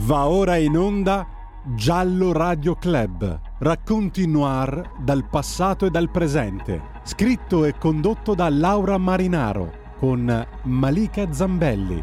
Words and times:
Va 0.00 0.28
ora 0.28 0.56
in 0.56 0.76
onda 0.76 1.26
Giallo 1.74 2.32
Radio 2.32 2.76
Club, 2.76 3.40
racconti 3.58 4.26
noir 4.28 4.94
dal 5.00 5.28
passato 5.28 5.86
e 5.86 5.90
dal 5.90 6.08
presente, 6.08 7.00
scritto 7.02 7.64
e 7.64 7.76
condotto 7.76 8.34
da 8.34 8.48
Laura 8.48 8.96
Marinaro 8.96 9.96
con 9.98 10.46
Malika 10.62 11.32
Zambelli. 11.32 12.02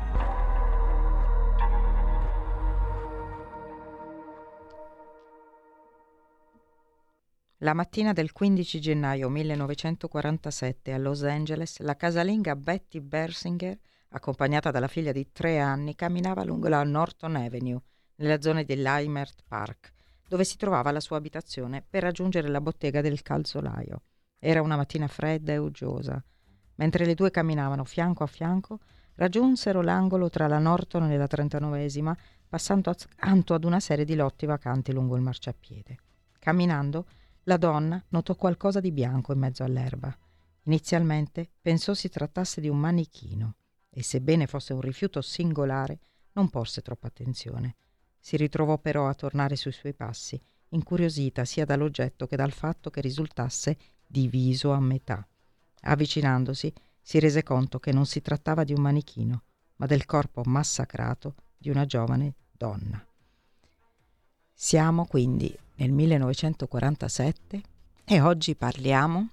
La 7.59 7.73
mattina 7.73 8.11
del 8.11 8.33
15 8.33 8.79
gennaio 8.81 9.29
1947 9.29 10.91
a 10.93 10.97
Los 10.97 11.23
Angeles, 11.23 11.79
la 11.79 11.95
casalinga 11.95 12.55
Betty 12.57 12.99
Bersinger, 12.99 13.79
accompagnata 14.15 14.71
dalla 14.71 14.87
figlia 14.87 15.11
di 15.11 15.31
tre 15.33 15.59
anni, 15.59 15.93
camminava 15.93 16.45
lungo 16.45 16.69
la 16.69 16.83
Norton 16.83 17.35
Avenue, 17.35 17.81
nella 18.15 18.41
zona 18.41 18.63
di 18.63 18.75
Limert 18.75 19.43
Park, 19.45 19.91
dove 20.27 20.45
si 20.45 20.55
trovava 20.55 20.91
la 20.91 21.01
sua 21.01 21.17
abitazione, 21.17 21.85
per 21.87 22.03
raggiungere 22.03 22.47
la 22.47 22.61
bottega 22.61 23.01
del 23.01 23.21
calzolaio. 23.21 24.03
Era 24.39 24.61
una 24.61 24.77
mattina 24.77 25.07
fredda 25.07 25.51
e 25.51 25.57
uggiosa. 25.57 26.23
Mentre 26.75 27.05
le 27.05 27.13
due 27.13 27.29
camminavano 27.29 27.83
fianco 27.83 28.23
a 28.23 28.27
fianco, 28.27 28.79
raggiunsero 29.15 29.81
l'angolo 29.81 30.29
tra 30.29 30.47
la 30.47 30.59
Norton 30.59 31.11
e 31.11 31.17
la 31.17 31.27
39esima, 31.29 32.15
passando 32.47 32.89
accanto 32.89 33.53
ad 33.53 33.65
una 33.65 33.81
serie 33.81 34.05
di 34.05 34.15
lotti 34.15 34.45
vacanti 34.45 34.93
lungo 34.93 35.17
il 35.17 35.21
marciapiede. 35.21 35.97
Camminando, 36.39 37.05
la 37.43 37.57
donna 37.57 38.01
notò 38.09 38.35
qualcosa 38.35 38.79
di 38.79 38.91
bianco 38.91 39.33
in 39.33 39.39
mezzo 39.39 39.63
all'erba. 39.63 40.15
Inizialmente 40.63 41.49
pensò 41.61 41.93
si 41.93 42.09
trattasse 42.09 42.61
di 42.61 42.69
un 42.69 42.77
manichino 42.77 43.55
e 43.97 44.03
sebbene 44.03 44.45
fosse 44.45 44.73
un 44.73 44.81
rifiuto 44.81 45.21
singolare, 45.21 45.99
non 46.33 46.49
porse 46.49 46.81
troppa 46.81 47.07
attenzione. 47.07 47.77
Si 48.19 48.35
ritrovò 48.35 48.77
però 48.77 49.07
a 49.07 49.13
tornare 49.13 49.55
sui 49.55 49.71
suoi 49.71 49.93
passi, 49.93 50.37
incuriosita 50.69 51.45
sia 51.45 51.63
dall'oggetto 51.63 52.27
che 52.27 52.35
dal 52.35 52.51
fatto 52.51 52.89
che 52.89 52.99
risultasse 52.99 53.77
diviso 54.05 54.73
a 54.73 54.81
metà. 54.81 55.25
Avvicinandosi, 55.83 56.73
si 57.01 57.19
rese 57.19 57.41
conto 57.41 57.79
che 57.79 57.93
non 57.93 58.05
si 58.05 58.21
trattava 58.21 58.65
di 58.65 58.73
un 58.73 58.81
manichino, 58.81 59.43
ma 59.77 59.85
del 59.85 60.05
corpo 60.05 60.41
massacrato 60.43 61.35
di 61.57 61.69
una 61.69 61.85
giovane 61.85 62.35
donna. 62.51 63.01
Siamo 64.51 65.05
quindi 65.05 65.57
nel 65.75 65.93
1947 65.93 67.61
e 68.03 68.21
oggi 68.21 68.55
parliamo 68.55 69.29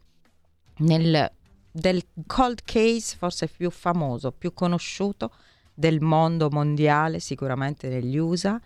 nel, 0.78 1.32
del 1.72 2.04
cold 2.26 2.60
case 2.64 3.16
forse 3.16 3.48
più 3.48 3.70
famoso, 3.70 4.30
più 4.30 4.52
conosciuto 4.52 5.32
del 5.74 6.00
mondo 6.00 6.50
mondiale, 6.50 7.18
sicuramente 7.18 7.88
negli 7.88 8.18
USA, 8.18 8.60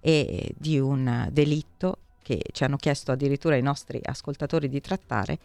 e 0.00 0.54
di 0.56 0.78
un 0.78 1.28
delitto 1.30 1.98
che 2.22 2.42
ci 2.52 2.64
hanno 2.64 2.76
chiesto 2.76 3.12
addirittura 3.12 3.56
i 3.56 3.62
nostri 3.62 4.00
ascoltatori 4.02 4.68
di 4.68 4.80
trattare, 4.80 5.38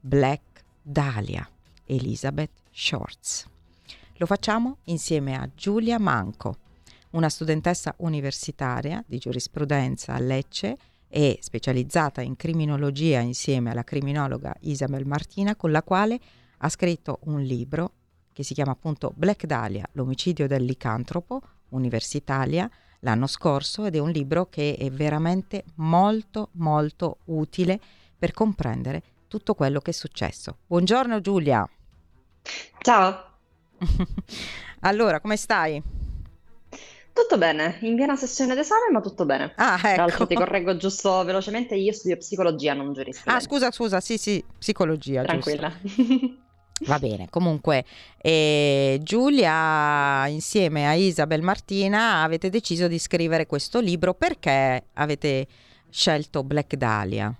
Black 0.00 0.64
Dahlia, 0.82 1.48
Elizabeth 1.86 2.50
Shorts. 2.70 3.46
Lo 4.16 4.26
facciamo 4.26 4.78
insieme 4.84 5.36
a 5.36 5.48
Giulia 5.54 5.98
Manco, 5.98 6.58
una 7.10 7.28
studentessa 7.28 7.94
universitaria 7.98 9.02
di 9.06 9.18
giurisprudenza 9.18 10.14
a 10.14 10.18
Lecce 10.18 10.76
e 11.08 11.38
specializzata 11.42 12.22
in 12.22 12.36
criminologia 12.36 13.20
insieme 13.20 13.70
alla 13.70 13.84
criminologa 13.84 14.54
Isabel 14.60 15.06
Martina, 15.06 15.56
con 15.56 15.70
la 15.70 15.82
quale 15.82 16.20
ha 16.64 16.68
scritto 16.68 17.18
un 17.24 17.40
libro 17.40 17.92
che 18.32 18.42
si 18.44 18.54
chiama 18.54 18.72
appunto 18.72 19.12
Black 19.14 19.46
Dahlia, 19.46 19.86
l'omicidio 19.92 20.46
del 20.46 20.64
licantropo, 20.64 21.40
Universitalia, 21.70 22.70
l'anno 23.00 23.26
scorso 23.26 23.84
ed 23.84 23.96
è 23.96 23.98
un 23.98 24.10
libro 24.10 24.48
che 24.48 24.76
è 24.78 24.90
veramente 24.90 25.64
molto 25.76 26.50
molto 26.52 27.18
utile 27.26 27.78
per 28.16 28.32
comprendere 28.32 29.02
tutto 29.28 29.54
quello 29.54 29.80
che 29.80 29.90
è 29.90 29.94
successo. 29.94 30.58
Buongiorno 30.66 31.20
Giulia. 31.20 31.68
Ciao. 32.80 33.24
allora, 34.80 35.20
come 35.20 35.36
stai? 35.36 35.82
Tutto 37.12 37.36
bene, 37.36 37.78
in 37.82 37.96
piena 37.96 38.16
sessione 38.16 38.54
d'esame, 38.54 38.90
ma 38.90 39.00
tutto 39.00 39.26
bene. 39.26 39.52
Ah, 39.56 39.74
ecco. 39.74 39.80
Tra 39.80 39.96
l'altro 39.96 40.26
ti 40.26 40.34
correggo 40.34 40.76
giusto 40.76 41.24
velocemente, 41.24 41.74
io 41.74 41.92
studio 41.92 42.16
psicologia, 42.16 42.72
non 42.72 42.94
giurisprudenza. 42.94 43.36
Ah, 43.36 43.40
scusa, 43.40 43.70
scusa, 43.70 44.00
sì, 44.00 44.16
sì, 44.16 44.42
psicologia. 44.58 45.22
Tranquilla. 45.22 45.72
Va 46.84 46.98
bene, 46.98 47.28
comunque 47.30 47.84
eh, 48.18 48.98
Giulia 49.02 50.26
insieme 50.26 50.86
a 50.86 50.94
Isabel 50.94 51.42
Martina 51.42 52.22
avete 52.22 52.50
deciso 52.50 52.88
di 52.88 52.98
scrivere 52.98 53.46
questo 53.46 53.80
libro 53.80 54.14
perché 54.14 54.86
avete 54.94 55.46
scelto 55.90 56.42
Black 56.42 56.74
Dahlia? 56.74 57.32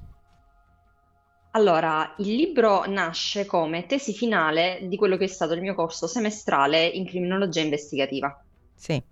Allora, 1.55 2.15
il 2.19 2.35
libro 2.35 2.85
nasce 2.87 3.45
come 3.45 3.85
tesi 3.87 4.15
finale 4.15 4.81
di 4.85 4.97
quello 4.97 5.17
che 5.17 5.25
è 5.25 5.29
stato 5.29 5.53
il 5.53 5.61
mio 5.61 5.75
corso 5.75 6.07
semestrale 6.07 6.87
in 6.87 7.07
criminologia 7.07 7.61
investigativa. 7.61 8.43
Sì. 8.75 9.03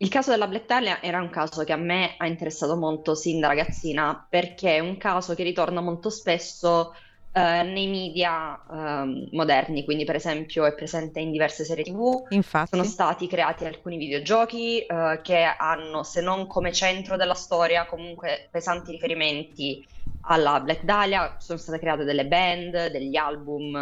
Il 0.00 0.08
caso 0.08 0.30
della 0.30 0.46
Black 0.46 0.66
Dahlia 0.66 1.02
era 1.02 1.20
un 1.20 1.30
caso 1.30 1.64
che 1.64 1.72
a 1.72 1.76
me 1.76 2.14
ha 2.18 2.26
interessato 2.26 2.76
molto 2.76 3.14
sin 3.14 3.40
da 3.40 3.48
ragazzina 3.48 4.26
perché 4.28 4.76
è 4.76 4.80
un 4.80 4.96
caso 4.96 5.34
che 5.34 5.42
ritorna 5.42 5.80
molto 5.80 6.10
spesso 6.10 6.94
eh, 7.32 7.62
nei 7.62 7.86
media 7.88 8.58
eh, 8.70 9.28
moderni, 9.32 9.84
quindi 9.84 10.04
per 10.04 10.16
esempio 10.16 10.64
è 10.64 10.74
presente 10.74 11.20
in 11.20 11.30
diverse 11.30 11.64
serie 11.64 11.84
tv, 11.84 12.26
Infatti. 12.30 12.70
sono 12.70 12.84
stati 12.84 13.26
creati 13.26 13.64
alcuni 13.64 13.96
videogiochi 13.96 14.80
eh, 14.80 15.20
che 15.22 15.42
hanno, 15.42 16.02
se 16.02 16.20
non 16.20 16.46
come 16.46 16.72
centro 16.72 17.16
della 17.16 17.34
storia, 17.34 17.86
comunque 17.86 18.48
pesanti 18.50 18.92
riferimenti 18.92 19.86
alla 20.22 20.60
Black 20.60 20.84
Dahlia, 20.84 21.36
sono 21.38 21.58
state 21.58 21.78
create 21.78 22.04
delle 22.04 22.26
band, 22.26 22.90
degli 22.90 23.16
album, 23.16 23.76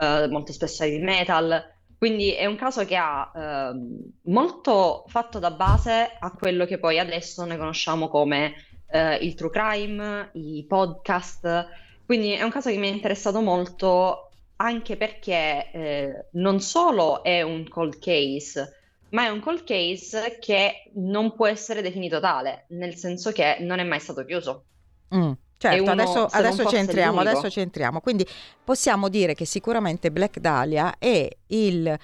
eh, 0.00 0.28
molto 0.28 0.52
spesso 0.52 0.84
heavy 0.84 1.02
metal, 1.02 1.76
quindi 1.98 2.32
è 2.32 2.46
un 2.46 2.54
caso 2.54 2.84
che 2.84 2.94
ha 2.94 3.30
ehm, 3.34 4.12
molto 4.26 5.04
fatto 5.08 5.40
da 5.40 5.50
base 5.50 6.16
a 6.18 6.30
quello 6.30 6.64
che 6.64 6.78
poi 6.78 7.00
adesso 7.00 7.44
noi 7.44 7.56
conosciamo 7.56 8.06
come 8.06 8.54
eh, 8.88 9.16
il 9.16 9.34
true 9.34 9.50
crime, 9.50 10.30
i 10.34 10.64
podcast 10.66 11.66
quindi 12.08 12.32
è 12.32 12.42
un 12.42 12.48
caso 12.48 12.70
che 12.70 12.78
mi 12.78 12.88
è 12.88 12.90
interessato 12.90 13.42
molto 13.42 14.30
anche 14.56 14.96
perché 14.96 15.70
eh, 15.70 16.26
non 16.32 16.58
solo 16.58 17.22
è 17.22 17.42
un 17.42 17.68
cold 17.68 17.98
case, 17.98 18.76
ma 19.10 19.26
è 19.26 19.28
un 19.28 19.40
cold 19.40 19.62
case 19.62 20.38
che 20.40 20.90
non 20.94 21.34
può 21.34 21.46
essere 21.46 21.82
definito 21.82 22.18
tale, 22.18 22.64
nel 22.68 22.94
senso 22.94 23.30
che 23.30 23.58
non 23.60 23.78
è 23.78 23.84
mai 23.84 24.00
stato 24.00 24.24
chiuso. 24.24 24.64
Mm. 25.14 25.32
Certo, 25.58 25.82
uno, 25.82 25.92
adesso, 25.92 26.24
adesso, 26.30 26.64
ci 26.64 26.76
entriamo, 26.76 27.20
adesso, 27.20 27.50
ci 27.50 27.60
entriamo, 27.60 28.00
Quindi 28.00 28.26
possiamo 28.64 29.10
dire 29.10 29.34
che 29.34 29.44
sicuramente 29.44 30.10
Black 30.10 30.38
Dahlia 30.38 30.94
è 30.98 31.28
il 31.48 31.98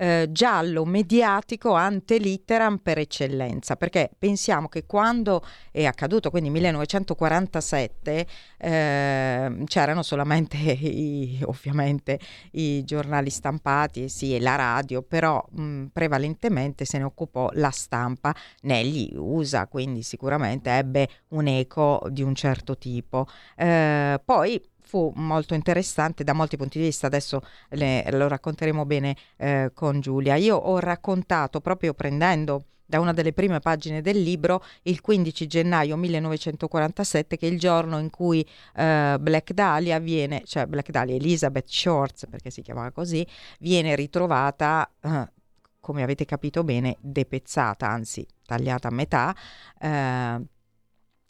eh, 0.00 0.28
giallo 0.30 0.86
mediatico 0.86 1.74
ante 1.74 2.16
litteram 2.16 2.78
per 2.78 2.96
eccellenza, 2.96 3.76
perché 3.76 4.10
pensiamo 4.18 4.66
che 4.66 4.86
quando 4.86 5.44
è 5.70 5.84
accaduto, 5.84 6.30
quindi 6.30 6.48
1947, 6.48 8.26
eh, 8.56 9.62
c'erano 9.66 10.02
solamente 10.02 10.56
i, 10.56 11.38
ovviamente 11.44 12.18
i 12.52 12.82
giornali 12.84 13.28
stampati, 13.28 14.08
sì, 14.08 14.34
e 14.34 14.40
la 14.40 14.56
radio, 14.56 15.02
però 15.02 15.44
mh, 15.50 15.86
prevalentemente 15.92 16.86
se 16.86 16.96
ne 16.96 17.04
occupò 17.04 17.50
la 17.52 17.70
stampa 17.70 18.34
negli 18.62 19.12
USA, 19.14 19.66
quindi 19.66 20.02
sicuramente 20.02 20.70
ebbe 20.70 21.08
un 21.28 21.46
eco 21.46 22.06
di 22.08 22.22
un 22.22 22.34
certo 22.34 22.78
tipo. 22.78 23.26
Eh, 23.54 24.18
poi 24.24 24.58
fu 24.90 25.12
molto 25.14 25.54
interessante 25.54 26.24
da 26.24 26.32
molti 26.32 26.56
punti 26.56 26.78
di 26.78 26.86
vista, 26.86 27.06
adesso 27.06 27.42
le, 27.68 28.04
lo 28.10 28.26
racconteremo 28.26 28.84
bene 28.84 29.16
eh, 29.36 29.70
con 29.72 30.00
Giulia. 30.00 30.34
Io 30.34 30.56
ho 30.56 30.80
raccontato 30.80 31.60
proprio 31.60 31.94
prendendo 31.94 32.64
da 32.84 32.98
una 32.98 33.12
delle 33.12 33.32
prime 33.32 33.60
pagine 33.60 34.02
del 34.02 34.20
libro 34.20 34.64
il 34.82 35.00
15 35.00 35.46
gennaio 35.46 35.96
1947 35.96 37.36
che 37.36 37.46
è 37.46 37.50
il 37.50 37.56
giorno 37.56 38.00
in 38.00 38.10
cui 38.10 38.44
eh, 38.74 39.16
Black 39.20 39.52
Dahlia 39.52 40.00
viene, 40.00 40.42
cioè 40.44 40.66
Black 40.66 40.90
Dahlia 40.90 41.14
Elizabeth 41.14 41.68
Shorts 41.68 42.26
perché 42.28 42.50
si 42.50 42.62
chiamava 42.62 42.90
così, 42.90 43.24
viene 43.60 43.94
ritrovata 43.94 44.90
eh, 45.02 45.30
come 45.78 46.02
avete 46.02 46.24
capito 46.24 46.64
bene 46.64 46.96
depezzata, 47.00 47.88
anzi 47.88 48.26
tagliata 48.44 48.88
a 48.88 48.90
metà. 48.90 49.36
Eh, 49.80 50.40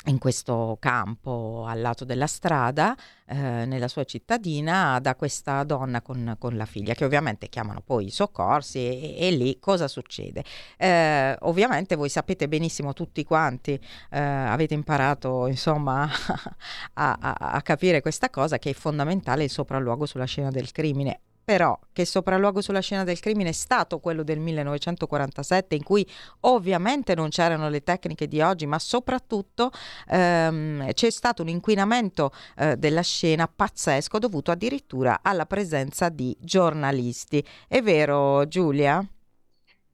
in 0.06 0.18
questo 0.18 0.78
campo 0.80 1.64
al 1.66 1.80
lato 1.80 2.04
della 2.04 2.26
strada, 2.26 2.96
eh, 3.26 3.36
nella 3.66 3.88
sua 3.88 4.04
cittadina, 4.04 4.98
da 5.00 5.14
questa 5.14 5.62
donna 5.64 6.00
con, 6.00 6.36
con, 6.38 6.56
la 6.56 6.64
figlia, 6.64 6.94
che 6.94 7.04
ovviamente 7.04 7.48
chiamano 7.48 7.82
poi 7.82 8.06
i 8.06 8.10
soccorsi 8.10 8.78
e, 8.78 9.16
e 9.18 9.30
lì 9.30 9.58
cosa 9.60 9.88
succede? 9.88 10.42
Eh, 10.78 11.36
ovviamente 11.40 11.96
voi 11.96 12.08
sapete 12.08 12.48
benissimo 12.48 12.92
tutti 12.94 13.22
quanti, 13.24 13.78
eh, 14.10 14.18
avete 14.18 14.74
imparato 14.74 15.46
insomma 15.46 16.08
a, 16.94 17.18
a, 17.20 17.32
a 17.34 17.62
capire 17.62 18.00
questa 18.00 18.30
cosa 18.30 18.58
che 18.58 18.70
è 18.70 18.74
fondamentale 18.74 19.44
il 19.44 19.50
sopralluogo 19.50 20.06
sulla 20.06 20.24
scena 20.24 20.50
del 20.50 20.72
crimine 20.72 21.20
però 21.50 21.76
che 21.92 22.04
sopralluogo 22.04 22.60
sulla 22.60 22.78
scena 22.78 23.02
del 23.02 23.18
crimine 23.18 23.48
è 23.48 23.52
stato 23.52 23.98
quello 23.98 24.22
del 24.22 24.38
1947 24.38 25.74
in 25.74 25.82
cui 25.82 26.08
ovviamente 26.42 27.16
non 27.16 27.28
c'erano 27.28 27.68
le 27.68 27.82
tecniche 27.82 28.28
di 28.28 28.40
oggi 28.40 28.66
ma 28.66 28.78
soprattutto 28.78 29.72
ehm, 30.06 30.92
c'è 30.92 31.10
stato 31.10 31.42
un 31.42 31.48
inquinamento 31.48 32.30
eh, 32.56 32.76
della 32.76 33.02
scena 33.02 33.48
pazzesco 33.48 34.20
dovuto 34.20 34.52
addirittura 34.52 35.18
alla 35.22 35.44
presenza 35.44 36.08
di 36.08 36.36
giornalisti. 36.38 37.44
È 37.66 37.82
vero 37.82 38.46
Giulia? 38.46 39.04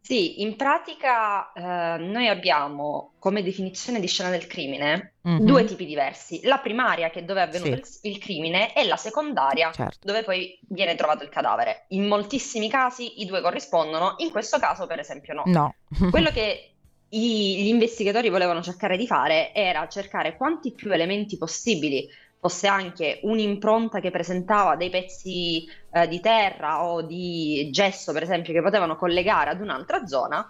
Sì, 0.06 0.40
in 0.40 0.54
pratica 0.54 1.50
eh, 1.52 1.98
noi 1.98 2.28
abbiamo 2.28 3.14
come 3.18 3.42
definizione 3.42 3.98
di 3.98 4.06
scena 4.06 4.30
del 4.30 4.46
crimine 4.46 5.14
mm-hmm. 5.28 5.44
due 5.44 5.64
tipi 5.64 5.84
diversi. 5.84 6.42
La 6.44 6.58
primaria, 6.58 7.10
che 7.10 7.18
è 7.18 7.24
dove 7.24 7.40
è 7.40 7.42
avvenuto 7.42 7.84
sì. 7.84 8.06
il, 8.06 8.12
il, 8.12 8.18
crimine, 8.18 8.72
e 8.72 8.86
la 8.86 8.94
secondaria, 8.94 9.72
certo. 9.72 10.06
dove 10.06 10.22
poi 10.22 10.56
viene 10.68 10.94
trovato 10.94 11.24
il 11.24 11.28
cadavere. 11.28 11.86
In 11.88 12.06
moltissimi 12.06 12.70
casi 12.70 13.20
i 13.20 13.24
due 13.24 13.40
corrispondono, 13.40 14.14
in 14.18 14.30
questo 14.30 14.60
caso 14.60 14.86
per 14.86 15.00
esempio 15.00 15.34
no. 15.34 15.42
No. 15.46 15.74
Quello 16.08 16.30
che 16.30 16.70
i, 17.08 17.64
gli 17.64 17.66
investigatori 17.66 18.28
volevano 18.28 18.62
cercare 18.62 18.96
di 18.96 19.08
fare 19.08 19.52
era 19.52 19.88
cercare 19.88 20.36
quanti 20.36 20.70
più 20.70 20.92
elementi 20.92 21.36
possibili 21.36 22.08
fosse 22.38 22.66
anche 22.66 23.20
un'impronta 23.22 24.00
che 24.00 24.10
presentava 24.10 24.76
dei 24.76 24.90
pezzi 24.90 25.66
eh, 25.90 26.08
di 26.08 26.20
terra 26.20 26.84
o 26.84 27.02
di 27.02 27.68
gesso, 27.70 28.12
per 28.12 28.22
esempio, 28.22 28.52
che 28.52 28.62
potevano 28.62 28.96
collegare 28.96 29.50
ad 29.50 29.60
un'altra 29.60 30.06
zona 30.06 30.48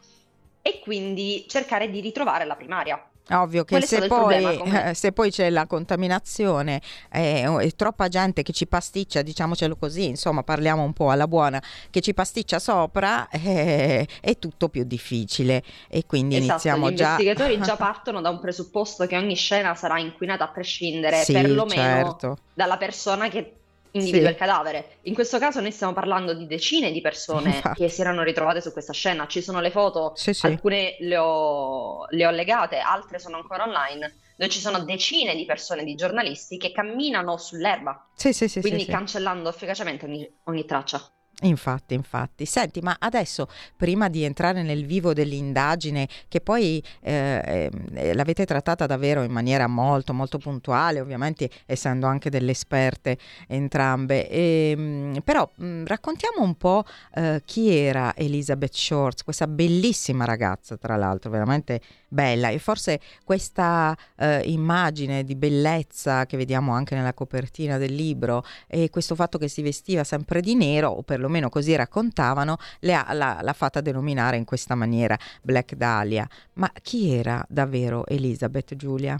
e 0.63 0.81
quindi 0.81 1.45
cercare 1.49 1.91
di 1.91 2.01
ritrovare 2.01 2.45
la 2.45 2.57
primaria. 2.57 3.01
Ovvio 3.31 3.65
che 3.65 3.81
se 3.81 4.07
poi, 4.07 4.45
eh, 4.45 4.95
se 4.95 5.11
poi, 5.11 5.33
c'è 5.33 5.51
la 5.51 5.67
contaminazione 5.67 6.81
eh, 7.11 7.45
e 7.61 7.71
troppa 7.75 8.07
gente 8.07 8.43
che 8.43 8.53
ci 8.53 8.69
pasticcia, 8.69 9.23
diciamocelo 9.23 9.75
così, 9.75 10.07
insomma 10.07 10.45
parliamo 10.45 10.85
un 10.85 10.93
po' 10.93 11.11
alla 11.11 11.27
buona, 11.27 11.61
che 11.91 12.01
ci 12.01 12.15
pasticcia 12.15 12.61
sopra, 12.61 13.29
eh, 13.29 14.07
è 14.21 14.39
tutto 14.39 14.69
più 14.69 14.85
difficile. 14.85 15.65
E 15.89 16.07
quindi 16.07 16.37
esatto, 16.37 16.53
iniziamo 16.53 16.91
gli 16.91 16.95
già... 16.95 17.17
Gli 17.17 17.23
investigatori 17.23 17.61
già 17.63 17.75
partono 17.77 18.21
da 18.21 18.31
un 18.31 18.39
presupposto 18.39 19.07
che 19.07 19.17
ogni 19.17 19.35
scena 19.35 19.75
sarà 19.75 19.99
inquinata 19.99 20.45
a 20.45 20.49
prescindere, 20.49 21.25
sì, 21.25 21.33
perlomeno 21.33 21.83
certo. 21.83 22.39
dalla 22.55 22.77
persona 22.77 23.29
che 23.29 23.56
individua 23.97 24.27
sì. 24.29 24.33
il 24.33 24.39
cadavere. 24.39 24.99
In 25.03 25.15
questo 25.15 25.39
caso 25.39 25.61
noi 25.61 25.73
stiamo 25.73 25.93
parlando 25.93 26.35
di 26.35 26.47
decine 26.47 26.93
di 26.93 27.01
persone 27.01 27.55
Infatti. 27.57 27.83
che 27.83 27.89
si 27.89 28.01
erano 28.01 28.23
ritrovate 28.23 28.61
su 28.61 28.73
questa 28.73 28.93
scena. 28.93 29.27
Ci 29.27 29.43
sono 29.43 29.61
le 29.61 29.71
foto, 29.71 30.13
sì, 30.15 30.33
sì. 30.33 30.47
alcune 30.47 30.97
le 31.01 31.17
ho, 31.17 32.07
le 32.11 32.27
ho 32.27 32.31
legate, 32.31 32.79
altre 32.79 33.19
sono 33.19 33.37
ancora 33.37 33.65
online 33.65 34.19
dove 34.37 34.51
ci 34.51 34.61
sono 34.61 34.85
decine 34.85 35.35
di 35.35 35.47
persone, 35.47 35.83
di 35.83 35.95
giornalisti 35.95 36.59
che 36.59 36.71
camminano 36.71 37.39
sull'erba, 37.39 38.07
sì, 38.15 38.35
sì, 38.35 38.49
sì, 38.49 38.61
quindi 38.61 38.85
cancellando 38.85 39.49
efficacemente 39.49 40.05
ogni, 40.05 40.31
ogni 40.45 40.67
traccia. 40.67 41.11
Infatti, 41.43 41.93
infatti. 41.93 42.47
Senti, 42.47 42.81
ma 42.81 42.97
adesso, 42.99 43.47
prima 43.77 44.09
di 44.09 44.25
entrare 44.25 44.63
nel 44.63 44.87
vivo 44.87 45.13
dell'indagine, 45.13 46.09
che 46.29 46.41
poi 46.41 46.83
eh, 47.03 47.71
eh, 47.95 48.15
l'avete 48.15 48.47
trattata 48.47 48.87
davvero 48.87 49.23
in 49.23 49.31
maniera 49.31 49.67
molto, 49.67 50.15
molto 50.15 50.39
puntuale, 50.39 50.99
ovviamente 50.99 51.51
essendo 51.67 52.07
anche 52.07 52.31
delle 52.31 52.53
esperte 52.53 53.19
entrambe, 53.49 54.31
e, 54.31 54.71
ehm, 54.77 55.21
però 55.23 55.47
mh, 55.57 55.85
raccontiamo 55.85 56.43
un 56.43 56.55
po' 56.55 56.85
eh, 57.15 57.43
chi 57.45 57.69
era 57.69 58.15
Elizabeth 58.17 58.73
Shorts, 58.73 59.23
questa 59.23 59.47
bellissima 59.47 60.25
ragazza, 60.25 60.79
tra 60.79 60.97
l'altro, 60.97 61.31
veramente 61.31 61.83
bella 62.09 62.51
e 62.51 62.59
forse 62.59 63.01
questa 63.25 63.97
eh, 64.17 64.43
immagine 64.45 65.25
di 65.25 65.35
bellezza 65.35 66.27
che 66.27 66.37
vediamo 66.37 66.73
anche 66.73 66.95
nella 66.95 67.15
copertina 67.15 67.79
del 67.79 67.95
libro 67.95 68.45
e 68.67 68.91
questo 68.91 69.15
fatto 69.15 69.39
che 69.39 69.49
si 69.49 69.63
vestiva 69.63 70.05
sempre 70.05 70.41
di 70.41 70.55
nero 70.55 70.91
o 70.91 71.03
perlomeno 71.03 71.49
così 71.49 71.75
raccontavano 71.75 72.57
ha, 72.81 73.13
l'ha, 73.13 73.39
l'ha 73.43 73.53
fatta 73.53 73.81
denominare 73.81 74.37
in 74.37 74.45
questa 74.45 74.75
maniera 74.75 75.19
Black 75.43 75.75
Dahlia 75.75 76.29
ma 76.55 76.71
chi 76.83 77.13
era 77.13 77.45
davvero 77.49 78.07
Elizabeth 78.07 78.77
Giulia? 78.77 79.19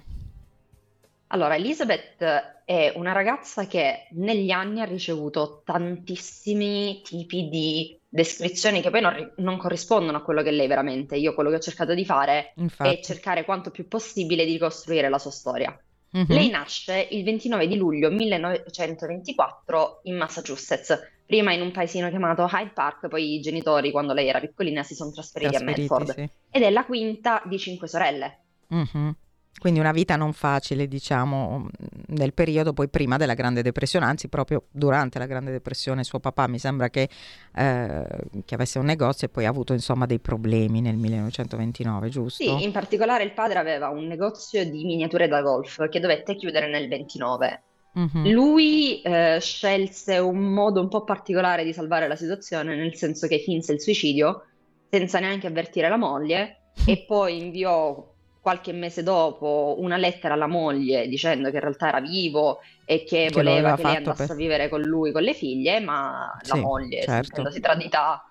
Allora, 1.29 1.57
Elizabeth 1.57 2.23
è 2.65 2.93
una 2.95 3.11
ragazza 3.11 3.67
che 3.67 4.07
negli 4.13 4.51
anni 4.51 4.81
ha 4.81 4.85
ricevuto 4.85 5.63
tantissimi 5.65 7.01
tipi 7.03 7.49
di 7.49 7.99
descrizioni 8.17 8.81
che 8.81 8.91
poi 8.91 9.03
non, 9.03 9.33
non, 9.37 9.59
corrispondono 9.59 10.17
a 10.17 10.23
quello 10.23 10.43
che 10.43 10.51
lei 10.51 10.67
veramente. 10.67 11.17
Io 11.17 11.35
quello 11.35 11.51
che 11.51 11.57
ho 11.57 11.61
cercato 11.61 11.95
di 11.95 12.05
fare 12.05 12.55
Infatti. 12.57 12.91
è 12.97 13.01
cercare 13.01 13.45
quanto 13.45 13.71
più 13.71 13.87
possibile 13.87 14.45
di 14.47 14.53
ricostruire 14.53 15.09
la 15.11 15.19
sua 15.19 15.31
storia. 15.31 15.79
Mm-hmm. 16.17 16.27
Lei 16.29 16.49
nasce 16.49 17.09
il 17.11 17.23
29 17.25 17.67
di 17.69 17.77
luglio 17.77 18.11
1924 18.11 20.01
in 20.05 20.17
Massachusetts, 20.17 20.99
prima 21.27 21.53
in 21.53 21.61
un 21.61 21.73
paesino 21.73 22.09
chiamato 22.09 22.49
Hyde 22.51 22.71
Park, 22.73 23.09
poi 23.09 23.35
i 23.35 23.41
genitori 23.41 23.91
quando 23.91 24.15
lei 24.15 24.29
era 24.29 24.41
piccolina 24.41 24.83
si 24.83 24.95
sono 24.95 25.11
trasferiti, 25.11 25.57
trasferiti 25.57 25.81
a 25.81 25.85
Medford 25.85 26.15
sì. 26.15 26.29
ed 26.51 26.63
è 26.63 26.71
la 26.71 26.87
quinta 26.87 27.43
di 27.45 27.59
cinque 27.59 27.87
sorelle. 27.87 28.39
Mm-hmm. 28.73 29.11
Quindi 29.59 29.81
una 29.81 29.93
vita 29.93 30.17
non 30.17 30.33
facile, 30.33 30.87
diciamo, 30.87 31.69
nel 32.09 32.35
periodo 32.35 32.73
poi 32.73 32.89
prima 32.89 33.17
della 33.17 33.35
Grande 33.35 33.63
Depressione, 33.63 34.05
anzi 34.05 34.29
proprio 34.29 34.65
durante 34.71 35.19
la 35.19 35.27
Grande 35.27 35.51
Depressione 35.51 36.05
suo 36.05 36.21
papà 36.21 36.47
mi 36.47 36.59
sembra 36.59 36.91
che, 36.91 37.09
eh, 37.55 38.07
che 38.45 38.55
avesse 38.55 38.79
un 38.79 38.85
negozio 38.85 39.27
e 39.27 39.31
poi 39.31 39.47
ha 39.47 39.49
avuto 39.49 39.73
insomma 39.73 40.05
dei 40.05 40.21
problemi 40.21 40.81
nel 40.83 40.97
1929, 40.97 42.09
giusto? 42.11 42.43
Sì, 42.45 42.65
in 42.65 42.71
particolare 42.71 43.25
il 43.25 43.33
padre 43.33 43.59
aveva 43.59 43.89
un 43.89 44.07
negozio 44.07 44.63
di 44.69 44.85
miniature 44.85 45.27
da 45.27 45.41
golf 45.41 45.89
che 45.89 46.01
dovette 46.01 46.37
chiudere 46.37 46.69
nel 46.69 46.89
29. 46.89 47.63
Mm-hmm. 47.99 48.31
Lui 48.31 49.01
eh, 49.01 49.39
scelse 49.41 50.19
un 50.19 50.53
modo 50.53 50.83
un 50.83 50.89
po' 50.89 51.03
particolare 51.03 51.65
di 51.65 51.73
salvare 51.73 52.07
la 52.07 52.17
situazione, 52.17 52.77
nel 52.77 52.95
senso 52.95 53.27
che 53.27 53.39
finse 53.39 53.73
il 53.73 53.81
suicidio 53.81 54.45
senza 54.91 55.19
neanche 55.19 55.47
avvertire 55.47 55.89
la 55.89 55.97
moglie 55.97 56.73
e 56.87 57.05
poi 57.07 57.39
inviò 57.39 58.15
qualche 58.47 58.73
mese 58.73 59.03
dopo 59.03 59.75
una 59.79 59.97
lettera 59.97 60.35
alla 60.35 60.47
moglie 60.47 61.09
dicendo 61.09 61.51
che 61.51 61.57
in 61.57 61.63
realtà 61.63 61.89
era 61.89 61.99
vivo 61.99 62.61
e 62.85 63.03
che, 63.03 63.27
che 63.27 63.31
voleva 63.33 63.75
che 63.75 63.83
lei 63.83 63.97
andasse 63.97 64.27
per... 64.27 64.37
a 64.37 64.39
vivere 64.39 64.69
con 64.69 64.83
lui, 64.83 65.11
con 65.11 65.25
le 65.25 65.35
figlie, 65.35 65.81
ma 65.81 66.39
sì, 66.41 66.51
la 66.51 66.61
moglie, 66.61 67.03
certo. 67.03 67.51
si 67.51 67.59
tradita 67.59 68.25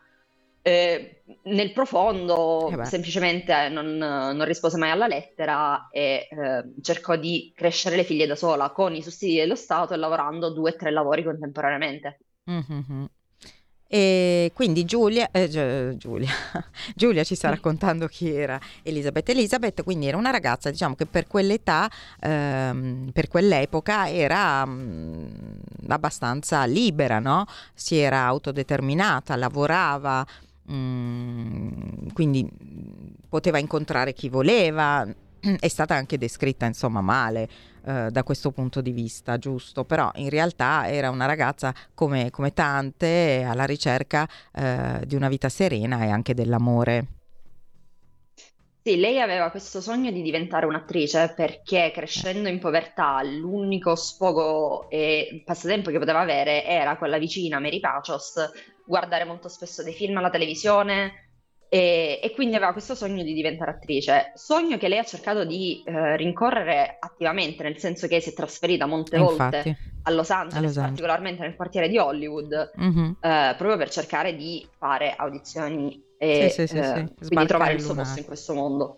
eh, 0.62 1.24
nel 1.44 1.74
profondo, 1.74 2.70
eh 2.70 2.86
semplicemente 2.86 3.68
non, 3.68 3.98
non, 3.98 4.46
rispose 4.46 4.78
mai 4.78 4.92
alla 4.92 5.08
lettera 5.08 5.90
e 5.92 6.30
eh, 6.32 6.64
cercò 6.82 7.18
di 7.18 7.52
crescere 7.54 7.98
le 7.98 8.06
figlie 8.06 8.26
da 8.26 8.38
sola 8.38 8.70
con 8.70 8.96
i 8.96 9.04
sussidi 9.04 9.36
dello 9.36 9.56
Stato 9.56 9.94
e 9.94 9.98
lavorando 9.98 10.50
due 10.54 10.72
o 10.72 10.76
tre 10.78 10.92
lavori 10.92 11.24
contemporaneamente. 11.24 12.20
Mm-hmm. 12.50 13.04
E 13.88 14.52
quindi 14.56 14.84
Giulia, 14.84 15.30
eh, 15.32 15.48
Giulia, 15.48 16.30
Giulia, 16.96 17.24
ci 17.24 17.36
sta 17.36 17.50
raccontando 17.50 18.08
chi 18.08 18.32
era 18.34 18.60
Elisabeth. 18.82 19.30
Elisabeth 19.30 19.84
quindi 19.84 20.08
era 20.08 20.18
una 20.18 20.32
ragazza 20.32 20.72
diciamo 20.72 20.96
che 20.96 21.06
per 21.06 21.28
quell'età, 21.28 21.90
ehm, 22.20 23.12
per 23.14 23.28
quell'epoca 23.28 24.10
era 24.10 24.66
mh, 24.66 24.72
mm, 24.72 25.92
abbastanza 25.92 26.66
libera, 26.66 27.20
no? 27.20 27.46
si 27.74 27.98
era 27.98 28.24
autodeterminata, 28.26 29.36
lavorava, 29.36 30.26
mh, 30.64 30.74
mm, 30.74 32.08
quindi 32.14 32.50
poteva 33.30 33.60
incontrare 33.60 34.14
chi 34.14 34.30
voleva, 34.30 35.06
è 35.60 35.68
stata 35.68 35.96
anche 35.96 36.18
descritta 36.18 36.66
insomma 36.66 37.02
male 37.02 37.48
eh, 37.86 38.10
da 38.10 38.24
questo 38.24 38.52
punto 38.52 38.82
di 38.82 38.92
vista, 38.92 39.38
giusto? 39.38 39.86
Però 39.86 40.12
in 40.16 40.30
realtà 40.30 40.88
era 40.88 41.10
una 41.10 41.26
ragazza 41.26 41.74
come, 41.94 42.30
come 42.32 42.54
tante 42.54 43.46
alla 43.48 43.66
ricerca 43.66 44.28
eh, 44.54 45.02
di 45.06 45.16
una 45.16 45.30
vita 45.30 45.50
serena 45.50 46.04
e 46.04 46.10
anche 46.10 46.34
dell'amore. 46.34 47.08
Sì, 48.88 48.98
lei 49.00 49.20
aveva 49.20 49.50
questo 49.50 49.82
sogno 49.82 50.12
di 50.12 50.22
diventare 50.22 50.68
un'attrice 50.68 51.34
perché 51.36 51.90
crescendo 51.92 52.50
in 52.50 52.60
povertà 52.60 53.24
l'unico 53.24 53.96
sfogo 53.96 54.88
e 54.92 55.42
passatempo 55.44 55.90
che 55.90 55.98
poteva 55.98 56.20
avere 56.20 56.64
era 56.64 56.96
con 56.96 57.10
la 57.10 57.18
vicina 57.18 57.60
Mary 57.60 57.80
Pachos, 57.80 58.36
guardare 58.86 59.26
molto 59.26 59.50
spesso 59.50 59.82
dei 59.82 59.94
film 59.94 60.18
alla 60.18 60.30
televisione, 60.30 61.25
e, 61.70 62.20
e, 62.22 62.32
quindi 62.32 62.56
aveva 62.56 62.72
questo 62.72 62.96
sogno 62.96 63.24
di 63.24 63.34
diventare 63.34 63.72
attrice, 63.72 64.32
sogno 64.36 64.78
che 64.78 64.88
lei 64.88 65.00
ha 65.00 65.04
cercato 65.04 65.44
di 65.44 65.82
eh, 65.86 66.16
rincorrere 66.16 66.98
attivamente, 67.00 67.64
nel 67.64 67.78
senso 67.78 68.08
che 68.08 68.22
si 68.22 68.30
è 68.30 68.34
trasferita 68.34 68.86
molte 68.86 69.18
volte 69.18 69.78
a 70.04 70.12
Los 70.12 70.30
Angeles, 70.30 70.56
a 70.56 70.62
Los 70.62 70.78
Angeles. 70.78 70.78
particolarmente 70.78 71.42
nel 71.42 71.56
quartiere 71.56 71.90
di 71.90 71.98
Hollywood, 71.98 72.72
mm-hmm. 72.80 73.12
eh, 73.20 73.56
proprio 73.58 73.78
per 73.78 73.90
cercare 73.90 74.36
di 74.36 74.66
fare 74.78 75.16
audizioni 75.16 76.02
e 76.18 76.50
sì, 76.50 76.68
sì, 76.68 76.78
eh, 76.78 77.12
sì, 77.20 77.28
quindi 77.28 77.48
trovare 77.48 77.74
il 77.74 77.82
suo 77.82 77.96
posto 77.96 78.20
in 78.20 78.26
questo 78.26 78.54
mondo. 78.54 78.98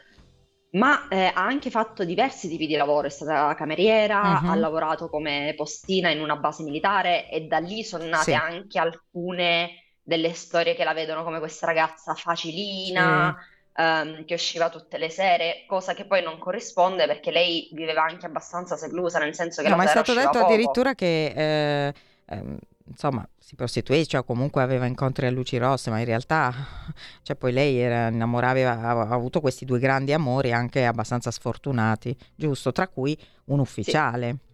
Ma 0.71 1.07
eh, 1.07 1.31
ha 1.33 1.45
anche 1.45 1.69
fatto 1.69 2.03
diversi 2.03 2.49
tipi 2.49 2.67
di 2.67 2.75
lavoro, 2.75 3.07
è 3.07 3.09
stata 3.09 3.55
cameriera, 3.55 4.41
mm-hmm. 4.41 4.49
ha 4.49 4.55
lavorato 4.55 5.09
come 5.09 5.53
postina 5.55 6.09
in 6.09 6.19
una 6.19 6.35
base 6.35 6.61
militare 6.63 7.29
e 7.29 7.47
da 7.47 7.59
lì 7.59 7.83
sono 7.83 8.05
nate 8.05 8.33
anche 8.33 8.77
alcune 8.77 9.86
delle 10.07 10.33
storie 10.33 10.73
che 10.73 10.85
la 10.85 10.93
vedono 10.93 11.25
come 11.25 11.39
questa 11.39 11.65
ragazza 11.65 12.13
facilina, 12.13 13.35
sì. 13.73 13.81
um, 13.81 14.23
che 14.23 14.35
usciva 14.35 14.69
tutte 14.69 14.97
le 14.97 15.09
sere, 15.09 15.65
cosa 15.67 15.93
che 15.93 16.05
poi 16.05 16.23
non 16.23 16.37
corrisponde 16.37 17.05
perché 17.07 17.29
lei 17.29 17.67
viveva 17.73 18.03
anche 18.03 18.25
abbastanza 18.25 18.77
seclusa, 18.77 19.19
nel 19.19 19.35
senso 19.35 19.61
che... 19.61 19.67
No, 19.67 19.75
ma 19.75 19.83
è 19.83 19.87
stato 19.87 20.13
detto 20.13 20.29
poco. 20.31 20.45
addirittura 20.45 20.95
che... 20.95 21.33
Eh, 21.35 21.93
ehm 22.25 22.57
insomma 22.89 23.27
si 23.37 23.55
prostituisce 23.55 24.11
cioè, 24.11 24.21
o 24.21 24.23
comunque 24.23 24.61
aveva 24.61 24.85
incontri 24.85 25.25
a 25.25 25.29
luci 25.31 25.57
rosse, 25.57 25.89
ma 25.89 25.99
in 25.99 26.05
realtà 26.05 26.53
cioè, 27.21 27.35
poi 27.35 27.51
lei 27.51 27.77
era 27.77 28.07
innamorata, 28.07 28.51
aveva, 28.51 29.09
avuto 29.09 29.41
questi 29.41 29.65
due 29.65 29.79
grandi 29.79 30.13
amori 30.13 30.53
anche 30.53 30.85
abbastanza 30.85 31.31
sfortunati, 31.31 32.15
giusto? 32.33 32.71
Tra 32.71 32.87
cui 32.87 33.17
un 33.45 33.59
ufficiale. 33.59 34.29
Sì. 34.29 34.45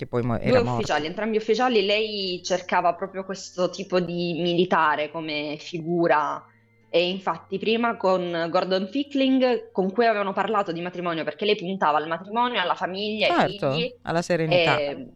Che 0.00 0.06
poi 0.06 0.24
era 0.40 0.62
Due 0.62 0.70
ufficiali, 0.70 1.04
entrambi 1.04 1.36
ufficiali, 1.36 1.84
lei 1.84 2.40
cercava 2.42 2.94
proprio 2.94 3.22
questo 3.22 3.68
tipo 3.68 4.00
di 4.00 4.32
militare 4.40 5.10
come 5.10 5.58
figura 5.58 6.42
e 6.88 7.06
infatti 7.06 7.58
prima 7.58 7.98
con 7.98 8.46
Gordon 8.48 8.88
Fickling, 8.90 9.70
con 9.72 9.92
cui 9.92 10.06
avevano 10.06 10.32
parlato 10.32 10.72
di 10.72 10.80
matrimonio, 10.80 11.22
perché 11.22 11.44
lei 11.44 11.54
puntava 11.54 11.98
al 11.98 12.08
matrimonio, 12.08 12.58
alla 12.58 12.74
famiglia, 12.74 13.26
certo, 13.26 13.66
ai 13.66 13.74
figli. 13.74 13.94
alla 14.00 14.22
serenità. 14.22 14.78
E, 14.78 15.06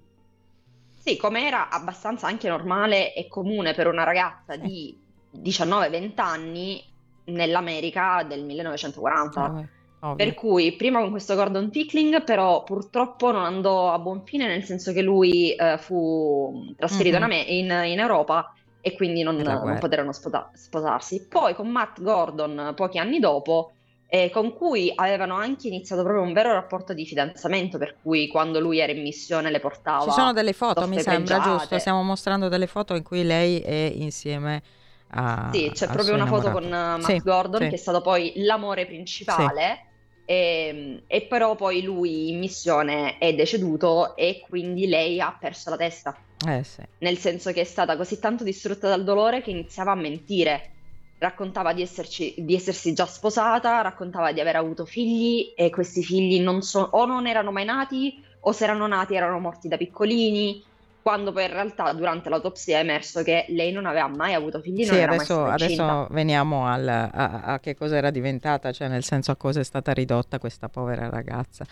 sì, 0.98 1.16
come 1.16 1.46
era 1.46 1.70
abbastanza 1.70 2.26
anche 2.26 2.50
normale 2.50 3.14
e 3.14 3.26
comune 3.26 3.72
per 3.72 3.86
una 3.86 4.04
ragazza 4.04 4.56
di 4.56 4.94
19-20 5.34 6.12
anni 6.16 6.84
nell'America 7.24 8.22
del 8.22 8.44
1940. 8.44 9.44
Oh, 9.50 9.66
per 10.16 10.34
cui 10.34 10.72
prima 10.72 11.00
con 11.00 11.10
questo 11.10 11.34
Gordon 11.34 11.70
Pickling, 11.70 12.22
però 12.24 12.62
purtroppo 12.64 13.32
non 13.32 13.44
andò 13.44 13.92
a 13.92 13.98
buon 13.98 14.22
fine, 14.24 14.46
nel 14.46 14.64
senso 14.64 14.92
che 14.92 15.00
lui 15.00 15.54
eh, 15.54 15.78
fu 15.78 16.74
trasferito 16.76 17.18
mm-hmm. 17.18 17.30
in, 17.30 17.70
in, 17.70 17.82
in, 17.86 17.98
Europa 17.98 18.52
e 18.80 18.94
quindi 18.94 19.22
non, 19.22 19.36
non 19.36 19.78
poterono 19.80 20.12
sposa- 20.12 20.50
sposarsi. 20.52 21.26
Poi 21.26 21.54
con 21.54 21.68
Matt 21.68 22.02
Gordon, 22.02 22.72
pochi 22.76 22.98
anni 22.98 23.18
dopo, 23.18 23.72
eh, 24.06 24.30
con 24.30 24.54
cui 24.54 24.92
avevano 24.94 25.34
anche 25.36 25.68
iniziato 25.68 26.02
proprio 26.02 26.22
un 26.22 26.32
vero 26.32 26.52
rapporto 26.52 26.92
di 26.92 27.06
fidanzamento, 27.06 27.78
per 27.78 27.96
cui 28.02 28.28
quando 28.28 28.60
lui 28.60 28.78
era 28.78 28.92
in 28.92 29.00
missione 29.00 29.50
le 29.50 29.58
portava. 29.58 30.04
Ci 30.04 30.10
sono 30.10 30.32
delle 30.32 30.52
foto, 30.52 30.86
mi 30.86 31.00
sembra, 31.00 31.40
giusto? 31.40 31.78
Stiamo 31.78 32.02
mostrando 32.02 32.48
delle 32.48 32.66
foto 32.66 32.94
in 32.94 33.02
cui 33.02 33.24
lei 33.24 33.60
è 33.60 33.92
insieme 33.94 34.62
a. 35.08 35.48
Sì, 35.52 35.70
c'è 35.72 35.88
proprio 35.88 36.14
una 36.14 36.26
foto 36.26 36.50
con 36.50 36.68
Matt 36.68 37.04
sì, 37.04 37.18
Gordon, 37.18 37.62
sì. 37.62 37.68
che 37.68 37.74
è 37.74 37.78
stato 37.78 38.02
poi 38.02 38.32
l'amore 38.36 38.86
principale. 38.86 39.86
Sì. 39.86 39.92
E, 40.24 40.34
ehm, 40.34 41.02
e, 41.06 41.22
però 41.22 41.54
poi 41.54 41.82
lui 41.82 42.30
in 42.30 42.38
missione 42.38 43.18
è 43.18 43.34
deceduto 43.34 44.16
e 44.16 44.42
quindi 44.48 44.86
lei 44.86 45.20
ha 45.20 45.36
perso 45.38 45.70
la 45.70 45.76
testa. 45.76 46.16
Eh 46.46 46.62
sì. 46.64 46.82
Nel 46.98 47.18
senso 47.18 47.52
che 47.52 47.62
è 47.62 47.64
stata 47.64 47.96
così 47.96 48.18
tanto 48.18 48.44
distrutta 48.44 48.88
dal 48.88 49.04
dolore 49.04 49.42
che 49.42 49.50
iniziava 49.50 49.92
a 49.92 49.96
mentire. 49.96 50.70
Raccontava 51.18 51.72
di, 51.72 51.80
esserci, 51.80 52.34
di 52.38 52.54
essersi 52.54 52.92
già 52.92 53.06
sposata, 53.06 53.80
raccontava 53.80 54.32
di 54.32 54.40
aver 54.40 54.56
avuto 54.56 54.84
figli 54.84 55.52
e 55.56 55.70
questi 55.70 56.02
figli 56.02 56.40
non 56.40 56.60
so, 56.60 56.80
o 56.80 57.06
non 57.06 57.26
erano 57.26 57.50
mai 57.50 57.64
nati 57.64 58.22
o 58.46 58.52
se 58.52 58.64
erano 58.64 58.86
nati 58.86 59.14
erano 59.14 59.38
morti 59.38 59.68
da 59.68 59.76
piccolini 59.76 60.62
quando 61.04 61.32
poi 61.32 61.44
in 61.44 61.52
realtà 61.52 61.92
durante 61.92 62.30
l'autopsia 62.30 62.78
è 62.78 62.80
emerso 62.80 63.22
che 63.22 63.44
lei 63.48 63.72
non 63.72 63.84
aveva 63.84 64.08
mai 64.08 64.32
avuto 64.32 64.62
figli. 64.62 64.86
Sì, 64.86 64.98
adesso, 64.98 65.44
adesso, 65.44 66.06
veniamo 66.08 66.66
al, 66.66 66.88
a, 66.88 67.42
a, 67.42 67.60
che 67.60 67.76
cosa 67.76 67.98
era 67.98 68.08
diventata, 68.08 68.72
cioè 68.72 68.88
nel 68.88 69.04
senso 69.04 69.30
a 69.30 69.36
cosa 69.36 69.60
è 69.60 69.64
stata 69.64 69.92
ridotta 69.92 70.38
questa 70.38 70.70
povera 70.70 71.10
ragazza. 71.10 71.66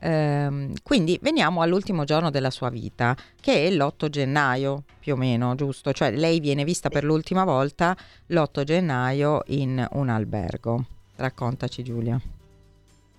Ehm, 0.00 0.74
quindi 0.84 1.18
veniamo 1.20 1.60
all'ultimo 1.60 2.04
giorno 2.04 2.30
della 2.30 2.50
sua 2.50 2.68
vita, 2.68 3.16
che 3.40 3.66
è 3.66 3.70
l'8 3.72 4.08
gennaio 4.10 4.84
più 5.00 5.14
o 5.14 5.16
meno, 5.16 5.56
giusto? 5.56 5.92
Cioè 5.92 6.12
lei 6.12 6.38
viene 6.38 6.62
vista 6.62 6.88
per 6.88 7.02
l'ultima 7.02 7.42
volta 7.42 7.96
l'8 8.26 8.62
gennaio 8.62 9.42
in 9.46 9.84
un 9.94 10.08
albergo. 10.08 10.84
Raccontaci 11.16 11.82
Giulia. 11.82 12.16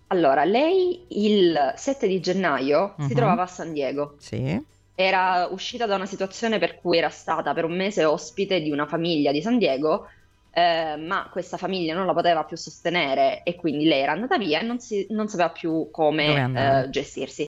Allora, 0.07 0.45
lei 0.45 1.03
il 1.09 1.73
7 1.75 2.07
di 2.07 2.21
gennaio 2.21 2.93
uh-huh. 2.95 3.07
si 3.07 3.11
mhm. 3.11 3.15
trovava 3.15 3.41
a 3.41 3.47
San 3.47 3.73
Diego. 3.73 4.15
Sì 4.19 4.77
era 5.01 5.47
uscita 5.49 5.85
da 5.85 5.95
una 5.95 6.05
situazione 6.05 6.59
per 6.59 6.75
cui 6.75 6.97
era 6.97 7.07
stata 7.07 7.53
per 7.53 7.63
un 7.63 7.73
mese 7.73 8.03
ospite 8.03 8.59
di 8.59 8.69
una 8.69 8.85
famiglia 8.85 9.31
di 9.31 9.41
San 9.41 9.57
Diego, 9.57 10.07
eh, 10.51 10.97
ma 10.97 11.29
questa 11.31 11.55
famiglia 11.55 11.93
non 11.93 12.05
la 12.05 12.13
poteva 12.13 12.43
più 12.43 12.57
sostenere 12.57 13.43
e 13.43 13.55
quindi 13.55 13.85
lei 13.85 14.01
era 14.01 14.11
andata 14.11 14.37
via 14.37 14.59
e 14.59 14.63
non, 14.63 14.81
si, 14.81 15.07
non 15.11 15.29
sapeva 15.29 15.51
più 15.51 15.87
come 15.89 16.51
eh, 16.83 16.89
gestirsi. 16.89 17.47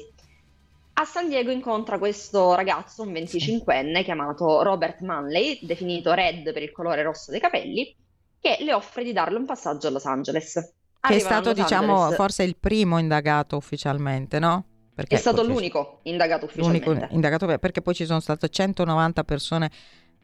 A 0.94 1.04
San 1.04 1.28
Diego 1.28 1.52
incontra 1.52 1.98
questo 1.98 2.56
ragazzo, 2.56 3.02
un 3.02 3.12
25enne 3.12 3.98
sì. 3.98 4.04
chiamato 4.04 4.64
Robert 4.64 5.02
Manley, 5.02 5.60
definito 5.62 6.14
Red 6.14 6.54
per 6.54 6.64
il 6.64 6.72
colore 6.72 7.04
rosso 7.04 7.32
dei 7.32 7.42
capelli, 7.42 7.94
che 8.40 8.60
le 8.62 8.72
offre 8.72 9.04
di 9.04 9.12
darle 9.12 9.38
un 9.38 9.46
passaggio 9.46 9.88
a 9.88 9.90
Los 9.90 10.06
Angeles. 10.06 10.74
Che 11.02 11.16
è 11.16 11.20
stato, 11.20 11.52
diciamo, 11.52 11.96
Angeles. 11.96 12.16
forse 12.16 12.44
il 12.44 12.56
primo 12.58 12.98
indagato 12.98 13.58
ufficialmente, 13.58 14.40
no? 14.40 14.68
Perché 14.94 15.16
è 15.16 15.18
stato 15.18 15.44
l'unico 15.44 16.00
indagato 16.04 16.46
ufficialmente. 16.46 16.90
L'unico 16.90 17.14
indagato 17.14 17.46
perché 17.58 17.82
poi 17.82 17.94
ci 17.94 18.06
sono 18.06 18.20
state 18.20 18.50
190 18.50 19.24
persone 19.24 19.72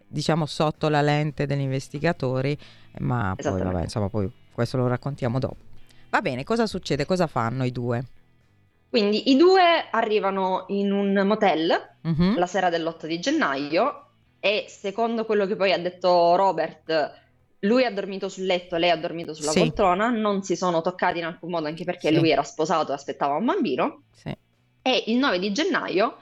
diciamo 0.08 0.46
sotto 0.46 0.90
la 0.90 1.02
lente 1.02 1.46
degli 1.46 1.62
investigatori, 1.62 2.58
ma 3.00 3.34
poi 3.36 3.62
vabbè, 3.62 3.84
insomma, 3.84 4.10
poi 4.10 4.30
questo 4.52 4.78
lo 4.78 4.88
raccontiamo 4.88 5.40
dopo. 5.40 5.58
Va 6.10 6.22
bene, 6.22 6.44
cosa 6.44 6.66
succede? 6.66 7.06
Cosa 7.06 7.28
fanno 7.28 7.64
i 7.64 7.72
due? 7.72 8.06
Quindi 8.90 9.30
i 9.30 9.36
due 9.36 9.90
arrivano 9.92 10.66
in 10.70 10.92
un 10.92 11.14
motel 11.26 11.96
uh-huh. 12.02 12.36
la 12.38 12.48
sera 12.48 12.70
dell'8 12.70 13.06
di 13.06 13.20
gennaio 13.20 14.06
e 14.40 14.66
secondo 14.70 15.26
quello 15.26 15.46
che 15.46 15.58
poi 15.58 15.74
ha 15.74 15.78
detto 15.78 16.36
Robert, 16.36 17.14
lui 17.60 17.84
ha 17.84 17.92
dormito 17.92 18.30
sul 18.30 18.46
letto, 18.46 18.78
lei 18.78 18.90
ha 18.90 18.96
dormito 18.96 19.34
sulla 19.34 19.52
sì. 19.52 19.60
poltrona, 19.60 20.10
non 20.10 20.42
si 20.44 20.56
sono 20.56 20.82
toccati 20.82 21.18
in 21.18 21.26
alcun 21.26 21.50
modo 21.50 21.68
anche 21.68 21.84
perché 21.84 22.10
sì. 22.10 22.16
lui 22.16 22.32
era 22.32 22.44
sposato 22.44 22.92
e 22.92 22.96
aspettava 22.96 23.36
un 23.36 23.46
bambino. 23.46 24.04
Sì 24.14 24.36
e 24.88 25.04
il 25.08 25.18
9 25.18 25.40
di 25.40 25.52
gennaio 25.52 26.16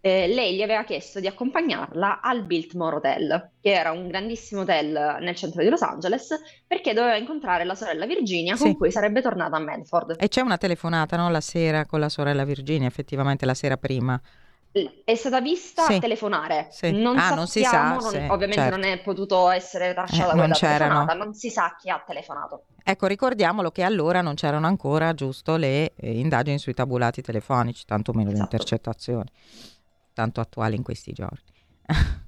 eh, 0.00 0.28
lei 0.28 0.54
gli 0.54 0.62
aveva 0.62 0.84
chiesto 0.84 1.18
di 1.18 1.26
accompagnarla 1.26 2.20
al 2.20 2.44
Biltmore 2.44 2.96
Hotel, 2.96 3.50
che 3.60 3.72
era 3.72 3.90
un 3.90 4.06
grandissimo 4.06 4.60
hotel 4.60 5.16
nel 5.20 5.34
centro 5.34 5.62
di 5.62 5.68
Los 5.70 5.80
Angeles, 5.80 6.38
perché 6.66 6.92
doveva 6.92 7.16
incontrare 7.16 7.64
la 7.64 7.74
sorella 7.74 8.04
Virginia 8.04 8.54
con 8.56 8.76
cui 8.76 8.92
sarebbe 8.92 9.22
tornata 9.22 9.56
a 9.56 9.60
Medford. 9.60 10.16
E 10.18 10.28
c'è 10.28 10.42
una 10.42 10.58
telefonata, 10.58 11.16
no? 11.16 11.30
La 11.30 11.40
sera 11.40 11.86
con 11.86 12.00
la 12.00 12.10
sorella 12.10 12.44
Virginia, 12.44 12.86
effettivamente 12.86 13.46
la 13.46 13.54
sera 13.54 13.78
prima. 13.78 14.20
È 15.04 15.14
stata 15.14 15.40
vista 15.40 15.84
sì. 15.84 16.00
telefonare. 16.00 16.66
Sì. 16.70 16.90
Non, 16.90 17.16
ah, 17.16 17.32
non 17.32 17.46
si 17.46 17.62
sa. 17.62 17.92
Non, 17.92 18.00
sì, 18.00 18.16
ovviamente 18.16 18.56
certo. 18.56 18.76
non 18.76 18.84
è 18.84 19.00
potuto 19.00 19.48
essere 19.50 19.92
tracciata 19.92 20.32
eh, 20.32 20.36
quella 20.36 20.54
telefonata, 20.54 21.14
non 21.14 21.32
si 21.32 21.48
sa 21.48 21.76
chi 21.78 21.90
ha 21.90 22.02
telefonato. 22.04 22.64
Ecco, 22.82 23.06
ricordiamolo 23.06 23.70
che 23.70 23.84
allora 23.84 24.20
non 24.20 24.34
c'erano 24.34 24.66
ancora, 24.66 25.14
giusto, 25.14 25.54
le 25.54 25.92
eh, 25.94 26.18
indagini 26.18 26.58
sui 26.58 26.74
tabulati 26.74 27.22
telefonici, 27.22 27.84
tantomeno 27.84 28.30
esatto. 28.30 28.36
le 28.36 28.44
intercettazioni, 28.50 29.30
tanto 30.12 30.40
attuali 30.40 30.74
in 30.74 30.82
questi 30.82 31.12
giorni. 31.12 31.52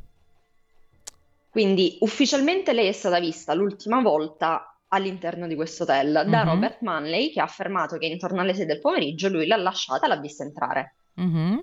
Quindi 1.50 1.96
ufficialmente 2.00 2.72
lei 2.72 2.86
è 2.86 2.92
stata 2.92 3.18
vista 3.18 3.54
l'ultima 3.54 4.00
volta 4.02 4.78
all'interno 4.88 5.48
di 5.48 5.56
questo 5.56 5.82
hotel 5.82 6.12
da 6.12 6.44
mm-hmm. 6.44 6.46
Robert 6.46 6.80
Manley 6.82 7.32
che 7.32 7.40
ha 7.40 7.44
affermato 7.44 7.96
che 7.98 8.06
intorno 8.06 8.40
alle 8.40 8.54
6 8.54 8.66
del 8.66 8.78
pomeriggio 8.78 9.28
lui 9.28 9.46
l'ha 9.48 9.56
lasciata 9.56 10.04
e 10.04 10.08
l'ha 10.08 10.20
vista 10.20 10.44
entrare. 10.44 10.94
Mm-hmm. 11.20 11.58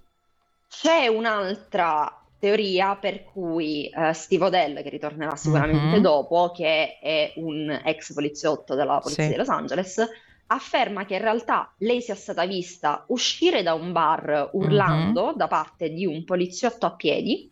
C'è 0.82 1.08
un'altra 1.08 2.24
teoria 2.40 2.96
per 2.96 3.24
cui 3.24 3.90
uh, 3.94 4.12
Steve 4.12 4.46
Odell, 4.46 4.84
che 4.84 4.90
ritornerà 4.90 5.36
sicuramente 5.36 5.86
mm-hmm. 5.86 6.02
dopo, 6.02 6.52
che 6.52 7.00
è 7.00 7.32
un 7.38 7.82
ex 7.86 8.14
poliziotto 8.14 8.76
della 8.76 9.00
polizia 9.00 9.24
sì. 9.24 9.30
di 9.30 9.36
Los 9.38 9.48
Angeles, 9.48 10.10
afferma 10.48 11.06
che 11.06 11.14
in 11.14 11.22
realtà 11.22 11.72
lei 11.78 12.02
sia 12.02 12.16
stata 12.16 12.46
vista 12.46 13.06
uscire 13.08 13.64
da 13.64 13.74
un 13.74 13.94
bar 13.94 14.50
urlando 14.54 15.28
mm-hmm. 15.28 15.38
da 15.38 15.48
parte 15.48 15.90
di 15.90 16.06
un 16.06 16.26
poliziotto 16.26 16.86
a 16.86 16.92
piedi. 16.96 17.50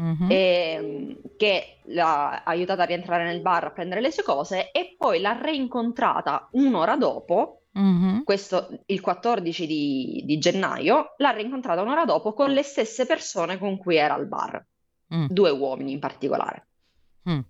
Mm-hmm. 0.00 0.30
E, 0.30 0.36
ehm, 0.36 1.16
che 1.36 1.78
l'ha 1.86 2.42
aiutata 2.44 2.82
a 2.82 2.86
rientrare 2.86 3.24
nel 3.24 3.40
bar 3.40 3.64
a 3.64 3.70
prendere 3.70 4.00
le 4.00 4.10
sue 4.10 4.22
cose 4.22 4.70
e 4.70 4.94
poi 4.96 5.20
l'ha 5.20 5.38
reincontrata 5.38 6.48
un'ora 6.52 6.96
dopo 6.96 7.61
Mm-hmm. 7.78 8.22
Questo 8.24 8.68
il 8.86 9.00
14 9.00 9.66
di, 9.66 10.22
di, 10.26 10.38
gennaio 10.38 11.14
l'ha 11.16 11.30
rincontrata 11.30 11.80
un'ora 11.80 12.04
dopo 12.04 12.34
con 12.34 12.50
le 12.50 12.62
stesse 12.62 13.06
persone 13.06 13.58
con 13.58 13.78
cui 13.78 13.96
era 13.96 14.12
al 14.12 14.26
bar, 14.26 14.62
mm. 15.14 15.26
due 15.28 15.50
uomini 15.50 15.92
in 15.92 15.98
particolare. 15.98 16.66
Mm. 17.30 17.40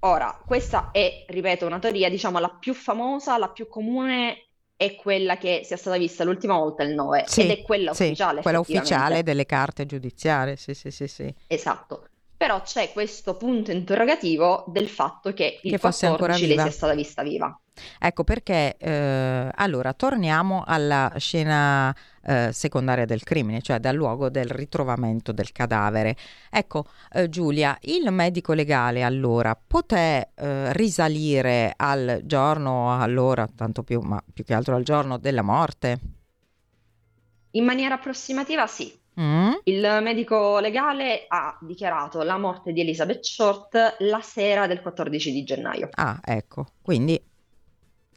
Ora, 0.00 0.40
questa 0.46 0.90
è, 0.90 1.24
ripeto, 1.28 1.66
una 1.66 1.80
teoria, 1.80 2.08
diciamo, 2.08 2.38
la 2.38 2.48
più 2.48 2.72
famosa, 2.72 3.36
la 3.36 3.50
più 3.50 3.68
comune 3.68 4.46
è 4.76 4.94
quella 4.94 5.36
che 5.36 5.62
sia 5.64 5.76
stata 5.76 5.98
vista 5.98 6.22
l'ultima 6.22 6.56
volta 6.56 6.84
il 6.84 6.94
9 6.94 7.24
sì, 7.26 7.42
ed 7.42 7.50
è 7.50 7.62
quella 7.62 7.92
sì, 7.92 8.04
ufficiale. 8.04 8.42
Quella 8.42 8.60
ufficiale 8.60 9.22
delle 9.22 9.44
carte 9.44 9.86
giudiziarie, 9.86 10.56
sì, 10.56 10.72
sì, 10.72 10.90
sì, 10.90 11.08
sì. 11.08 11.34
Esatto. 11.48 12.06
Però 12.38 12.62
c'è 12.62 12.92
questo 12.92 13.36
punto 13.36 13.72
interrogativo 13.72 14.64
del 14.68 14.88
fatto 14.88 15.32
che 15.32 15.58
il 15.60 15.72
che 15.72 15.78
14 15.80 16.46
lei 16.46 16.56
sia 16.56 16.70
stata 16.70 16.94
vista 16.94 17.24
viva. 17.24 17.58
Ecco 17.98 18.22
perché, 18.22 18.76
eh, 18.78 19.50
allora, 19.52 19.92
torniamo 19.92 20.62
alla 20.64 21.12
scena 21.16 21.92
eh, 22.22 22.50
secondaria 22.52 23.06
del 23.06 23.24
crimine, 23.24 23.60
cioè 23.60 23.80
dal 23.80 23.96
luogo 23.96 24.28
del 24.30 24.46
ritrovamento 24.46 25.32
del 25.32 25.50
cadavere. 25.50 26.16
Ecco, 26.48 26.84
eh, 27.12 27.28
Giulia, 27.28 27.76
il 27.82 28.08
medico 28.12 28.52
legale 28.52 29.02
allora 29.02 29.56
poté 29.56 30.30
eh, 30.36 30.72
risalire 30.74 31.72
al 31.76 32.20
giorno, 32.24 33.00
allora, 33.00 33.48
tanto 33.52 33.82
più, 33.82 34.00
ma 34.00 34.22
più 34.32 34.44
che 34.44 34.54
altro 34.54 34.76
al 34.76 34.84
giorno 34.84 35.18
della 35.18 35.42
morte? 35.42 35.98
In 37.52 37.64
maniera 37.64 37.96
approssimativa 37.96 38.66
sì. 38.68 38.97
Mm. 39.20 39.50
Il 39.64 39.98
medico 40.02 40.60
legale 40.60 41.24
ha 41.26 41.58
dichiarato 41.60 42.22
la 42.22 42.38
morte 42.38 42.72
di 42.72 42.80
Elizabeth 42.80 43.24
Short 43.24 43.96
la 43.98 44.20
sera 44.20 44.66
del 44.66 44.80
14 44.80 45.32
di 45.32 45.42
gennaio. 45.42 45.88
Ah, 45.92 46.20
ecco, 46.24 46.66
quindi 46.82 47.20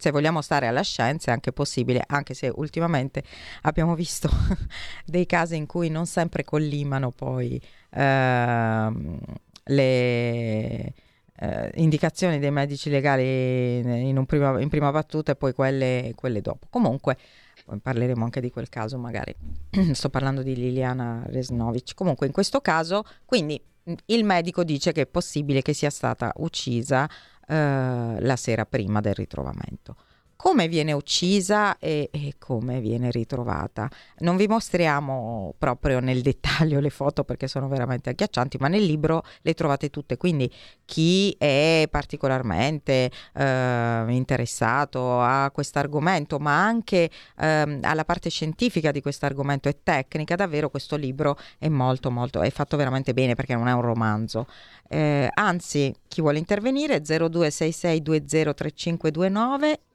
se 0.01 0.11
vogliamo 0.11 0.41
stare 0.41 0.67
alla 0.67 0.81
scienza 0.81 1.29
è 1.29 1.33
anche 1.33 1.51
possibile, 1.51 2.03
anche 2.05 2.33
se 2.33 2.51
ultimamente 2.53 3.23
abbiamo 3.61 3.95
visto 3.95 4.29
dei 5.05 5.25
casi 5.25 5.55
in 5.55 5.67
cui 5.67 5.89
non 5.89 6.05
sempre 6.05 6.43
collimano 6.43 7.11
poi 7.11 7.61
ehm, 7.91 9.19
le 9.65 10.93
eh, 11.41 11.71
indicazioni 11.75 12.39
dei 12.39 12.51
medici 12.51 12.89
legali 12.89 13.79
in, 13.79 14.23
prima, 14.25 14.59
in 14.59 14.69
prima 14.69 14.91
battuta 14.91 15.31
e 15.31 15.35
poi 15.35 15.53
quelle, 15.53 16.13
quelle 16.15 16.41
dopo. 16.41 16.67
Comunque 16.69 17.17
parleremo 17.81 18.23
anche 18.23 18.41
di 18.41 18.49
quel 18.49 18.69
caso 18.69 18.97
magari. 18.97 19.35
Sto 19.93 20.09
parlando 20.09 20.43
di 20.43 20.55
Liliana 20.55 21.23
Resnovic. 21.27 21.93
Comunque 21.93 22.27
in 22.27 22.33
questo 22.33 22.61
caso, 22.61 23.03
quindi 23.25 23.61
il 24.05 24.23
medico 24.23 24.63
dice 24.63 24.91
che 24.91 25.01
è 25.01 25.07
possibile 25.07 25.61
che 25.61 25.73
sia 25.73 25.89
stata 25.89 26.31
uccisa 26.37 27.09
eh, 27.47 28.15
la 28.19 28.35
sera 28.35 28.65
prima 28.65 29.01
del 29.01 29.15
ritrovamento 29.15 29.95
come 30.41 30.67
viene 30.67 30.91
uccisa 30.91 31.77
e, 31.77 32.09
e, 32.11 32.33
come 32.39 32.79
viene 32.79 33.11
ritrovata. 33.11 33.87
Non 34.21 34.37
vi 34.37 34.47
mostriamo 34.47 35.53
proprio 35.55 35.99
nel 35.99 36.23
dettaglio 36.23 36.79
le 36.79 36.89
foto 36.89 37.23
perché 37.23 37.47
sono 37.47 37.67
veramente 37.67 38.09
agghiaccianti, 38.09 38.57
ma 38.59 38.67
nel 38.67 38.83
libro 38.83 39.21
le 39.43 39.53
trovate 39.53 39.91
tutte, 39.91 40.17
quindi 40.17 40.51
chi 40.83 41.35
è 41.37 41.87
particolarmente 41.91 43.11
eh, 43.35 44.05
interessato 44.07 45.21
a 45.21 45.51
questo 45.53 45.77
argomento, 45.77 46.39
ma 46.39 46.59
anche 46.59 47.11
eh, 47.37 47.79
alla 47.79 48.03
parte 48.03 48.31
scientifica 48.31 48.89
di 48.89 48.99
questo 48.99 49.27
argomento 49.27 49.69
e 49.69 49.83
tecnica, 49.83 50.35
davvero 50.35 50.71
questo 50.71 50.95
libro 50.95 51.37
è 51.59 51.67
molto 51.67 52.09
molto, 52.09 52.41
è 52.41 52.49
fatto 52.49 52.77
veramente 52.77 53.13
bene 53.13 53.35
perché 53.35 53.53
non 53.53 53.67
è 53.67 53.73
un 53.73 53.81
romanzo. 53.81 54.47
Eh, 54.89 55.29
anzi, 55.35 55.93
chi 56.07 56.21
vuole 56.21 56.39
intervenire 56.39 57.03
0266203529 57.03 59.89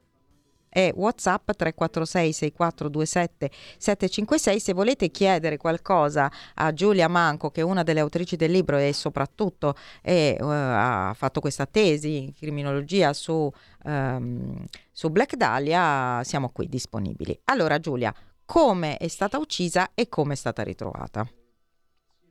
e 0.77 0.93
WhatsApp 0.95 1.53
346 1.53 2.33
6427 2.35 3.51
756 3.79 4.61
se 4.61 4.75
volete 4.75 5.09
chiedere 5.09 5.57
qualcosa 5.57 6.31
a 6.57 6.75
Giulia 6.75 7.09
Manco 7.09 7.51
che 7.51 7.63
è 7.63 7.65
una 7.65 7.83
delle 7.83 8.01
autrici 8.01 8.37
del 8.37 8.51
libro 8.51 8.77
e 8.77 8.93
soprattutto 8.93 9.75
è, 10.03 10.37
uh, 10.39 10.45
ha 10.45 11.15
fatto 11.17 11.41
questa 11.41 11.65
tesi 11.65 12.25
in 12.25 12.35
criminologia 12.35 13.15
su, 13.15 13.51
um, 13.85 14.63
su 14.93 15.09
Black 15.09 15.37
Dahlia 15.37 16.21
siamo 16.25 16.51
qui 16.51 16.69
disponibili. 16.69 17.41
Allora 17.45 17.79
Giulia, 17.79 18.15
come 18.45 18.99
è 18.99 19.09
stata 19.09 19.39
uccisa 19.39 19.93
e 19.95 20.11
come 20.11 20.35
è 20.35 20.37
stata 20.37 20.63
ritrovata? 20.63 21.27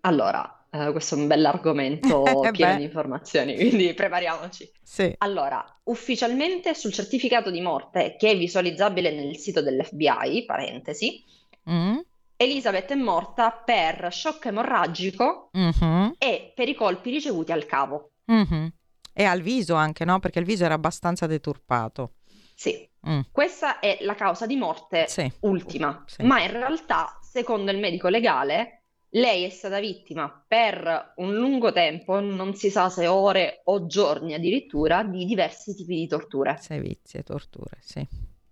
Allora, 0.01 0.64
Uh, 0.75 0.91
questo 0.91 1.15
è 1.15 1.17
un 1.17 1.27
bell'argomento 1.27 2.23
pieno 2.51 2.75
di 2.75 2.83
informazioni, 2.83 3.55
quindi 3.57 3.93
prepariamoci. 3.93 4.69
Sì. 4.83 5.15
Allora, 5.19 5.63
ufficialmente 5.83 6.73
sul 6.73 6.91
certificato 6.91 7.49
di 7.49 7.61
morte 7.61 8.15
che 8.17 8.31
è 8.31 8.37
visualizzabile 8.37 9.11
nel 9.11 9.37
sito 9.37 9.61
dell'FBI, 9.61 10.43
parentesi, 10.45 11.23
mm. 11.69 11.97
Elizabeth 12.35 12.91
è 12.91 12.95
morta 12.95 13.51
per 13.51 14.09
shock 14.11 14.47
emorragico 14.47 15.49
mm-hmm. 15.57 16.09
e 16.17 16.51
per 16.53 16.67
i 16.67 16.75
colpi 16.75 17.09
ricevuti 17.11 17.53
al 17.53 17.65
cavo. 17.65 18.11
Mm-hmm. 18.29 18.67
E 19.13 19.23
al 19.23 19.39
viso 19.39 19.75
anche, 19.75 20.03
no? 20.03 20.19
Perché 20.19 20.39
il 20.39 20.45
viso 20.45 20.65
era 20.65 20.73
abbastanza 20.73 21.25
deturpato. 21.25 22.15
Sì, 22.53 22.85
mm. 23.07 23.21
questa 23.31 23.79
è 23.79 23.99
la 24.01 24.15
causa 24.15 24.45
di 24.45 24.57
morte 24.57 25.07
sì. 25.07 25.31
ultima, 25.41 26.03
sì. 26.05 26.23
ma 26.23 26.41
in 26.41 26.51
realtà, 26.51 27.17
secondo 27.21 27.71
il 27.71 27.77
medico 27.77 28.09
legale, 28.09 28.84
lei 29.15 29.43
è 29.43 29.49
stata 29.49 29.79
vittima 29.79 30.43
per 30.47 31.13
un 31.17 31.33
lungo 31.35 31.71
tempo, 31.71 32.19
non 32.19 32.55
si 32.55 32.69
sa 32.69 32.89
se 32.89 33.07
ore 33.07 33.61
o 33.65 33.85
giorni 33.85 34.33
addirittura, 34.33 35.03
di 35.03 35.25
diversi 35.25 35.75
tipi 35.75 35.95
di 35.95 36.07
torture. 36.07 36.57
Sevizie, 36.59 37.23
torture, 37.23 37.77
sì. 37.81 38.05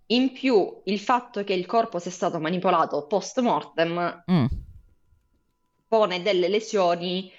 In 0.06 0.32
più, 0.32 0.80
il 0.84 0.98
fatto 0.98 1.44
che 1.44 1.54
il 1.54 1.66
corpo 1.66 1.98
sia 1.98 2.10
stato 2.10 2.38
manipolato 2.38 3.06
post 3.06 3.40
mortem 3.40 4.24
mm. 4.30 4.44
pone 5.88 6.22
delle 6.22 6.48
lesioni 6.48 7.30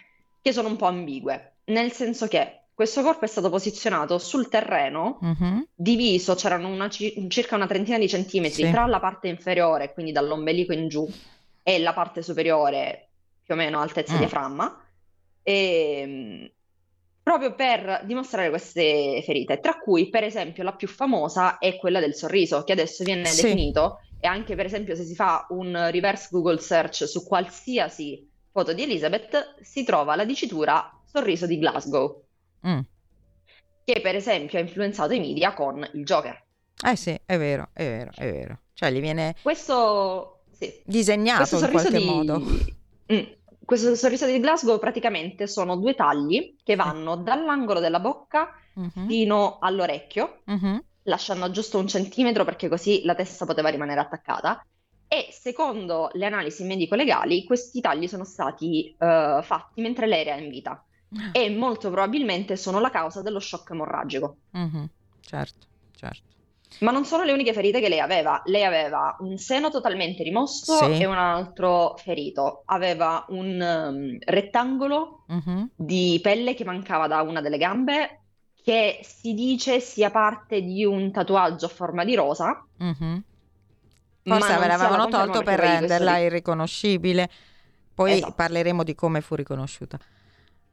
che 0.41 0.51
sono 0.51 0.67
un 0.67 0.75
po' 0.75 0.87
ambigue, 0.87 1.57
nel 1.65 1.91
senso 1.91 2.27
che 2.27 2.61
questo 2.75 3.01
corpo 3.01 3.25
è 3.25 3.27
stato 3.27 3.49
posizionato 3.49 4.19
sul 4.19 4.49
terreno, 4.49 5.19
mm-hmm. 5.23 5.59
diviso, 5.73 6.35
c'erano 6.35 6.67
una, 6.67 6.89
circa 6.89 7.55
una 7.55 7.67
trentina 7.67 7.97
di 7.97 8.07
centimetri 8.07 8.65
sì. 8.65 8.71
tra 8.71 8.85
la 8.85 8.99
parte 8.99 9.29
inferiore, 9.29 9.93
quindi 9.93 10.11
dall'ombelico 10.11 10.73
in 10.73 10.87
giù, 10.89 11.07
e 11.67 11.79
la 11.79 11.93
parte 11.93 12.21
superiore, 12.21 13.04
più 13.45 13.53
o 13.53 13.57
meno 13.57 13.79
altezza 13.79 14.15
mm. 14.15 14.17
diaframma, 14.17 14.83
e, 15.43 15.99
ehm, 16.01 16.51
proprio 17.21 17.53
per 17.53 18.01
dimostrare 18.05 18.49
queste 18.49 19.21
ferite, 19.23 19.59
tra 19.59 19.77
cui 19.77 20.09
per 20.09 20.23
esempio 20.23 20.63
la 20.63 20.73
più 20.73 20.87
famosa 20.87 21.59
è 21.59 21.75
quella 21.77 21.99
del 21.99 22.15
sorriso, 22.15 22.63
che 22.63 22.71
adesso 22.71 23.03
viene 23.03 23.25
sì. 23.25 23.43
definito, 23.43 24.01
e 24.19 24.27
anche 24.27 24.55
per 24.55 24.65
esempio 24.65 24.95
se 24.95 25.03
si 25.03 25.15
fa 25.15 25.45
un 25.49 25.89
reverse 25.91 26.27
Google 26.31 26.59
search 26.59 27.07
su 27.07 27.23
qualsiasi 27.23 28.27
foto 28.51 28.73
di 28.73 28.83
Elizabeth, 28.83 29.55
si 29.61 29.83
trova 29.83 30.15
la 30.15 30.25
dicitura 30.25 30.89
sorriso 31.05 31.45
di 31.45 31.59
Glasgow, 31.59 32.23
mm. 32.67 32.79
che 33.83 34.01
per 34.01 34.15
esempio 34.15 34.57
ha 34.57 34.61
influenzato 34.61 35.13
i 35.13 35.19
media 35.19 35.53
con 35.53 35.87
il 35.93 36.03
Joker. 36.03 36.43
Eh 36.83 36.95
sì, 36.95 37.17
è 37.25 37.37
vero, 37.37 37.69
è 37.73 37.83
vero, 37.83 38.11
è 38.15 38.31
vero. 38.31 38.59
Cioè 38.73 38.91
gli 38.91 38.99
viene... 38.99 39.35
Questo... 39.41 40.41
Sì. 40.51 40.81
Disegnato 40.85 41.39
Questo 41.39 41.65
in 41.65 41.71
qualche 41.71 41.97
di... 41.97 42.05
modo. 42.05 42.41
Mm. 43.11 43.23
Questo 43.65 43.95
sorriso 43.95 44.27
di 44.27 44.39
Glasgow 44.39 44.77
praticamente 44.77 45.47
sono 45.47 45.75
due 45.75 45.95
tagli 45.95 46.55
che 46.63 46.75
vanno 46.75 47.15
dall'angolo 47.15 47.79
della 47.79 47.99
bocca 47.99 48.53
uh-huh. 48.73 49.07
fino 49.07 49.57
all'orecchio, 49.59 50.41
uh-huh. 50.45 50.83
lasciando 51.03 51.49
giusto 51.49 51.79
un 51.79 51.87
centimetro 51.87 52.45
perché 52.45 52.69
così 52.69 53.03
la 53.03 53.15
testa 53.15 53.45
poteva 53.45 53.69
rimanere 53.69 53.99
attaccata. 53.99 54.63
E 55.07 55.29
secondo 55.31 56.09
le 56.13 56.25
analisi 56.27 56.63
medico-legali, 56.63 57.43
questi 57.43 57.81
tagli 57.81 58.07
sono 58.07 58.23
stati 58.23 58.95
uh, 58.97 59.41
fatti 59.41 59.81
mentre 59.81 60.05
lei 60.05 60.25
era 60.27 60.37
in 60.37 60.49
vita 60.49 60.83
e 61.31 61.49
molto 61.49 61.89
probabilmente 61.89 62.57
sono 62.57 62.79
la 62.79 62.89
causa 62.89 63.21
dello 63.21 63.39
shock 63.39 63.71
emorragico. 63.71 64.37
Uh-huh. 64.51 64.87
Certo, 65.21 65.67
certo. 65.95 66.34
Ma 66.79 66.91
non 66.91 67.05
sono 67.05 67.23
le 67.23 67.31
uniche 67.31 67.53
ferite 67.53 67.79
che 67.79 67.89
lei 67.89 67.99
aveva. 67.99 68.41
Lei 68.45 68.63
aveva 68.63 69.15
un 69.19 69.37
seno 69.37 69.69
totalmente 69.69 70.23
rimosso 70.23 70.75
sì. 70.77 71.01
e 71.01 71.05
un 71.05 71.17
altro 71.17 71.95
ferito. 71.97 72.63
Aveva 72.65 73.25
un 73.29 73.59
um, 73.61 74.17
rettangolo 74.19 75.23
uh-huh. 75.27 75.69
di 75.75 76.19
pelle 76.21 76.53
che 76.53 76.65
mancava 76.65 77.07
da 77.07 77.21
una 77.21 77.41
delle 77.41 77.57
gambe, 77.57 78.21
che 78.61 78.99
si 79.03 79.33
dice 79.33 79.79
sia 79.79 80.11
parte 80.11 80.61
di 80.61 80.83
un 80.83 81.11
tatuaggio 81.11 81.65
a 81.65 81.69
forma 81.69 82.03
di 82.03 82.15
rosa. 82.15 82.65
Uh-huh. 82.77 83.21
Forse 84.23 84.57
ve 84.57 84.67
l'avevano 84.67 85.07
tolto 85.07 85.43
per 85.43 85.59
renderla 85.59 86.17
irriconoscibile. 86.17 87.29
Poi 87.93 88.11
esatto. 88.13 88.33
parleremo 88.33 88.83
di 88.83 88.95
come 88.95 89.21
fu 89.21 89.35
riconosciuta. 89.35 89.97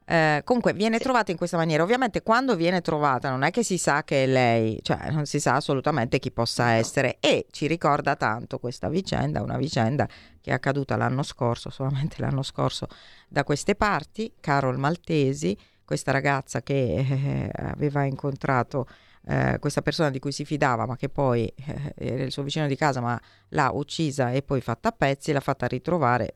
Eh, 0.04 0.42
comunque 0.44 0.72
viene 0.72 0.96
sì. 0.96 1.02
trovata 1.04 1.30
in 1.30 1.36
questa 1.36 1.56
maniera. 1.56 1.82
Ovviamente 1.82 2.22
quando 2.22 2.56
viene 2.56 2.80
trovata 2.80 3.30
non 3.30 3.42
è 3.42 3.50
che 3.50 3.62
si 3.62 3.78
sa 3.78 4.02
che 4.04 4.24
è 4.24 4.26
lei, 4.26 4.78
cioè 4.82 5.10
non 5.10 5.26
si 5.26 5.40
sa 5.40 5.54
assolutamente 5.54 6.18
chi 6.18 6.30
possa 6.30 6.72
essere 6.72 7.18
e 7.20 7.46
ci 7.50 7.66
ricorda 7.66 8.16
tanto 8.16 8.58
questa 8.58 8.88
vicenda, 8.88 9.42
una 9.42 9.58
vicenda 9.58 10.06
che 10.40 10.50
è 10.50 10.52
accaduta 10.52 10.96
l'anno 10.96 11.22
scorso, 11.22 11.70
solamente 11.70 12.16
l'anno 12.18 12.42
scorso 12.42 12.88
da 13.28 13.44
queste 13.44 13.74
parti, 13.74 14.34
Carol 14.40 14.78
Maltesi, 14.78 15.56
questa 15.84 16.10
ragazza 16.10 16.62
che 16.62 16.96
eh, 16.98 17.50
aveva 17.54 18.04
incontrato 18.04 18.86
eh, 19.26 19.58
questa 19.60 19.82
persona 19.82 20.10
di 20.10 20.18
cui 20.18 20.32
si 20.32 20.44
fidava 20.44 20.86
ma 20.86 20.96
che 20.96 21.08
poi 21.08 21.46
eh, 21.46 21.94
era 21.96 22.24
il 22.24 22.32
suo 22.32 22.42
vicino 22.42 22.66
di 22.66 22.76
casa 22.76 23.00
ma 23.00 23.20
l'ha 23.50 23.70
uccisa 23.72 24.32
e 24.32 24.42
poi 24.42 24.60
fatta 24.60 24.88
a 24.88 24.92
pezzi, 24.92 25.32
l'ha 25.32 25.40
fatta 25.40 25.66
ritrovare 25.66 26.34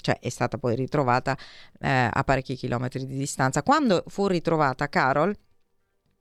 cioè 0.00 0.18
è 0.18 0.28
stata 0.28 0.58
poi 0.58 0.74
ritrovata 0.76 1.36
eh, 1.80 2.08
a 2.12 2.24
parecchi 2.24 2.54
chilometri 2.54 3.06
di 3.06 3.16
distanza. 3.16 3.62
Quando 3.62 4.04
fu 4.06 4.26
ritrovata 4.26 4.88
Carol, 4.88 5.36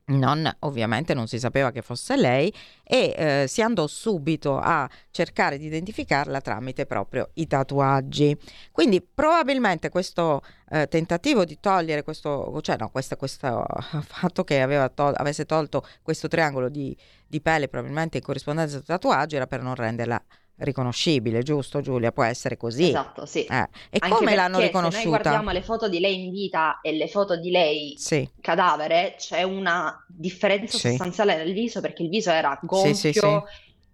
non, 0.07 0.51
ovviamente 0.59 1.13
non 1.13 1.27
si 1.27 1.39
sapeva 1.39 1.71
che 1.71 1.81
fosse 1.81 2.15
lei 2.15 2.53
e 2.83 3.13
eh, 3.17 3.45
si 3.47 3.61
andò 3.61 3.88
subito 3.88 4.59
a 4.59 4.88
cercare 5.09 5.57
di 5.57 5.65
identificarla 5.65 6.41
tramite 6.41 6.85
proprio 6.85 7.31
i 7.35 7.47
tatuaggi. 7.47 8.38
Quindi 8.71 9.01
probabilmente 9.01 9.89
questo 9.89 10.41
eh, 10.69 10.88
tentativo 10.88 11.43
di 11.43 11.59
togliere 11.59 12.03
questo, 12.03 12.59
cioè 12.61 12.77
no, 12.77 12.89
questo, 12.89 13.15
questo 13.15 13.65
fatto 14.05 14.43
che 14.43 14.91
tol- 14.93 15.15
avesse 15.17 15.45
tolto 15.45 15.83
questo 16.03 16.27
triangolo 16.27 16.69
di, 16.69 16.95
di 17.25 17.41
pelle 17.41 17.67
probabilmente 17.67 18.17
in 18.17 18.23
corrispondenza 18.23 18.77
al 18.77 18.83
tatuaggio 18.83 19.38
era 19.38 19.47
per 19.47 19.61
non 19.61 19.73
renderla 19.73 20.23
riconoscibile, 20.58 21.44
giusto 21.44 21.82
Giulia? 21.82 22.12
Può 22.12 22.24
essere 22.24 22.58
così. 22.58 22.89
Esatto, 22.89 23.26
sì. 23.26 23.46
Eh. 23.46 23.68
E 23.89 23.98
Anche 24.00 24.15
come 24.15 24.36
l'hanno 24.36 24.60
riconosciuta? 24.60 25.02
Se 25.02 25.10
noi 25.10 25.20
guardiamo 25.22 25.52
le 25.52 25.62
foto 25.62 25.89
di 25.89 26.00
lei 26.00 26.26
in 26.26 26.32
vita 26.32 26.80
e 26.82 26.94
le 26.94 27.08
foto 27.08 27.38
di 27.38 27.52
lei 27.52 27.96
sì. 27.98 28.28
cadavere, 28.39 29.15
c'è 29.18 29.44
una 29.44 30.04
differenza 30.08 30.78
sì. 30.78 30.89
sostanziale 30.89 31.36
nel 31.36 31.54
viso 31.54 31.82
perché 31.82 32.04
il 32.04 32.10
viso 32.10 32.32
era 32.32 32.58
gonfio. 32.62 32.94
Sì, 32.94 33.20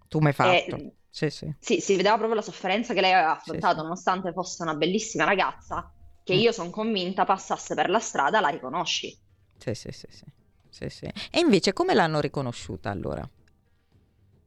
tu 0.08 0.18
mi 0.18 0.26
hai 0.26 0.32
fatto. 0.32 0.92
Sì, 1.08 1.28
sì. 1.28 1.54
Sì, 1.58 1.80
si 1.80 1.94
vedeva 1.96 2.16
proprio 2.16 2.36
la 2.36 2.42
sofferenza 2.42 2.94
che 2.94 3.02
lei 3.02 3.12
aveva 3.12 3.32
affrontato, 3.32 3.76
sì, 3.76 3.82
nonostante 3.82 4.32
fosse 4.32 4.62
una 4.62 4.74
bellissima 4.74 5.24
ragazza, 5.24 5.92
che 6.24 6.34
mm. 6.34 6.38
io 6.38 6.52
sono 6.52 6.70
convinta 6.70 7.26
passasse 7.26 7.74
per 7.74 7.90
la 7.90 7.98
strada, 7.98 8.40
la 8.40 8.48
riconosci. 8.48 9.14
Sì, 9.58 9.74
sì, 9.74 9.90
sì, 9.92 10.06
sì. 10.08 10.24
sì, 10.70 10.88
sì. 10.88 11.04
E 11.04 11.38
invece 11.38 11.74
come 11.74 11.92
l'hanno 11.92 12.20
riconosciuta 12.20 12.88
allora? 12.88 13.28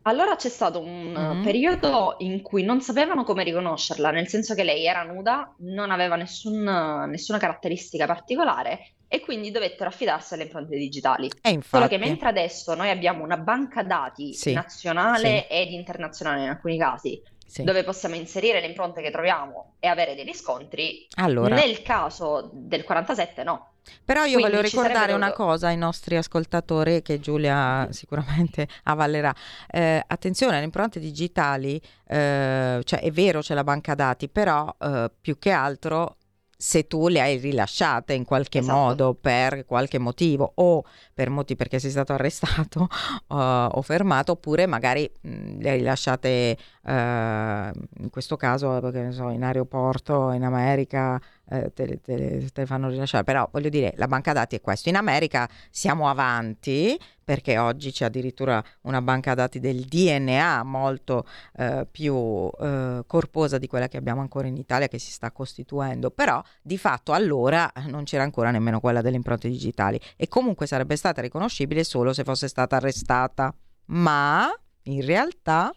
Allora 0.08 0.36
c'è 0.36 0.50
stato 0.50 0.80
un 0.80 1.14
mm-hmm. 1.18 1.44
periodo 1.44 2.16
in 2.20 2.44
cui 2.44 2.64
non 2.64 2.80
sapevano 2.80 3.24
come 3.24 3.44
riconoscerla, 3.44 4.12
nel 4.12 4.28
senso 4.28 4.54
che 4.54 4.64
lei 4.64 4.86
era 4.86 5.02
nuda, 5.02 5.56
non 5.60 5.90
aveva 5.90 6.16
nessun, 6.16 6.62
nessuna 7.10 7.40
caratteristica 7.40 8.06
particolare 8.06 8.92
e 9.08 9.20
quindi 9.22 9.50
dovettero 9.50 9.90
affidarsi 9.90 10.36
alle 10.36 10.44
impronte 10.44 10.78
digitali. 10.78 11.30
E 11.42 11.50
infatti... 11.50 11.76
Solo 11.76 11.88
che 11.88 11.98
mentre 11.98 12.30
adesso 12.30 12.76
noi 12.76 12.92
abbiamo 12.92 13.24
una 13.24 13.38
banca 13.38 13.82
dati 13.82 14.34
sì, 14.34 14.54
nazionale 14.54 15.48
sì. 15.48 15.54
ed 15.54 15.72
internazionale 15.72 16.44
in 16.44 16.50
alcuni 16.50 16.78
casi, 16.78 17.20
sì. 17.44 17.64
dove 17.64 17.84
possiamo 17.84 18.14
inserire 18.14 18.60
le 18.60 18.68
impronte 18.68 19.02
che 19.02 19.10
troviamo 19.10 19.74
e 19.80 19.88
avere 19.88 20.14
dei 20.14 20.24
riscontri, 20.24 21.08
allora... 21.16 21.56
nel 21.56 21.82
caso 21.82 22.52
del 22.54 22.84
47 22.84 23.44
no. 23.44 23.70
Però 24.04 24.24
io 24.26 24.40
Quindi 24.40 24.52
voglio 24.52 24.62
ricordare 24.62 25.14
una 25.14 25.32
cosa 25.32 25.68
ai 25.68 25.78
nostri 25.78 26.18
ascoltatori 26.18 27.02
che 27.02 27.20
Giulia 27.20 27.88
sicuramente 27.92 28.68
avvallerà. 28.84 29.34
Eh, 29.70 30.04
attenzione, 30.06 30.58
le 30.60 30.66
impronte 30.66 31.00
digitali, 31.00 31.82
eh, 32.08 32.82
cioè 32.84 33.00
è 33.02 33.12
vero 33.12 33.42
c'è 33.42 33.54
la 33.54 33.64
banca 33.64 33.96
dati, 33.96 34.30
però 34.30 34.74
eh, 34.80 35.12
più 35.22 35.38
che 35.38 35.52
altro 35.52 36.18
se 36.58 36.88
tu 36.88 37.08
le 37.10 37.22
hai 37.22 37.38
rilasciate 37.38 38.14
in 38.14 38.24
qualche 38.24 38.60
esatto. 38.60 38.78
modo 38.78 39.14
per 39.14 39.66
qualche 39.66 40.00
motivo 40.00 40.54
o 40.56 40.84
per 41.14 41.30
motivi 41.30 41.58
perché 41.58 41.80
sei 41.80 41.92
stato 41.92 42.14
arrestato 42.14 42.88
uh, 43.28 43.36
o 43.36 43.82
fermato 43.82 44.34
oppure 44.34 44.66
magari 44.66 45.10
mh, 45.22 45.60
le 45.60 45.70
hai 45.70 45.78
rilasciate 45.78 46.58
uh, 46.84 46.92
in 46.92 48.10
questo 48.10 48.38
caso 48.38 48.80
so, 49.12 49.30
in 49.30 49.44
aeroporto 49.44 50.32
in 50.32 50.44
America 50.44 51.20
eh, 51.50 51.72
te, 51.74 52.00
te, 52.00 52.00
te, 52.02 52.52
le 52.54 52.66
fanno 52.66 52.90
rilasciare. 52.90 53.24
Però 53.24 53.48
voglio 53.52 53.70
dire, 53.70 53.94
la 53.98 54.08
banca 54.08 54.34
dati 54.34 54.56
è 54.56 54.62
questo. 54.62 54.90
In 54.90 54.96
America 54.96 55.50
siamo 55.70 56.10
avanti 56.10 56.98
perché 57.24 57.58
oggi 57.58 57.92
c'è 57.92 58.06
addirittura 58.06 58.64
una 58.82 59.02
banca 59.02 59.34
dati 59.34 59.60
del 59.60 59.86
DNA 59.86 60.64
molto 60.64 61.26
eh, 61.58 61.88
più 61.90 62.50
eh, 62.60 63.04
corposa 63.08 63.58
di 63.58 63.68
quella 63.68 63.88
che 63.88 63.98
abbiamo 63.98 64.22
ancora 64.22 64.48
in 64.48 64.58
Italia 64.58 64.88
che 64.88 65.00
si 65.00 65.12
sta 65.12 65.32
costituendo. 65.32 66.12
Però 66.12 66.42
di 66.62 66.78
fatto 66.78 67.14
allora 67.14 67.72
non 67.88 68.04
c'era 68.04 68.24
ancora 68.24 68.52
nemmeno 68.52 68.80
quella 68.80 69.02
delle 69.02 69.16
impronte 69.16 69.50
digitali 69.50 70.00
e 70.16 70.28
comunque 70.28 70.68
sarebbe 70.68 70.96
stata 70.96 71.22
riconoscibile 71.22 71.84
solo 71.84 72.14
se 72.14 72.24
fosse 72.24 72.48
stata 72.48 72.76
arrestata. 72.78 73.54
Ma 73.88 74.50
in 74.84 75.06
realtà... 75.06 75.74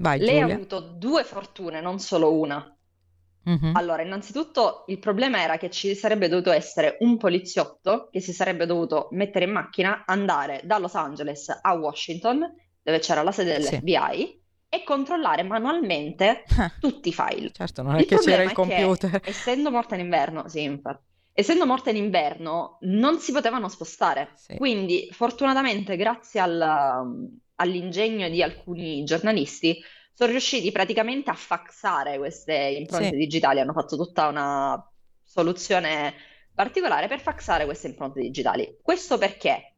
Vai, 0.00 0.20
Lei 0.20 0.38
Giulia. 0.38 0.54
ha 0.54 0.56
avuto 0.56 0.78
due 0.78 1.24
fortune, 1.24 1.80
non 1.80 1.98
solo 1.98 2.32
una. 2.32 2.77
Mm-hmm. 3.48 3.76
Allora, 3.76 4.02
innanzitutto 4.02 4.84
il 4.88 4.98
problema 4.98 5.40
era 5.40 5.56
che 5.56 5.70
ci 5.70 5.94
sarebbe 5.94 6.28
dovuto 6.28 6.50
essere 6.50 6.96
un 7.00 7.16
poliziotto 7.16 8.08
che 8.10 8.20
si 8.20 8.32
sarebbe 8.32 8.66
dovuto 8.66 9.08
mettere 9.12 9.46
in 9.46 9.52
macchina, 9.52 10.04
andare 10.06 10.60
da 10.64 10.78
Los 10.78 10.94
Angeles 10.94 11.48
a 11.62 11.72
Washington, 11.74 12.40
dove 12.82 12.98
c'era 12.98 13.22
la 13.22 13.32
sede 13.32 13.54
dell'FBI, 13.54 14.16
sì. 14.16 14.40
e 14.68 14.84
controllare 14.84 15.42
manualmente 15.44 16.44
tutti 16.78 17.08
i 17.08 17.12
file. 17.12 17.50
Certo, 17.52 17.82
non 17.82 17.96
è 17.96 18.00
il 18.00 18.06
che 18.06 18.18
c'era 18.18 18.42
il 18.42 18.52
computer. 18.52 19.20
Che, 19.20 19.30
essendo 19.30 19.70
morta 19.70 19.94
in 19.94 20.02
inverno, 20.02 20.46
sì, 20.48 20.62
infatti. 20.62 21.06
Essendo 21.32 21.66
morta 21.66 21.90
in 21.90 21.96
inverno, 21.96 22.78
non 22.80 23.18
si 23.20 23.30
potevano 23.30 23.68
spostare. 23.68 24.32
Sì. 24.34 24.56
Quindi, 24.56 25.08
fortunatamente, 25.12 25.96
grazie 25.96 26.40
al, 26.40 27.40
all'ingegno 27.54 28.28
di 28.28 28.42
alcuni 28.42 29.04
giornalisti, 29.04 29.80
sono 30.18 30.32
riusciti 30.32 30.72
praticamente 30.72 31.30
a 31.30 31.34
faxare 31.34 32.18
queste 32.18 32.52
impronte 32.52 33.10
sì. 33.10 33.16
digitali, 33.16 33.60
hanno 33.60 33.72
fatto 33.72 33.96
tutta 33.96 34.26
una 34.26 34.90
soluzione 35.22 36.12
particolare 36.52 37.06
per 37.06 37.20
faxare 37.20 37.64
queste 37.64 37.86
impronte 37.86 38.20
digitali. 38.20 38.78
Questo 38.82 39.16
perché 39.16 39.74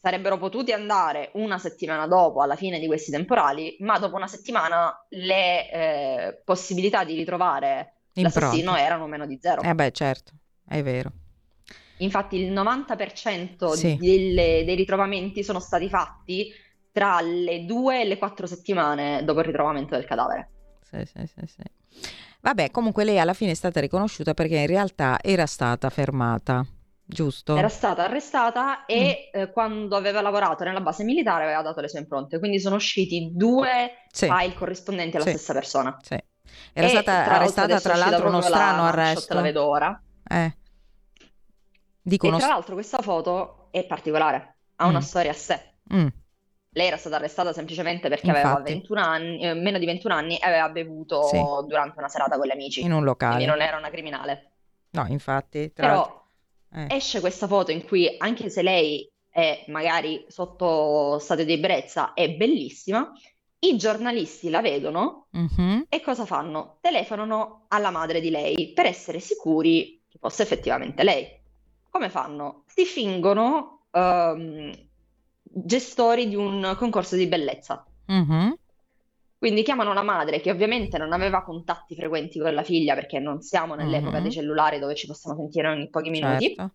sarebbero 0.00 0.38
potuti 0.38 0.72
andare 0.72 1.32
una 1.34 1.58
settimana 1.58 2.06
dopo, 2.06 2.40
alla 2.40 2.56
fine 2.56 2.78
di 2.78 2.86
questi 2.86 3.10
temporali, 3.10 3.76
ma 3.80 3.98
dopo 3.98 4.16
una 4.16 4.26
settimana 4.26 5.04
le 5.10 5.70
eh, 5.70 6.42
possibilità 6.42 7.04
di 7.04 7.14
ritrovare 7.14 7.96
Impronte. 8.14 8.40
l'assassino 8.40 8.76
erano 8.76 9.06
meno 9.06 9.26
di 9.26 9.36
zero. 9.38 9.60
Eh 9.60 9.74
beh, 9.74 9.90
certo, 9.90 10.32
è 10.66 10.82
vero. 10.82 11.12
Infatti 11.98 12.38
il 12.38 12.50
90% 12.54 13.72
sì. 13.72 13.98
delle, 14.00 14.64
dei 14.64 14.76
ritrovamenti 14.76 15.44
sono 15.44 15.60
stati 15.60 15.90
fatti 15.90 16.50
tra 16.94 17.20
le 17.20 17.64
due 17.64 18.02
e 18.02 18.04
le 18.04 18.18
quattro 18.18 18.46
settimane 18.46 19.24
dopo 19.24 19.40
il 19.40 19.46
ritrovamento 19.46 19.96
del 19.96 20.04
cadavere. 20.04 20.50
Sì, 20.80 21.04
sì, 21.04 21.26
sì, 21.26 21.44
sì. 21.44 22.08
Vabbè, 22.40 22.70
comunque 22.70 23.02
lei 23.02 23.18
alla 23.18 23.32
fine 23.32 23.50
è 23.50 23.54
stata 23.54 23.80
riconosciuta 23.80 24.32
perché 24.32 24.58
in 24.58 24.68
realtà 24.68 25.18
era 25.20 25.44
stata 25.44 25.90
fermata, 25.90 26.64
giusto? 27.04 27.56
Era 27.56 27.68
stata 27.68 28.04
arrestata 28.04 28.84
e 28.86 29.30
mm. 29.36 29.40
eh, 29.40 29.50
quando 29.50 29.96
aveva 29.96 30.20
lavorato 30.20 30.62
nella 30.62 30.80
base 30.80 31.02
militare 31.02 31.42
aveva 31.42 31.62
dato 31.62 31.80
le 31.80 31.88
sue 31.88 31.98
impronte, 31.98 32.38
quindi 32.38 32.60
sono 32.60 32.76
usciti 32.76 33.32
due 33.34 34.04
sì. 34.12 34.26
file 34.26 34.54
corrispondenti 34.54 35.16
alla 35.16 35.24
sì. 35.24 35.30
stessa 35.32 35.52
persona. 35.52 35.98
Sì. 36.00 36.22
Era 36.72 36.86
e 36.86 36.90
stata 36.90 37.24
tra 37.24 37.34
arrestata 37.34 37.80
tra 37.80 37.96
l'altro 37.96 38.28
uno 38.28 38.40
strano 38.40 38.82
la, 38.82 38.88
arresto. 38.88 39.34
La 39.34 39.40
vedo 39.40 39.66
ora. 39.66 40.00
Eh. 40.28 40.56
Dico 42.00 42.28
e 42.28 42.38
tra 42.38 42.46
l'altro 42.46 42.74
questa 42.74 43.02
foto 43.02 43.66
è 43.72 43.84
particolare, 43.84 44.58
ha 44.76 44.86
mm. 44.86 44.90
una 44.90 45.00
storia 45.00 45.32
a 45.32 45.34
sé. 45.34 45.74
Mm. 45.92 46.06
Lei 46.74 46.88
era 46.88 46.96
stata 46.96 47.16
arrestata 47.16 47.52
semplicemente 47.52 48.08
perché 48.08 48.26
Infatti. 48.26 48.46
aveva 48.46 48.60
21 48.60 49.00
anni, 49.00 49.40
eh, 49.40 49.54
meno 49.54 49.78
di 49.78 49.86
21 49.86 50.14
anni 50.14 50.36
e 50.36 50.46
aveva 50.46 50.68
bevuto 50.68 51.22
sì. 51.22 51.38
durante 51.66 51.98
una 51.98 52.08
serata 52.08 52.36
con 52.36 52.46
gli 52.46 52.50
amici. 52.50 52.82
In 52.82 52.92
un 52.92 53.04
locale. 53.04 53.36
Quindi 53.36 53.50
non 53.50 53.62
era 53.62 53.76
una 53.76 53.90
criminale. 53.90 54.50
No, 54.90 55.06
infatti. 55.08 55.70
Però 55.72 56.24
eh. 56.72 56.86
esce 56.90 57.20
questa 57.20 57.46
foto 57.46 57.70
in 57.70 57.84
cui, 57.84 58.12
anche 58.18 58.50
se 58.50 58.62
lei 58.62 59.08
è 59.30 59.64
magari 59.68 60.24
sotto 60.28 61.18
stato 61.20 61.44
di 61.44 61.52
ebbrezza, 61.52 62.12
è 62.12 62.28
bellissima, 62.30 63.12
i 63.60 63.76
giornalisti 63.76 64.50
la 64.50 64.60
vedono 64.60 65.28
mm-hmm. 65.36 65.82
e 65.88 66.00
cosa 66.00 66.26
fanno? 66.26 66.78
Telefonano 66.80 67.66
alla 67.68 67.90
madre 67.90 68.20
di 68.20 68.30
lei 68.30 68.72
per 68.74 68.86
essere 68.86 69.20
sicuri 69.20 70.02
che 70.08 70.18
fosse 70.18 70.42
effettivamente 70.42 71.02
lei. 71.02 71.26
Come 71.88 72.10
fanno? 72.10 72.64
Si 72.66 72.84
fingono 72.84 73.86
um, 73.92 74.72
gestori 75.54 76.28
di 76.28 76.36
un 76.36 76.74
concorso 76.76 77.16
di 77.16 77.26
bellezza. 77.26 77.84
Mm-hmm. 78.10 78.50
Quindi 79.38 79.62
chiamano 79.62 79.92
la 79.92 80.02
madre 80.02 80.40
che 80.40 80.50
ovviamente 80.50 80.96
non 80.96 81.12
aveva 81.12 81.42
contatti 81.42 81.94
frequenti 81.94 82.38
con 82.38 82.54
la 82.54 82.62
figlia 82.62 82.94
perché 82.94 83.18
non 83.18 83.42
siamo 83.42 83.74
nell'epoca 83.74 84.12
mm-hmm. 84.12 84.22
dei 84.22 84.32
cellulari 84.32 84.78
dove 84.78 84.94
ci 84.94 85.06
possiamo 85.06 85.36
sentire 85.36 85.68
ogni 85.68 85.90
pochi 85.90 86.10
minuti. 86.10 86.54
Certo. 86.54 86.74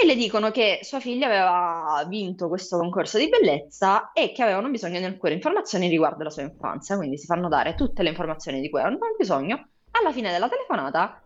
E 0.00 0.06
le 0.06 0.14
dicono 0.14 0.52
che 0.52 0.78
sua 0.82 1.00
figlia 1.00 1.26
aveva 1.26 2.04
vinto 2.06 2.46
questo 2.46 2.78
concorso 2.78 3.18
di 3.18 3.28
bellezza 3.28 4.12
e 4.12 4.30
che 4.30 4.44
avevano 4.44 4.70
bisogno 4.70 5.00
di 5.00 5.04
alcune 5.04 5.32
informazioni 5.32 5.88
riguardo 5.88 6.22
la 6.22 6.30
sua 6.30 6.42
infanzia, 6.42 6.96
quindi 6.96 7.18
si 7.18 7.26
fanno 7.26 7.48
dare 7.48 7.74
tutte 7.74 8.04
le 8.04 8.10
informazioni 8.10 8.60
di 8.60 8.70
cui 8.70 8.78
avevano 8.78 9.16
bisogno. 9.18 9.70
Alla 9.90 10.12
fine 10.12 10.30
della 10.30 10.48
telefonata 10.48 11.20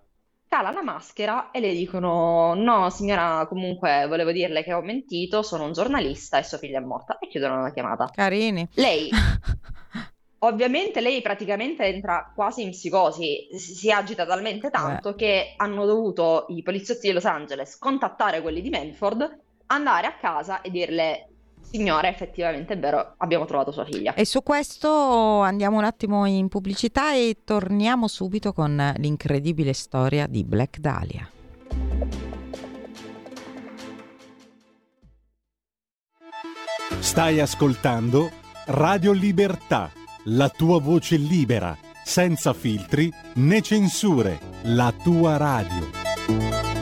cala 0.53 0.71
la 0.71 0.83
maschera 0.83 1.51
e 1.51 1.61
le 1.61 1.73
dicono: 1.73 2.53
No, 2.53 2.91
signora, 2.91 3.47
comunque 3.49 4.05
volevo 4.07 4.33
dirle 4.33 4.63
che 4.63 4.75
ho 4.75 4.83
mentito, 4.83 5.43
sono 5.43 5.65
un 5.65 5.73
giornalista 5.73 6.37
e 6.37 6.43
sua 6.43 6.59
figlia 6.59 6.79
è 6.79 6.83
morta. 6.83 7.17
E 7.19 7.29
chiudono 7.29 7.63
la 7.63 7.73
chiamata. 7.73 8.11
Carini. 8.13 8.69
Lei. 8.75 9.09
Ovviamente 10.45 11.01
lei 11.01 11.23
praticamente 11.23 11.85
entra 11.85 12.31
quasi 12.35 12.63
in 12.63 12.71
psicosi, 12.71 13.49
si, 13.57 13.91
agita 13.93 14.27
talmente 14.27 14.71
tanto 14.71 15.11
Beh. 15.11 15.17
che 15.17 15.55
hanno 15.57 15.87
dovuto 15.87 16.47
i 16.49 16.63
poliziotti 16.63 17.07
di 17.07 17.13
Los 17.13 17.25
Angeles 17.25 17.79
contattare 17.79 18.43
quelli 18.43 18.61
di 18.61 18.69
Melford, 18.69 19.39
andare 19.67 20.09
a 20.09 20.17
casa 20.17 20.61
e 20.61 20.71
dirle 20.71 21.29
signora, 21.73 22.09
effettivamente 22.09 22.75
è 22.75 22.79
vero, 22.79 23.15
abbiamo 23.17 23.47
trovato 23.47 23.73
sua 23.73 23.87
figlia. 23.87 24.15
E 24.15 24.27
su 24.27 24.43
questo 24.43 25.41
andiamo 25.41 25.79
un 25.79 25.85
attimo 25.85 26.27
in 26.27 26.49
pubblicità 26.49 27.15
e 27.15 27.39
torniamo 27.45 28.07
subito 28.09 28.53
con 28.53 28.95
l'incredibile 28.99 29.73
storia 29.73 30.27
di 30.27 30.45
Black 30.45 30.79
Dahlia. 30.79 31.29
Stai 36.99 37.41
ascoltando 37.41 38.31
Radio 38.67 39.13
Libertà, 39.13 39.91
la 40.25 40.49
tua 40.49 40.79
voce 40.79 41.17
libera, 41.17 41.77
senza 42.05 42.53
filtri 42.53 43.13
né 43.35 43.61
censure, 43.61 44.39
la 44.63 44.93
tua 45.03 45.37
radio. 45.37 46.82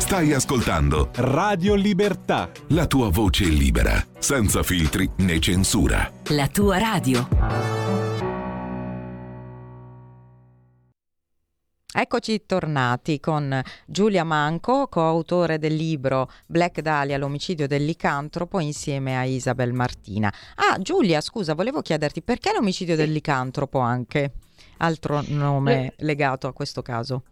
Stai 0.00 0.32
ascoltando 0.32 1.10
Radio 1.16 1.74
Libertà. 1.74 2.50
La 2.68 2.86
tua 2.86 3.10
voce 3.10 3.44
libera, 3.44 4.02
senza 4.18 4.62
filtri 4.62 5.08
né 5.18 5.38
censura. 5.38 6.10
La 6.30 6.48
tua 6.48 6.78
radio. 6.78 7.28
Eccoci 11.92 12.44
tornati 12.46 13.20
con 13.20 13.62
Giulia 13.86 14.24
Manco, 14.24 14.88
coautore 14.88 15.58
del 15.58 15.76
libro 15.76 16.30
Black 16.46 16.80
Dahlia, 16.80 17.18
l'omicidio 17.18 17.68
del 17.68 17.84
licantropo, 17.84 18.58
insieme 18.58 19.18
a 19.18 19.24
Isabel 19.24 19.74
Martina. 19.74 20.32
Ah, 20.56 20.78
Giulia, 20.80 21.20
scusa, 21.20 21.54
volevo 21.54 21.82
chiederti 21.82 22.22
perché 22.22 22.52
l'omicidio 22.52 22.96
del 22.96 23.12
licantropo 23.12 23.78
anche? 23.78 24.32
Altro 24.78 25.22
nome 25.28 25.92
legato 25.98 26.48
a 26.48 26.54
questo 26.54 26.80
caso. 26.80 27.22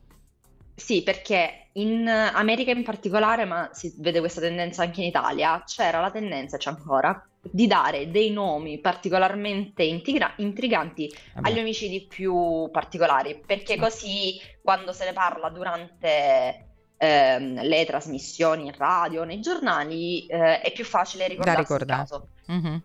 Sì, 0.79 1.03
perché 1.03 1.71
in 1.73 2.07
America 2.07 2.71
in 2.71 2.85
particolare, 2.85 3.45
ma 3.45 3.69
si 3.73 3.93
vede 3.99 4.21
questa 4.21 4.41
tendenza 4.41 4.83
anche 4.83 5.01
in 5.01 5.09
Italia, 5.09 5.63
c'era 5.67 6.01
la 6.01 6.11
tendenza, 6.11 6.57
c'è 6.57 6.71
ancora, 6.71 7.21
di 7.41 7.67
dare 7.67 8.11
dei 8.11 8.31
nomi 8.31 8.79
particolarmente 8.79 9.83
intriga- 9.83 10.35
intriganti 10.37 11.13
Vabbè. 11.35 11.49
agli 11.49 11.59
omicidi 11.59 12.07
più 12.07 12.69
particolari, 12.71 13.43
perché 13.45 13.75
sì. 13.75 13.79
così 13.79 14.41
quando 14.63 14.93
se 14.93 15.07
ne 15.07 15.13
parla 15.13 15.49
durante 15.49 16.69
ehm, 16.97 17.61
le 17.63 17.85
trasmissioni 17.85 18.67
in 18.67 18.75
radio, 18.77 19.25
nei 19.25 19.41
giornali, 19.41 20.27
eh, 20.27 20.61
è 20.61 20.73
più 20.73 20.85
facile 20.85 21.27
ricordarsi 21.27 21.73
il 21.73 21.85
caso. 21.87 22.29
Mm-hmm. 22.53 22.77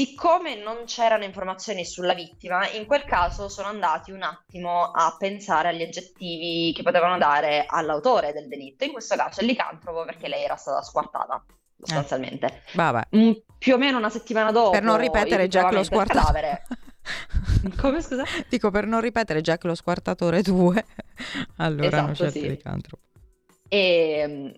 Siccome 0.00 0.54
non 0.54 0.84
c'erano 0.86 1.24
informazioni 1.24 1.84
sulla 1.84 2.14
vittima, 2.14 2.66
in 2.70 2.86
quel 2.86 3.04
caso 3.04 3.50
sono 3.50 3.68
andati 3.68 4.12
un 4.12 4.22
attimo 4.22 4.92
a 4.92 5.14
pensare 5.18 5.68
agli 5.68 5.82
aggettivi 5.82 6.72
che 6.74 6.82
potevano 6.82 7.18
dare 7.18 7.66
all'autore 7.68 8.32
del 8.32 8.48
delitto, 8.48 8.84
in 8.84 8.92
questo 8.92 9.14
caso 9.14 9.42
il 9.42 9.48
licantropo 9.48 10.06
perché 10.06 10.26
lei 10.26 10.42
era 10.42 10.56
stata 10.56 10.80
squartata 10.80 11.44
sostanzialmente. 11.78 12.62
Eh. 12.72 13.16
Mm, 13.18 13.32
più 13.58 13.74
o 13.74 13.76
meno 13.76 13.98
una 13.98 14.08
settimana 14.08 14.50
dopo. 14.50 14.70
Per 14.70 14.82
non 14.82 14.96
ripetere 14.96 15.48
Jack 15.48 15.70
lo 15.70 15.82
squartatore. 15.82 16.62
Come 17.76 18.00
scusa? 18.00 18.24
Dico 18.48 18.70
per 18.70 18.86
non 18.86 19.02
ripetere 19.02 19.42
Jack 19.42 19.64
lo 19.64 19.74
squartatore 19.74 20.40
2. 20.40 20.84
allora 21.56 21.86
esatto, 21.86 22.04
hanno 22.04 22.14
scelto 22.14 22.38
sì. 22.38 22.48
licantropo. 22.48 23.02
E 23.68 24.54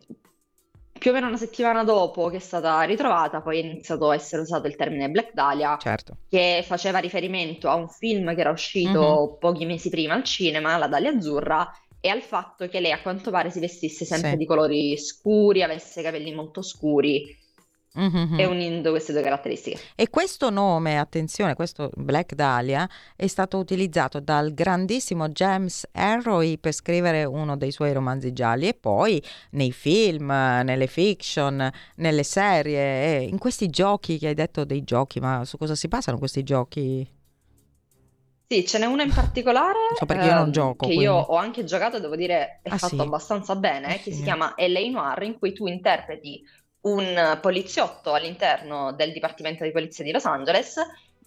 più 1.02 1.10
o 1.10 1.14
meno 1.14 1.26
una 1.26 1.36
settimana 1.36 1.82
dopo 1.82 2.28
che 2.28 2.36
è 2.36 2.38
stata 2.38 2.80
ritrovata, 2.82 3.40
poi 3.40 3.58
è 3.58 3.64
iniziato 3.64 4.10
a 4.10 4.14
essere 4.14 4.42
usato 4.42 4.68
il 4.68 4.76
termine 4.76 5.10
Black 5.10 5.32
Dahlia, 5.32 5.76
certo. 5.76 6.18
che 6.28 6.62
faceva 6.64 7.00
riferimento 7.00 7.68
a 7.68 7.74
un 7.74 7.88
film 7.88 8.32
che 8.36 8.40
era 8.40 8.50
uscito 8.50 9.00
mm-hmm. 9.00 9.38
pochi 9.40 9.66
mesi 9.66 9.90
prima 9.90 10.14
al 10.14 10.22
cinema, 10.22 10.76
La 10.76 10.86
Dahlia 10.86 11.10
Azzurra, 11.10 11.68
e 12.00 12.08
al 12.08 12.22
fatto 12.22 12.68
che 12.68 12.78
lei 12.78 12.92
a 12.92 13.02
quanto 13.02 13.32
pare 13.32 13.50
si 13.50 13.58
vestisse 13.58 14.04
sempre 14.04 14.30
sì. 14.30 14.36
di 14.36 14.46
colori 14.46 14.96
scuri, 14.96 15.64
avesse 15.64 16.02
capelli 16.02 16.32
molto 16.32 16.62
scuri 16.62 17.36
mm-hmm. 17.98 18.38
e 18.38 18.44
unendo 18.46 18.90
queste 18.90 19.12
due 19.12 19.22
caratteristiche. 19.22 19.80
E 19.94 20.08
questo 20.10 20.50
nome, 20.50 20.98
attenzione, 20.98 21.54
questo 21.54 21.90
Black 21.94 22.34
Dahlia 22.34 22.88
è 23.16 23.26
stato 23.26 23.58
utilizzato 23.58 24.20
dal 24.20 24.54
grandissimo 24.54 25.28
James 25.28 25.86
Ellroy 25.92 26.58
per 26.58 26.72
scrivere 26.72 27.24
uno 27.24 27.56
dei 27.56 27.72
suoi 27.72 27.92
romanzi 27.92 28.32
gialli 28.32 28.68
e 28.68 28.74
poi 28.74 29.22
nei 29.50 29.72
film, 29.72 30.26
nelle 30.28 30.86
fiction, 30.86 31.70
nelle 31.96 32.22
serie, 32.22 33.20
in 33.22 33.38
questi 33.38 33.68
giochi 33.68 34.18
che 34.18 34.28
hai 34.28 34.34
detto 34.34 34.64
dei 34.64 34.84
giochi, 34.84 35.20
ma 35.20 35.44
su 35.44 35.56
cosa 35.56 35.74
si 35.74 35.88
passano 35.88 36.18
questi 36.18 36.42
giochi? 36.42 37.20
Sì, 38.52 38.66
ce 38.66 38.78
n'è 38.78 38.84
uno 38.84 39.00
in 39.00 39.10
particolare 39.10 39.78
so 39.96 40.04
perché 40.04 40.26
io 40.26 40.34
non 40.34 40.46
ehm, 40.46 40.50
gioco, 40.50 40.86
che 40.86 40.86
quindi. 40.86 41.04
io 41.04 41.14
ho 41.14 41.36
anche 41.36 41.64
giocato, 41.64 41.98
devo 41.98 42.16
dire, 42.16 42.60
è 42.62 42.68
ah, 42.68 42.76
fatto 42.76 42.96
sì? 42.96 43.00
abbastanza 43.00 43.56
bene, 43.56 43.94
ah, 43.94 43.96
che 43.96 44.10
sì. 44.10 44.16
si 44.16 44.22
chiama 44.24 44.52
L.A. 44.58 44.90
Noir, 44.90 45.22
in 45.22 45.38
cui 45.38 45.54
tu 45.54 45.66
interpreti 45.66 46.42
un 46.82 47.38
poliziotto 47.40 48.12
all'interno 48.12 48.92
del 48.92 49.12
Dipartimento 49.12 49.64
di 49.64 49.70
Polizia 49.70 50.04
di 50.04 50.10
Los 50.10 50.24
Angeles 50.24 50.76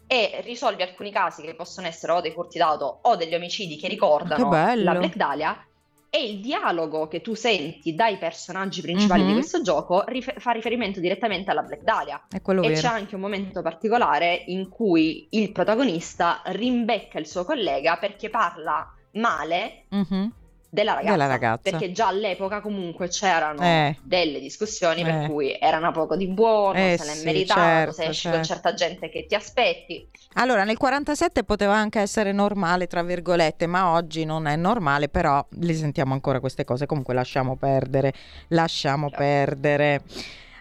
e 0.07 0.41
risolvi 0.43 0.83
alcuni 0.83 1.11
casi 1.11 1.41
che 1.41 1.55
possono 1.55 1.87
essere 1.87 2.11
o 2.11 2.21
dei 2.21 2.31
furti 2.31 2.57
d'auto 2.57 2.99
o 3.01 3.15
degli 3.15 3.33
omicidi 3.33 3.77
che 3.77 3.87
ricordano 3.87 4.49
la 4.49 4.93
Black 4.95 5.15
Dahlia 5.15 5.65
e 6.09 6.23
il 6.23 6.39
dialogo 6.39 7.07
che 7.07 7.21
tu 7.21 7.33
senti 7.33 7.93
dai 7.93 8.17
personaggi 8.17 8.81
principali 8.81 9.21
mm-hmm. 9.21 9.33
di 9.33 9.37
questo 9.37 9.61
gioco 9.61 10.03
rif- 10.07 10.39
fa 10.39 10.51
riferimento 10.51 10.99
direttamente 10.99 11.51
alla 11.51 11.63
Black 11.63 11.83
Dahlia. 11.83 12.25
e 12.29 12.69
vero. 12.69 12.79
c'è 12.79 12.87
anche 12.87 13.15
un 13.15 13.21
momento 13.21 13.61
particolare 13.61 14.43
in 14.47 14.69
cui 14.69 15.27
il 15.31 15.51
protagonista 15.51 16.41
rimbecca 16.45 17.19
il 17.19 17.27
suo 17.27 17.43
collega 17.43 17.97
perché 17.97 18.29
parla 18.29 18.93
male 19.11 19.85
mm-hmm 19.93 20.27
della 20.75 20.93
ragazza, 20.93 21.11
della 21.11 21.27
ragazza, 21.27 21.69
perché 21.71 21.91
già 21.91 22.07
all'epoca 22.07 22.59
comunque 22.59 23.07
c'erano 23.07 23.61
eh. 23.61 23.97
delle 24.03 24.39
discussioni 24.39 25.01
eh. 25.01 25.03
per 25.05 25.27
cui 25.27 25.57
erano 25.57 25.91
poco 25.91 26.17
di 26.17 26.27
buono, 26.27 26.77
eh, 26.77 26.97
se 26.99 27.05
l'è 27.05 27.13
sì, 27.13 27.25
meritato, 27.25 27.59
certo, 27.61 27.91
se 27.93 28.03
esci 28.03 28.21
certo. 28.21 28.37
con 28.37 28.45
certa 28.45 28.73
gente 28.73 29.09
che 29.09 29.25
ti 29.25 29.35
aspetti. 29.35 30.07
Allora, 30.33 30.65
nel 30.65 30.77
47 30.77 31.45
poteva 31.45 31.75
anche 31.75 32.01
essere 32.01 32.33
normale, 32.33 32.87
tra 32.87 33.01
virgolette, 33.01 33.65
ma 33.65 33.91
oggi 33.91 34.25
non 34.25 34.47
è 34.47 34.55
normale, 34.57 35.07
però 35.07 35.43
le 35.49 35.73
sentiamo 35.73 36.13
ancora 36.13 36.41
queste 36.41 36.65
cose, 36.65 36.85
comunque 36.85 37.13
lasciamo 37.13 37.55
perdere, 37.55 38.13
lasciamo 38.49 39.09
Certo. 39.09 39.23
perdere. 39.23 40.01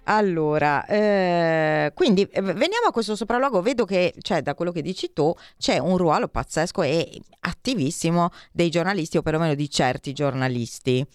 Allora, 0.04 0.84
eh, 0.86 1.92
quindi 1.94 2.22
eh, 2.22 2.42
veniamo 2.42 2.88
a 2.88 2.92
questo 2.92 3.16
sopralluogo, 3.16 3.62
vedo 3.62 3.84
che 3.84 4.12
cioè, 4.20 4.42
da 4.42 4.54
quello 4.54 4.70
che 4.70 4.82
dici 4.82 5.12
tu 5.12 5.34
c'è 5.58 5.78
un 5.78 5.96
ruolo 5.96 6.28
pazzesco 6.28 6.82
e 6.82 7.20
attivissimo 7.40 8.30
dei 8.52 8.68
giornalisti 8.68 9.16
o 9.16 9.22
perlomeno 9.22 9.54
di 9.54 9.70
certi 9.70 10.12
giornalisti. 10.12 11.06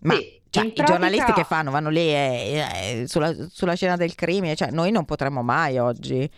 Ma 0.00 0.14
Sì, 0.14 0.40
cioè, 0.50 0.64
i 0.64 0.72
giornalisti 0.72 1.24
pratica- 1.24 1.32
che 1.34 1.44
fanno? 1.44 1.70
Vanno 1.70 1.88
lì 1.88 2.08
eh, 2.08 2.66
eh, 3.00 3.04
sulla, 3.06 3.32
sulla 3.48 3.74
scena 3.74 3.96
del 3.96 4.14
crimine, 4.16 4.56
cioè 4.56 4.70
noi 4.70 4.90
non 4.90 5.04
potremmo 5.04 5.42
mai 5.42 5.78
oggi. 5.78 6.28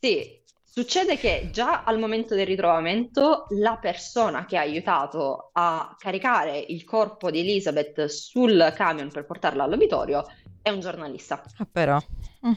Sì, 0.00 0.39
succede 0.80 1.18
che 1.18 1.50
già 1.52 1.82
al 1.84 1.98
momento 1.98 2.34
del 2.34 2.46
ritrovamento 2.46 3.46
la 3.50 3.76
persona 3.76 4.46
che 4.46 4.56
ha 4.56 4.62
aiutato 4.62 5.50
a 5.52 5.94
caricare 5.98 6.58
il 6.58 6.84
corpo 6.84 7.30
di 7.30 7.40
Elizabeth 7.40 8.06
sul 8.06 8.72
camion 8.74 9.10
per 9.10 9.26
portarla 9.26 9.64
all'obitorio 9.64 10.24
è 10.62 10.70
un 10.70 10.80
giornalista. 10.80 11.42
Ah, 11.58 11.66
però, 11.70 11.98
mm, 12.46 12.52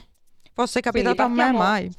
fosse 0.53 0.79
capitato 0.79 1.15
Quindi 1.15 1.21
a 1.21 1.27
me 1.27 1.51
partiamo- 1.51 1.57
mai. 1.63 1.91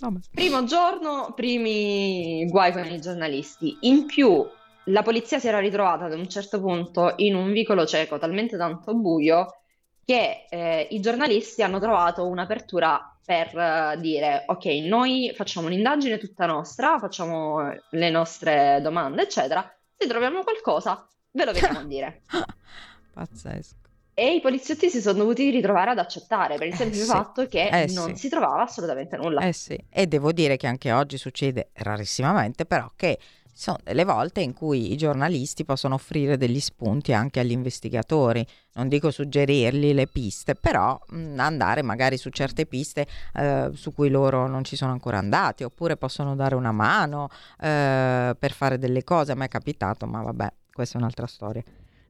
Primo 0.32 0.64
giorno, 0.64 1.34
primi 1.34 2.46
guai 2.48 2.72
con 2.72 2.86
i 2.86 2.98
giornalisti. 3.02 3.76
In 3.82 4.06
più, 4.06 4.42
la 4.84 5.02
polizia 5.02 5.38
si 5.38 5.46
era 5.46 5.58
ritrovata 5.58 6.06
ad 6.06 6.14
un 6.14 6.26
certo 6.26 6.58
punto 6.58 7.12
in 7.16 7.34
un 7.34 7.52
vicolo 7.52 7.84
cieco 7.84 8.18
talmente 8.18 8.56
tanto 8.56 8.94
buio 8.94 9.60
che 10.02 10.46
eh, 10.48 10.88
i 10.90 11.00
giornalisti 11.00 11.62
hanno 11.62 11.78
trovato 11.78 12.26
un'apertura 12.26 13.09
per 13.30 13.56
eh, 13.56 13.96
dire: 14.00 14.42
Ok, 14.48 14.64
noi 14.88 15.32
facciamo 15.36 15.68
un'indagine 15.68 16.18
tutta 16.18 16.46
nostra, 16.46 16.98
facciamo 16.98 17.72
le 17.90 18.10
nostre 18.10 18.80
domande, 18.82 19.22
eccetera. 19.22 19.72
Se 19.96 20.08
troviamo 20.08 20.42
qualcosa, 20.42 21.06
ve 21.30 21.44
lo 21.44 21.52
veniamo 21.52 21.78
a 21.78 21.84
dire. 21.84 22.22
Pazzesco. 23.14 23.76
E 24.14 24.34
i 24.34 24.40
poliziotti 24.40 24.90
si 24.90 25.00
sono 25.00 25.18
dovuti 25.18 25.48
ritrovare 25.50 25.90
ad 25.92 25.98
accettare 25.98 26.56
per 26.56 26.66
il 26.66 26.72
Eh, 26.72 26.76
semplice 26.76 27.04
sì. 27.04 27.08
fatto 27.10 27.46
che 27.46 27.68
Eh, 27.68 27.86
non 27.92 28.08
sì. 28.08 28.16
si 28.16 28.28
trovava 28.28 28.62
assolutamente 28.62 29.16
nulla. 29.16 29.42
Eh 29.42 29.52
sì, 29.52 29.78
e 29.88 30.06
devo 30.08 30.32
dire 30.32 30.56
che 30.56 30.66
anche 30.66 30.90
oggi 30.90 31.16
succede 31.16 31.70
rarissimamente, 31.74 32.66
però 32.66 32.90
che 32.96 33.18
sono 33.60 33.78
delle 33.84 34.04
volte 34.04 34.40
in 34.40 34.54
cui 34.54 34.90
i 34.92 34.96
giornalisti 34.96 35.64
possono 35.64 35.94
offrire 35.94 36.36
degli 36.36 36.60
spunti 36.60 37.12
anche 37.12 37.40
agli 37.40 37.50
investigatori, 37.50 38.46
non 38.74 38.88
dico 38.88 39.10
suggerirgli 39.10 39.92
le 39.92 40.06
piste, 40.06 40.54
però 40.54 40.98
mh, 41.08 41.38
andare 41.38 41.82
magari 41.82 42.16
su 42.16 42.30
certe 42.30 42.64
piste 42.66 43.06
eh, 43.34 43.70
su 43.74 43.92
cui 43.92 44.08
loro 44.08 44.46
non 44.48 44.64
ci 44.64 44.76
sono 44.76 44.92
ancora 44.92 45.18
andati, 45.18 45.62
oppure 45.64 45.96
possono 45.96 46.34
dare 46.34 46.54
una 46.54 46.72
mano 46.72 47.28
eh, 47.60 48.34
per 48.38 48.52
fare 48.52 48.78
delle 48.78 49.04
cose. 49.04 49.32
A 49.32 49.34
me 49.34 49.44
è 49.44 49.48
capitato, 49.48 50.06
ma 50.06 50.22
vabbè, 50.22 50.52
questa 50.72 50.96
è 50.96 51.00
un'altra 51.00 51.26
storia. 51.26 51.62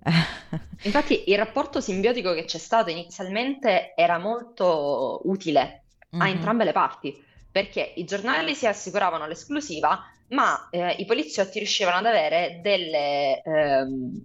Infatti 0.82 1.30
il 1.30 1.36
rapporto 1.36 1.80
simbiotico 1.80 2.32
che 2.32 2.44
c'è 2.44 2.58
stato 2.58 2.90
inizialmente 2.90 3.92
era 3.94 4.18
molto 4.18 5.20
utile 5.24 5.82
a 6.12 6.16
Mhm. 6.24 6.26
entrambe 6.26 6.64
le 6.64 6.72
parti, 6.72 7.16
perché 7.50 7.92
i 7.96 8.04
giornali 8.04 8.54
si 8.54 8.66
assicuravano 8.66 9.26
l'esclusiva, 9.26 10.00
ma 10.30 10.68
eh, 10.70 10.96
i 10.98 11.04
poliziotti 11.04 11.58
riuscivano 11.58 11.98
ad 11.98 12.06
avere 12.06 12.60
delle 12.62 13.42
ehm, 13.42 14.20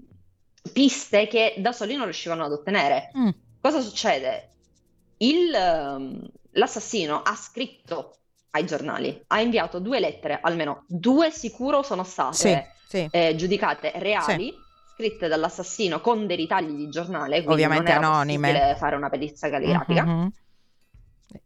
piste 0.73 1.27
che 1.27 1.55
da 1.57 1.71
soli 1.71 1.95
non 1.95 2.05
riuscivano 2.05 2.45
ad 2.45 2.51
ottenere. 2.51 3.11
Mm, 3.17 3.29
Cosa 3.61 3.81
succede? 3.81 4.49
Il, 5.17 5.53
ehm, 5.53 6.29
l'assassino 6.51 7.21
ha 7.23 7.35
scritto 7.35 8.17
ai 8.51 8.65
giornali, 8.65 9.23
ha 9.27 9.41
inviato 9.41 9.79
due 9.79 9.99
lettere, 9.99 10.39
almeno 10.41 10.85
due 10.87 11.31
sicuro 11.31 11.81
sono 11.81 12.03
sì, 12.03 12.11
state 12.11 12.71
sì. 12.87 13.07
eh, 13.11 13.35
giudicate 13.35 13.91
reali 13.95 14.53
scritte 14.93 15.27
dall'assassino 15.27 15.99
con 15.99 16.25
dei 16.25 16.37
ritagli 16.37 16.73
di 16.73 16.89
giornale, 16.89 17.43
ovviamente 17.47 17.93
non 17.93 18.03
anonime. 18.03 18.75
fare 18.77 18.95
una 18.95 19.09
perizia 19.09 19.49
calligrafica. 19.49 20.05
Mm-hmm. 20.05 20.27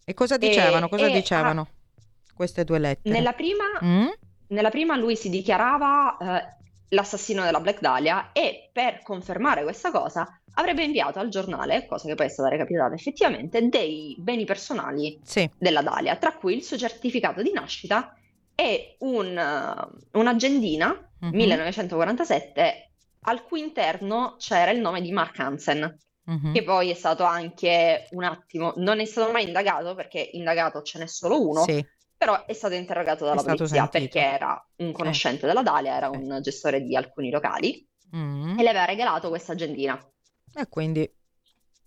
E 0.04 0.14
cosa 0.14 0.38
dicevano? 0.38 0.88
Cosa 0.88 1.08
e, 1.08 1.12
dicevano 1.12 1.62
ah, 1.62 1.68
queste 2.36 2.64
due 2.64 2.78
lettere? 2.78 3.16
Nella 3.16 3.34
prima, 3.34 3.64
mm? 3.84 4.08
Nella 4.50 4.70
prima 4.70 4.96
lui 4.96 5.16
si 5.16 5.30
dichiarava 5.30 6.18
eh, 6.18 6.58
l'assassino 6.90 7.44
della 7.44 7.60
Black 7.60 7.82
Dahlia 7.82 8.32
e 8.32 8.70
per 8.72 9.02
confermare 9.04 9.64
questa 9.64 9.92
cosa 9.92 10.40
avrebbe 10.54 10.84
inviato 10.84 11.20
al 11.20 11.30
giornale, 11.30 11.86
cosa 11.86 12.08
che 12.08 12.16
poi 12.16 12.26
è 12.26 12.30
stata 12.30 12.50
recapitata 12.50 12.94
effettivamente, 12.94 13.68
dei 13.70 14.16
beni 14.18 14.46
personali 14.46 15.20
sì. 15.24 15.50
della 15.58 15.82
Dahlia, 15.82 16.16
tra 16.16 16.34
cui 16.34 16.56
il 16.56 16.64
suo 16.64 16.78
certificato 16.78 17.42
di 17.42 17.52
nascita 17.52 18.14
e 18.56 18.96
un, 19.00 19.90
un'agendina 20.12 21.12
mm-hmm. 21.26 21.36
1947 21.36 22.90
al 23.22 23.44
cui 23.44 23.62
interno 23.62 24.36
c'era 24.38 24.72
il 24.72 24.80
nome 24.80 25.02
di 25.02 25.12
Mark 25.12 25.40
Hansen. 25.40 25.98
Mm-hmm. 26.30 26.54
Che 26.54 26.64
poi 26.64 26.92
è 26.92 26.94
stato 26.94 27.24
anche 27.24 28.08
un 28.12 28.24
attimo, 28.24 28.74
non 28.78 29.00
è 29.00 29.06
stato 29.06 29.32
mai 29.32 29.46
indagato 29.46 29.96
perché 29.96 30.30
indagato 30.34 30.84
ce 30.84 31.00
n'è 31.00 31.08
solo 31.08 31.42
uno, 31.42 31.64
sì 31.64 31.84
però 32.20 32.46
è 32.46 32.52
stato 32.52 32.74
interrogato 32.74 33.24
dalla 33.24 33.42
è 33.42 33.46
polizia 33.46 33.88
perché 33.88 34.20
era 34.20 34.62
un 34.80 34.92
conoscente 34.92 35.46
eh. 35.46 35.48
della 35.48 35.64
Dalia, 35.64 35.96
era 35.96 36.10
un 36.10 36.40
gestore 36.42 36.82
di 36.82 36.94
alcuni 36.94 37.30
locali 37.30 37.88
mm. 38.14 38.60
e 38.60 38.62
le 38.62 38.70
aveva 38.70 38.84
regalato 38.84 39.30
questa 39.30 39.54
agendina. 39.54 39.98
E 40.54 40.68
quindi 40.68 41.10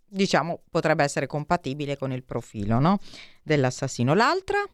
diciamo 0.07 0.62
potrebbe 0.71 1.05
essere 1.05 1.27
compatibile 1.27 1.99
con 1.99 2.12
il 2.12 2.25
profilo 2.25 2.79
no? 2.79 2.99
dell'assassino. 3.42 4.14
L'altra? 4.14 4.64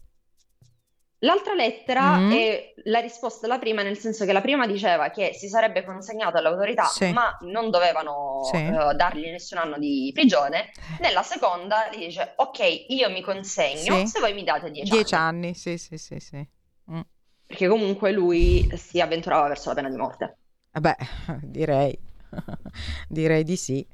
L'altra 1.23 1.55
lettera 1.55 2.17
mm. 2.17 2.31
è 2.31 2.75
la 2.85 3.01
risposta 3.01 3.47
alla 3.47 3.59
prima, 3.59 3.83
nel 3.83 3.99
senso 3.99 4.25
che 4.25 4.33
la 4.33 4.41
prima 4.41 4.69
diceva 4.69 5.11
che 5.11 5.33
si 5.35 5.49
sarebbe 5.49 5.85
consegnato 5.85 6.37
alle 6.37 6.49
autorità, 6.49 6.85
sì. 6.85 7.11
ma 7.11 7.37
non 7.41 7.71
dovevano 7.71 8.45
sì. 8.45 8.57
uh, 8.57 8.95
dargli 8.95 9.29
nessun 9.29 9.59
anno 9.59 9.79
di 9.79 10.13
prigione. 10.15 10.71
Nella 11.01 11.25
seconda 11.25 11.89
dice: 11.91 12.35
Ok, 12.37 12.85
io 12.89 13.11
mi 13.11 13.21
consegno 13.21 13.99
sì. 13.99 14.07
se 14.07 14.21
voi 14.21 14.33
mi 14.33 14.45
date 14.45 14.71
dieci, 14.71 14.91
dieci 14.93 15.15
anni. 15.15 15.47
anni. 15.47 15.55
sì, 15.55 15.77
sì, 15.77 15.99
sì, 15.99 16.21
sì. 16.21 16.49
Mm. 16.93 17.01
Perché 17.47 17.67
comunque 17.67 18.13
lui 18.13 18.71
si 18.77 19.01
avventurava 19.01 19.49
verso 19.49 19.71
la 19.71 19.75
pena 19.75 19.89
di 19.89 19.97
morte. 19.97 20.37
Beh, 20.71 20.97
direi, 21.43 21.99
direi 23.09 23.43
di 23.43 23.57
sì. 23.57 23.85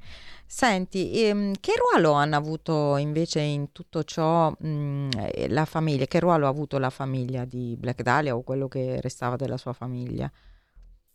Senti, 0.47 1.23
ehm, 1.23 1.53
che 1.59 1.73
ruolo 1.75 2.13
hanno 2.13 2.35
avuto 2.35 2.97
invece 2.97 3.39
in 3.41 3.71
tutto 3.71 4.03
ciò 4.03 4.51
mh, 4.51 5.09
eh, 5.33 5.49
la 5.49 5.65
famiglia? 5.65 6.05
Che 6.05 6.19
ruolo 6.19 6.45
ha 6.45 6.49
avuto 6.49 6.77
la 6.77 6.89
famiglia 6.89 7.45
di 7.45 7.75
Black 7.77 8.03
Dahlia 8.03 8.35
o 8.35 8.43
quello 8.43 8.67
che 8.67 9.01
restava 9.01 9.35
della 9.35 9.57
sua 9.57 9.73
famiglia? 9.73 10.31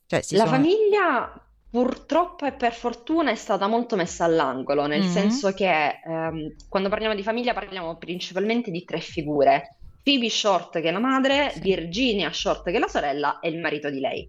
Cioè, 0.07 0.19
la 0.31 0.45
sono... 0.45 0.51
famiglia 0.51 1.45
purtroppo 1.71 2.45
e 2.45 2.53
per 2.53 2.75
fortuna 2.75 3.31
è 3.31 3.37
stata 3.37 3.69
molto 3.69 3.95
messa 3.95 4.25
all'angolo, 4.25 4.87
nel 4.87 5.03
mm-hmm. 5.03 5.11
senso 5.11 5.53
che 5.53 6.01
ehm, 6.05 6.57
quando 6.69 6.89
parliamo 6.89 7.15
di 7.15 7.23
famiglia 7.23 7.55
parliamo 7.55 7.97
principalmente 7.97 8.71
di 8.71 8.85
tre 8.85 8.99
figure. 9.01 9.77
Phoebe 10.03 10.31
Short 10.31 10.81
che 10.81 10.89
è 10.89 10.91
la 10.91 10.99
madre, 10.99 11.53
Virginia 11.61 12.33
Short 12.33 12.65
che 12.65 12.73
è 12.73 12.79
la 12.79 12.89
sorella 12.89 13.39
e 13.39 13.49
il 13.49 13.61
marito 13.61 13.89
di 13.91 14.01
lei. 14.01 14.29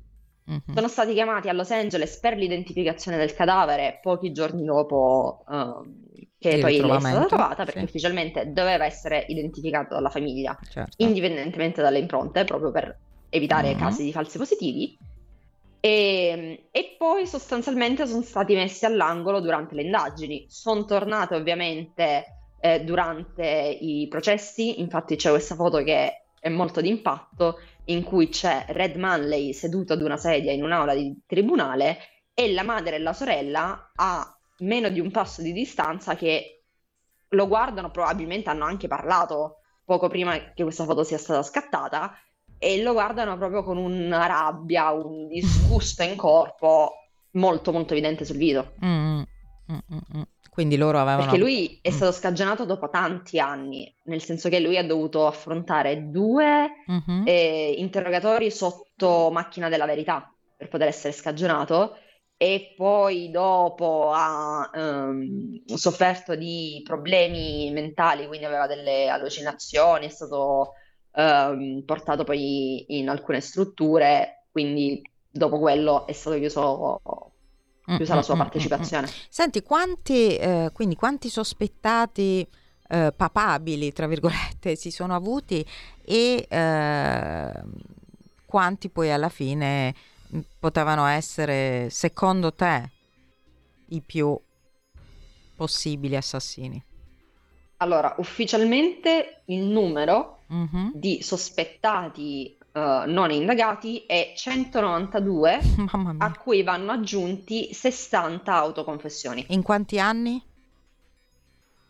Mm-hmm. 0.50 0.74
Sono 0.74 0.88
stati 0.88 1.14
chiamati 1.14 1.50
a 1.50 1.54
Los 1.54 1.72
Angeles 1.72 2.20
per 2.20 2.36
l'identificazione 2.36 3.18
del 3.18 3.34
cadavere 3.34 4.00
pochi 4.02 4.32
giorni 4.32 4.64
dopo 4.64 5.44
uh, 5.48 5.84
che 6.42 6.58
poi 6.58 6.80
lei 6.80 6.96
è 6.96 7.00
stata 7.00 7.26
trovata, 7.26 7.64
perché 7.64 7.80
sì. 7.80 7.86
ufficialmente 7.86 8.52
doveva 8.52 8.86
essere 8.86 9.26
identificato 9.28 9.94
dalla 9.94 10.10
famiglia, 10.10 10.58
certo. 10.68 10.96
indipendentemente 10.98 11.84
dalle 11.84 12.00
impronte, 12.00 12.46
proprio 12.46 12.72
per 12.72 12.98
evitare 13.30 13.70
mm-hmm. 13.70 13.80
casi 13.80 14.04
di 14.04 14.12
falsi 14.12 14.40
positivi. 14.40 14.98
E, 15.80 16.68
e, 16.72 16.96
poi 16.98 17.28
sostanzialmente 17.28 18.08
sono 18.08 18.24
stati 18.24 18.56
messi 18.56 18.86
all'angolo 18.86 19.40
durante 19.40 19.76
le 19.76 19.84
indagini. 19.84 20.46
Sono 20.48 20.86
tornate 20.86 21.36
ovviamente 21.36 22.26
eh, 22.60 22.84
durante 22.84 23.78
i 23.80 24.08
processi, 24.10 24.80
infatti 24.80 25.16
c'è 25.16 25.30
questa 25.30 25.54
foto 25.54 25.84
che 25.84 26.24
è 26.42 26.50
molto 26.50 26.82
d'impatto 26.82 27.60
in 27.86 28.04
cui 28.04 28.30
c'è 28.30 28.66
Red 28.70 28.96
Manley 28.96 29.54
seduto 29.54 29.94
ad 29.94 30.02
una 30.02 30.18
sedia 30.18 30.52
in 30.52 30.64
un'aula 30.64 30.96
di 30.96 31.22
tribunale 31.28 32.00
e 32.34 32.52
la 32.52 32.64
madre 32.64 32.96
e 32.96 33.00
la 33.00 33.14
sorella 33.14 33.92
a 33.96 34.40
meno 34.60 34.90
di 34.90 35.00
un 35.00 35.12
passo 35.12 35.44
di 35.44 35.54
distanza 35.54 36.16
che 36.16 36.64
lo 37.30 37.48
guardano, 37.48 37.92
probabilmente 37.92 38.50
hanno 38.50 38.66
anche 38.66 38.88
parlato 38.88 39.60
poco 39.86 40.08
prima 40.08 40.52
che 40.54 40.64
questa 40.64 40.84
foto 40.84 41.04
sia 41.04 41.20
stata 41.20 41.44
scattata 41.44 42.16
e 42.58 42.82
lo 42.82 42.94
guardano 42.94 43.38
proprio 43.38 43.64
con 43.64 43.78
una 43.78 44.26
rabbia, 44.26 44.90
un 44.90 45.28
disgusto 45.28 46.02
in 46.02 46.16
corpo 46.16 46.94
molto 47.34 47.72
molto 47.72 47.94
evidente 47.94 48.26
sul 48.26 48.38
viso. 48.38 48.74
Mm, 48.84 49.22
mm, 49.72 49.78
mm, 49.94 50.18
mm. 50.18 50.22
Quindi 50.52 50.76
loro 50.76 51.00
avevano... 51.00 51.24
Perché 51.24 51.38
lui 51.38 51.80
è 51.82 51.90
mm. 51.90 51.94
stato 51.94 52.12
scagionato 52.12 52.66
dopo 52.66 52.90
tanti 52.90 53.40
anni, 53.40 53.90
nel 54.04 54.22
senso 54.22 54.50
che 54.50 54.60
lui 54.60 54.78
ha 54.78 54.86
dovuto 54.86 55.26
affrontare 55.26 56.10
due 56.10 56.70
mm-hmm. 56.92 57.24
eh, 57.26 57.76
interrogatori 57.78 58.52
sotto 58.52 59.30
macchina 59.32 59.70
della 59.70 59.86
verità 59.86 60.30
per 60.58 60.68
poter 60.68 60.90
essere 60.90 61.14
scagionato 61.14 61.96
e 62.36 62.74
poi 62.76 63.32
dopo 63.32 64.12
ha 64.12 64.70
um, 64.74 65.64
sofferto 65.64 66.36
di 66.36 66.82
problemi 66.84 67.72
mentali, 67.72 68.28
quindi 68.28 68.46
aveva 68.46 68.68
delle 68.68 69.08
allucinazioni, 69.08 70.08
è 70.08 70.10
stato 70.10 70.74
um, 71.14 71.82
portato 71.86 72.26
poi 72.26 72.98
in 72.98 73.08
alcune 73.08 73.40
strutture, 73.40 74.48
quindi 74.52 75.02
dopo 75.30 75.60
quello 75.60 76.06
è 76.08 76.12
stato 76.12 76.36
chiuso 76.38 77.00
chiusa 77.86 78.16
la 78.16 78.22
sua 78.22 78.36
partecipazione. 78.36 79.10
Senti, 79.30 79.62
quanti, 79.62 80.36
eh, 80.36 80.70
quindi 80.74 80.96
quanti 80.96 81.30
sospettati 81.30 82.48
eh, 82.88 83.14
papabili, 83.16 83.92
tra 83.94 84.08
virgolette, 84.08 84.76
si 84.76 84.92
sono 84.92 85.16
avuti 85.16 85.66
e 86.04 86.46
eh, 86.50 87.52
quanti 88.46 88.90
poi 88.90 89.12
alla 89.12 89.30
fine 89.30 89.96
potevano 90.60 91.06
essere, 91.06 91.90
secondo 91.90 92.54
te, 92.54 92.90
i 93.90 94.02
più 94.02 94.38
possibili 95.56 96.16
assassini? 96.16 96.84
Allora, 97.78 98.14
ufficialmente 98.18 99.42
il 99.46 99.64
numero 99.64 100.44
mm-hmm. 100.54 100.90
di 100.94 101.22
sospettati 101.22 102.58
uh, 102.74 103.10
non 103.10 103.32
indagati 103.32 104.06
e 104.06 104.34
192 104.36 105.60
a 106.20 106.32
cui 106.38 106.64
vanno 106.64 106.92
aggiunti 106.92 107.74
60 107.74 108.54
autoconfessioni. 108.54 109.46
In 109.50 109.62
quanti 109.62 110.00
anni? 110.00 110.44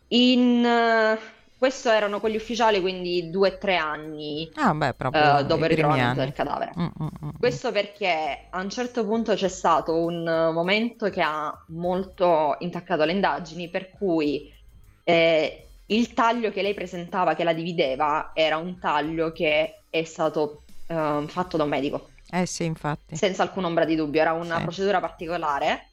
In... 0.09 1.17
Uh, 1.19 1.39
questo 1.61 1.91
erano 1.91 2.19
quelli 2.19 2.37
ufficiali, 2.37 2.81
quindi 2.81 3.29
due 3.29 3.49
o 3.49 3.57
tre 3.59 3.75
anni 3.75 4.49
ah, 4.55 4.73
beh, 4.73 4.95
uh, 4.97 5.43
dopo 5.43 5.63
il 5.63 5.69
ritrovamento 5.69 6.21
del 6.21 6.33
cadavere. 6.33 6.71
Mm, 6.75 6.83
mm, 6.85 6.87
mm, 7.03 7.25
mm. 7.25 7.29
Questo 7.37 7.71
perché 7.71 8.47
a 8.49 8.59
un 8.59 8.69
certo 8.71 9.05
punto 9.05 9.35
c'è 9.35 9.47
stato 9.47 9.95
un 9.95 10.23
momento 10.23 11.11
che 11.11 11.21
ha 11.21 11.55
molto 11.67 12.55
intaccato 12.61 13.05
le 13.05 13.11
indagini, 13.11 13.69
per 13.69 13.91
cui 13.91 14.51
eh, 15.03 15.67
il 15.85 16.13
taglio 16.13 16.49
che 16.49 16.63
lei 16.63 16.73
presentava, 16.73 17.35
che 17.35 17.43
la 17.43 17.53
divideva, 17.53 18.31
era 18.33 18.57
un 18.57 18.79
taglio 18.79 19.31
che 19.31 19.81
è 19.87 20.03
stato 20.03 20.63
uh, 20.91 21.27
fatto 21.27 21.57
da 21.57 21.63
un 21.63 21.69
medico. 21.69 22.09
Eh 22.29 22.45
sì, 22.45 22.65
infatti. 22.65 23.15
Senza 23.15 23.43
alcuna 23.43 23.67
ombra 23.67 23.85
di 23.85 23.95
dubbio, 23.95 24.21
era 24.21 24.33
una 24.33 24.57
sì. 24.57 24.63
procedura 24.63 24.99
particolare 24.99 25.89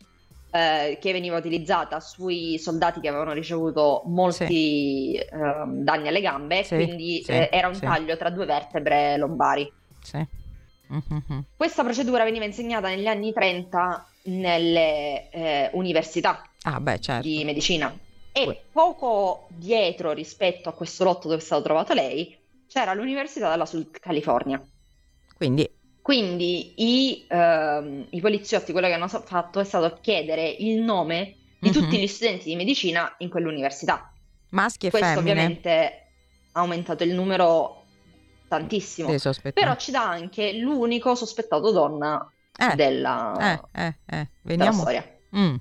eh, 0.50 0.98
che 1.00 1.12
veniva 1.12 1.36
utilizzata 1.36 2.00
sui 2.00 2.58
soldati 2.58 3.00
che 3.00 3.08
avevano 3.08 3.32
ricevuto 3.32 4.02
molti 4.06 4.46
sì. 4.46 5.14
eh, 5.16 5.64
danni 5.66 6.08
alle 6.08 6.20
gambe, 6.20 6.62
sì, 6.62 6.74
quindi 6.74 7.22
sì, 7.24 7.32
eh, 7.32 7.48
era 7.52 7.68
un 7.68 7.78
taglio 7.78 8.16
tra 8.16 8.30
due 8.30 8.46
vertebre 8.46 9.16
lombari. 9.16 9.70
Mm-hmm. 10.90 11.40
Questa 11.54 11.82
procedura 11.82 12.24
veniva 12.24 12.46
insegnata 12.46 12.88
negli 12.88 13.06
anni 13.06 13.32
30 13.32 14.06
nelle 14.24 15.28
eh, 15.30 15.70
università 15.72 16.42
ah, 16.62 16.80
beh, 16.80 17.00
certo. 17.00 17.28
di 17.28 17.44
medicina. 17.44 17.94
E 18.32 18.62
poco 18.72 19.48
dietro 19.50 20.12
rispetto 20.12 20.68
a 20.68 20.72
questo 20.72 21.04
lotto 21.04 21.28
dove 21.28 21.40
è 21.40 21.44
stato 21.44 21.62
trovato 21.62 21.92
lei 21.92 22.36
c'era 22.68 22.94
l'Università 22.94 23.50
della 23.50 23.66
Sud 23.66 23.90
California. 23.98 24.62
Quindi, 25.38 25.70
Quindi 26.02 26.72
i, 26.76 27.26
uh, 27.30 28.06
i, 28.10 28.20
poliziotti 28.20 28.72
quello 28.72 28.88
che 28.88 28.94
hanno 28.94 29.06
fatto 29.06 29.60
è 29.60 29.64
stato 29.64 29.98
chiedere 30.00 30.48
il 30.48 30.82
nome 30.82 31.36
di 31.60 31.70
mm-hmm. 31.70 31.80
tutti 31.80 31.98
gli 31.98 32.08
studenti 32.08 32.48
di 32.48 32.56
medicina 32.56 33.14
in 33.18 33.30
quell'università. 33.30 34.12
Maschi 34.50 34.88
e 34.88 34.90
Questo 34.90 35.08
femmine. 35.08 35.30
ovviamente 35.30 36.06
ha 36.52 36.60
aumentato 36.60 37.04
il 37.04 37.14
numero 37.14 37.84
tantissimo. 38.48 39.14
Però 39.54 39.76
ci 39.76 39.92
dà 39.92 40.08
anche 40.08 40.54
l'unico 40.54 41.14
sospettato 41.14 41.70
donna 41.70 42.28
eh, 42.56 42.74
della, 42.74 43.60
eh, 43.72 43.84
eh, 43.84 43.94
eh 44.06 44.28
della 44.42 44.72
storia. 44.72 45.06
Mm. 45.36 45.54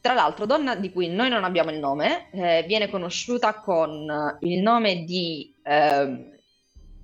Tra 0.00 0.14
l'altro, 0.14 0.46
donna 0.46 0.76
di 0.76 0.92
cui 0.92 1.08
noi 1.08 1.28
non 1.28 1.42
abbiamo 1.42 1.70
il 1.70 1.78
nome, 1.78 2.30
eh, 2.30 2.64
viene 2.68 2.88
conosciuta 2.88 3.54
con 3.54 4.38
il 4.40 4.60
nome 4.60 5.04
di 5.04 5.52
eh, 5.64 6.41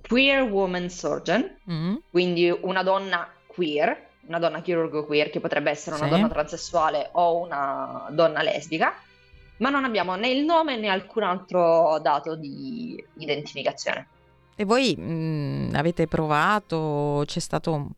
Queer 0.09 0.41
Woman 0.41 0.89
Surgeon, 0.89 1.57
mm. 1.71 1.95
quindi 2.09 2.49
una 2.49 2.81
donna 2.81 3.29
queer, 3.45 4.07
una 4.25 4.39
donna 4.39 4.59
chirurgo 4.59 5.05
queer, 5.05 5.29
che 5.29 5.39
potrebbe 5.39 5.69
essere 5.69 5.97
una 5.97 6.05
sì. 6.05 6.09
donna 6.09 6.27
transessuale 6.27 7.09
o 7.11 7.37
una 7.37 8.07
donna 8.09 8.41
lesbica, 8.41 8.91
ma 9.57 9.69
non 9.69 9.83
abbiamo 9.83 10.15
né 10.15 10.29
il 10.29 10.45
nome 10.45 10.77
né 10.77 10.87
alcun 10.87 11.21
altro 11.21 11.99
dato 12.01 12.35
di 12.35 13.01
identificazione. 13.17 14.07
E 14.55 14.65
voi 14.65 14.95
mh, 14.97 15.03
mm, 15.03 15.75
avete 15.75 16.07
provato, 16.07 17.21
c'è 17.27 17.39
stato 17.39 17.89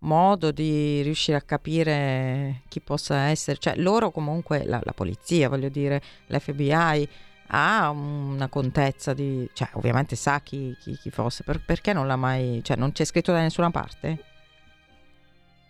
modo 0.00 0.50
di 0.50 1.00
riuscire 1.00 1.38
a 1.38 1.42
capire 1.42 2.60
chi 2.68 2.80
possa 2.80 3.28
essere, 3.28 3.56
cioè 3.56 3.74
loro 3.76 4.10
comunque, 4.10 4.66
la, 4.66 4.80
la 4.82 4.92
polizia 4.92 5.48
voglio 5.48 5.70
dire, 5.70 6.02
l'FBI 6.26 7.08
ha 7.48 7.90
una 7.90 8.48
contezza 8.48 9.12
di, 9.12 9.48
cioè 9.52 9.68
ovviamente 9.72 10.16
sa 10.16 10.40
chi, 10.40 10.76
chi, 10.80 10.96
chi 10.96 11.10
fosse, 11.10 11.44
per, 11.44 11.60
perché 11.64 11.92
non 11.92 12.06
l'ha 12.06 12.16
mai, 12.16 12.60
cioè 12.62 12.76
non 12.76 12.92
c'è 12.92 13.04
scritto 13.04 13.32
da 13.32 13.40
nessuna 13.40 13.70
parte? 13.70 14.18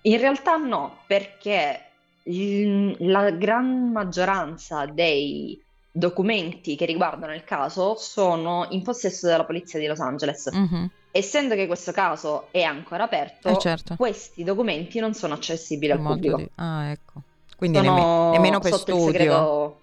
In 0.02 0.18
realtà 0.18 0.56
no, 0.56 0.98
perché 1.06 1.80
la 2.24 3.30
gran 3.30 3.90
maggioranza 3.90 4.86
dei 4.86 5.60
documenti 5.90 6.74
che 6.76 6.86
riguardano 6.86 7.34
il 7.34 7.44
caso 7.44 7.94
sono 7.96 8.66
in 8.70 8.82
possesso 8.82 9.26
della 9.26 9.44
polizia 9.44 9.78
di 9.78 9.86
Los 9.86 10.00
Angeles. 10.00 10.50
Mm-hmm. 10.54 10.84
Essendo 11.10 11.54
che 11.54 11.66
questo 11.66 11.92
caso 11.92 12.48
è 12.50 12.62
ancora 12.62 13.04
aperto, 13.04 13.48
eh 13.48 13.58
certo. 13.58 13.94
questi 13.96 14.42
documenti 14.42 14.98
non 14.98 15.14
sono 15.14 15.34
accessibili 15.34 15.92
al 15.92 16.00
pubblico. 16.00 16.36
Di... 16.36 16.50
Ah, 16.56 16.90
ecco. 16.90 17.20
Quindi 17.56 17.78
sono 17.78 18.30
nemmeno 18.32 18.58
per 18.58 18.72
studio. 18.74 19.04
Segreto... 19.06 19.78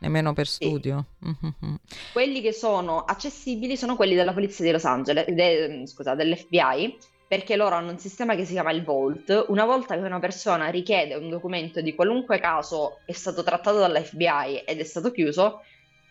Nemmeno 0.00 0.32
per 0.32 0.46
studio. 0.46 1.06
Sì. 1.20 1.28
Mm-hmm. 1.28 1.74
Quelli 2.12 2.40
che 2.40 2.52
sono 2.52 3.00
accessibili 3.00 3.76
sono 3.76 3.96
quelli 3.96 4.14
della 4.14 4.32
polizia 4.32 4.64
di 4.64 4.70
Los 4.70 4.84
Angeles, 4.84 5.26
de, 5.26 5.82
scusa, 5.86 6.14
dell'FBI, 6.14 6.96
perché 7.28 7.54
loro 7.54 7.76
hanno 7.76 7.90
un 7.90 7.98
sistema 7.98 8.34
che 8.34 8.44
si 8.44 8.52
chiama 8.52 8.72
il 8.72 8.82
Vault. 8.82 9.46
Una 9.48 9.64
volta 9.64 9.96
che 9.96 10.02
una 10.02 10.18
persona 10.18 10.68
richiede 10.68 11.14
un 11.14 11.28
documento 11.28 11.80
di 11.80 11.94
qualunque 11.94 12.40
caso 12.40 12.98
è 13.04 13.12
stato 13.12 13.42
trattato 13.42 13.78
dall'FBI 13.78 14.62
ed 14.64 14.80
è 14.80 14.84
stato 14.84 15.10
chiuso, 15.10 15.62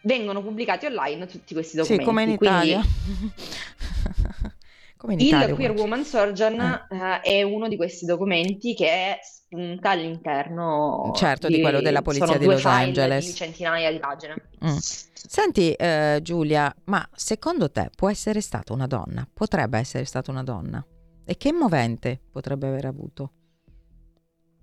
vengono 0.04 0.42
pubblicati 0.42 0.86
online 0.86 1.26
tutti 1.26 1.54
questi 1.54 1.76
documenti. 1.76 2.04
Sì, 2.04 2.08
come 2.08 2.24
in 2.24 2.30
Italia. 2.30 2.82
come 4.98 5.14
in 5.14 5.20
Italia 5.20 5.48
il 5.48 5.56
Queer 5.56 5.72
Woman 5.72 6.06
Surgeon 6.06 6.60
eh. 6.60 6.96
Uh, 6.96 7.22
è 7.22 7.42
uno 7.42 7.68
di 7.68 7.76
questi 7.76 8.06
documenti 8.06 8.76
che 8.76 9.20
spunta 9.50 9.90
all'interno 9.90 11.12
certo, 11.16 11.48
di, 11.48 11.56
di 11.56 11.62
quello 11.62 11.82
della 11.82 12.04
polizia 12.04 12.38
di 12.38 12.46
Los 12.46 12.66
Angeles. 12.66 13.26
Di 13.26 13.34
centinaia 13.34 13.92
di 13.92 14.00
pagine. 14.00 14.36
Mm. 14.64 14.78
Senti 14.78 15.76
uh, 15.78 16.22
Giulia, 16.22 16.74
ma 16.86 17.08
secondo 17.14 17.72
te 17.72 17.90
può 17.96 18.10
essere 18.10 18.42
stata 18.42 18.74
una 18.74 18.86
donna? 18.86 19.28
Potrebbe 19.32 19.80
essere 19.80 20.06
stata 20.06 20.30
una 20.30 20.44
donna? 20.44 20.86
E 21.26 21.38
che 21.38 21.52
movente 21.52 22.20
potrebbe 22.32 22.68
aver 22.68 22.86
avuto? 22.86 23.32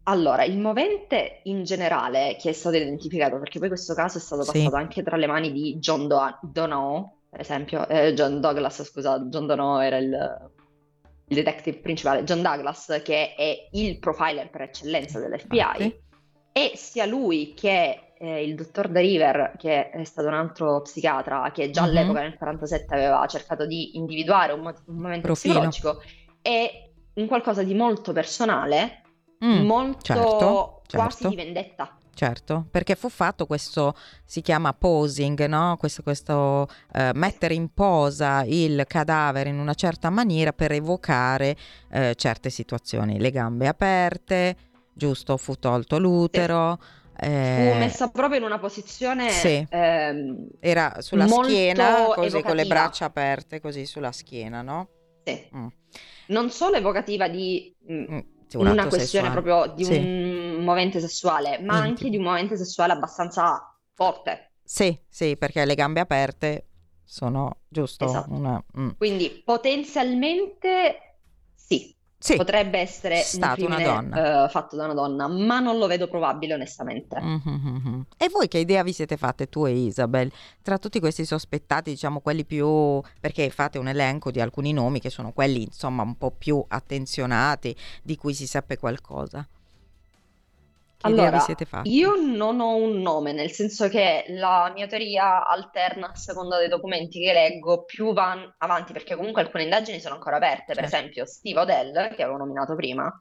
Allora, 0.04 0.44
il 0.44 0.58
movente 0.58 1.40
in 1.44 1.64
generale 1.64 2.36
che 2.38 2.50
è 2.50 2.52
stato 2.52 2.76
identificato, 2.76 3.38
perché 3.40 3.58
poi 3.58 3.68
questo 3.68 3.92
caso 3.92 4.18
è 4.18 4.20
stato 4.20 4.44
passato 4.44 4.70
sì. 4.70 4.76
anche 4.76 5.02
tra 5.02 5.16
le 5.16 5.26
mani 5.26 5.50
di 5.50 5.78
John 5.78 6.06
Do- 6.06 6.38
Donoghue, 6.42 7.10
per 7.28 7.40
esempio, 7.40 7.88
eh, 7.88 8.14
John 8.14 8.40
Douglas, 8.40 8.84
scusa, 8.84 9.18
John 9.28 9.46
Donoghue 9.46 9.84
era 9.84 9.96
il, 9.96 10.50
il, 11.28 11.36
detective 11.36 11.78
principale, 11.78 12.24
John 12.24 12.42
Douglas, 12.42 13.00
che 13.04 13.34
è 13.34 13.68
il 13.72 13.98
profiler 13.98 14.50
per 14.50 14.62
eccellenza 14.62 15.18
dell'FBI, 15.18 15.60
okay. 15.60 16.00
e 16.52 16.72
sia 16.74 17.06
lui 17.06 17.54
che 17.54 18.12
eh, 18.18 18.42
il 18.42 18.54
dottor 18.54 18.88
De 18.88 19.00
River, 19.00 19.54
che 19.58 19.90
è 19.90 20.04
stato 20.04 20.28
un 20.28 20.34
altro 20.34 20.80
psichiatra 20.82 21.50
che 21.52 21.70
già 21.70 21.82
mm-hmm. 21.82 21.90
all'epoca 21.90 22.20
nel 22.20 22.36
1947 22.38 22.94
aveva 22.94 23.26
cercato 23.26 23.66
di 23.66 23.96
individuare 23.96 24.52
un, 24.52 24.60
mo- 24.60 24.82
un 24.86 24.96
momento 24.96 25.26
Profilo. 25.26 25.68
psicologico, 25.68 26.02
è 26.40 26.90
un 27.14 27.26
qualcosa 27.26 27.62
di 27.62 27.74
molto 27.74 28.12
personale, 28.12 29.02
mm, 29.44 29.64
molto 29.64 30.02
certo, 30.02 30.82
quasi 30.88 31.22
certo. 31.22 31.28
di 31.28 31.36
vendetta. 31.36 31.98
Certo, 32.16 32.66
perché 32.70 32.94
fu 32.94 33.10
fatto 33.10 33.44
questo, 33.44 33.94
si 34.24 34.40
chiama 34.40 34.72
posing, 34.72 35.44
no? 35.44 35.76
questo, 35.78 36.02
questo 36.02 36.66
eh, 36.94 37.10
mettere 37.12 37.52
in 37.52 37.74
posa 37.74 38.42
il 38.46 38.84
cadavere 38.86 39.50
in 39.50 39.58
una 39.58 39.74
certa 39.74 40.08
maniera 40.08 40.54
per 40.54 40.72
evocare 40.72 41.54
eh, 41.92 42.14
certe 42.14 42.48
situazioni, 42.48 43.20
le 43.20 43.30
gambe 43.30 43.66
aperte, 43.68 44.56
giusto, 44.94 45.36
fu 45.36 45.56
tolto 45.56 45.98
l'utero. 45.98 46.78
Eh, 47.18 47.72
fu 47.72 47.78
messa 47.78 48.08
proprio 48.08 48.38
in 48.38 48.44
una 48.46 48.58
posizione 48.58 49.28
sì. 49.28 49.66
ehm, 49.68 50.48
era 50.58 50.96
sulla 51.00 51.26
schiena 51.26 52.04
così 52.14 52.28
evocativa. 52.28 52.42
con 52.42 52.56
le 52.56 52.64
braccia 52.64 53.04
aperte 53.04 53.60
così 53.60 53.84
sulla 53.84 54.12
schiena 54.12 54.60
no? 54.60 54.88
Sì. 55.22 55.48
Mm 55.54 55.66
non 56.26 56.50
solo 56.50 56.76
evocativa 56.76 57.28
di 57.28 57.74
mm, 57.90 58.18
mm 58.54 58.60
un 58.60 58.66
una 58.68 58.86
questione 58.86 59.28
sessuale. 59.28 59.42
proprio 59.42 59.74
di 59.74 59.84
sì. 59.84 59.96
un 59.96 60.62
movente 60.62 61.00
sessuale, 61.00 61.58
ma 61.58 61.74
Intimo. 61.74 61.78
anche 61.78 62.10
di 62.10 62.16
un 62.16 62.22
movente 62.22 62.56
sessuale 62.56 62.92
abbastanza 62.92 63.76
forte. 63.92 64.52
Sì, 64.62 64.98
sì, 65.08 65.36
perché 65.36 65.64
le 65.64 65.74
gambe 65.74 66.00
aperte 66.00 66.68
sono 67.04 67.60
giusto 67.68 68.04
esatto. 68.04 68.32
una... 68.32 68.62
Mm. 68.78 68.90
Quindi 68.96 69.42
potenzialmente 69.44 71.18
sì, 71.54 71.95
sì, 72.32 72.36
potrebbe 72.36 72.78
essere 72.78 73.16
stato 73.18 73.62
un 73.62 73.68
crimine, 73.68 73.88
una 73.88 74.00
donna. 74.00 74.44
Uh, 74.44 74.48
fatto 74.48 74.76
da 74.76 74.84
una 74.84 74.94
donna, 74.94 75.28
ma 75.28 75.60
non 75.60 75.78
lo 75.78 75.86
vedo 75.86 76.08
probabile 76.08 76.54
onestamente. 76.54 77.20
Mm-hmm. 77.20 78.00
E 78.16 78.28
voi 78.30 78.48
che 78.48 78.58
idea 78.58 78.82
vi 78.82 78.92
siete 78.92 79.16
fatte 79.16 79.48
tu 79.48 79.66
e 79.66 79.70
Isabel 79.70 80.30
tra 80.62 80.78
tutti 80.78 81.00
questi 81.00 81.24
sospettati, 81.24 81.90
diciamo 81.90 82.20
quelli 82.20 82.44
più 82.44 83.00
perché 83.20 83.50
fate 83.50 83.78
un 83.78 83.88
elenco 83.88 84.30
di 84.30 84.40
alcuni 84.40 84.72
nomi 84.72 85.00
che 85.00 85.10
sono 85.10 85.32
quelli 85.32 85.62
insomma 85.62 86.02
un 86.02 86.16
po' 86.16 86.30
più 86.30 86.62
attenzionati, 86.66 87.74
di 88.02 88.16
cui 88.16 88.34
si 88.34 88.46
sappia 88.46 88.76
qualcosa? 88.76 89.46
Allora, 91.02 91.44
io 91.84 92.14
non 92.16 92.60
ho 92.60 92.74
un 92.76 93.00
nome, 93.00 93.32
nel 93.32 93.50
senso 93.50 93.88
che 93.88 94.24
la 94.28 94.72
mia 94.74 94.86
teoria 94.86 95.46
alterna 95.46 96.10
a 96.10 96.14
seconda 96.14 96.58
dei 96.58 96.68
documenti 96.68 97.20
che 97.20 97.32
leggo 97.32 97.84
più 97.84 98.12
van 98.12 98.54
avanti, 98.58 98.92
perché 98.92 99.14
comunque 99.14 99.42
alcune 99.42 99.64
indagini 99.64 100.00
sono 100.00 100.14
ancora 100.14 100.36
aperte. 100.36 100.74
Per 100.74 100.76
certo. 100.76 100.96
esempio, 100.96 101.26
Steve 101.26 101.60
Odell, 101.60 102.14
che 102.14 102.22
avevo 102.22 102.38
nominato 102.38 102.74
prima, 102.74 103.14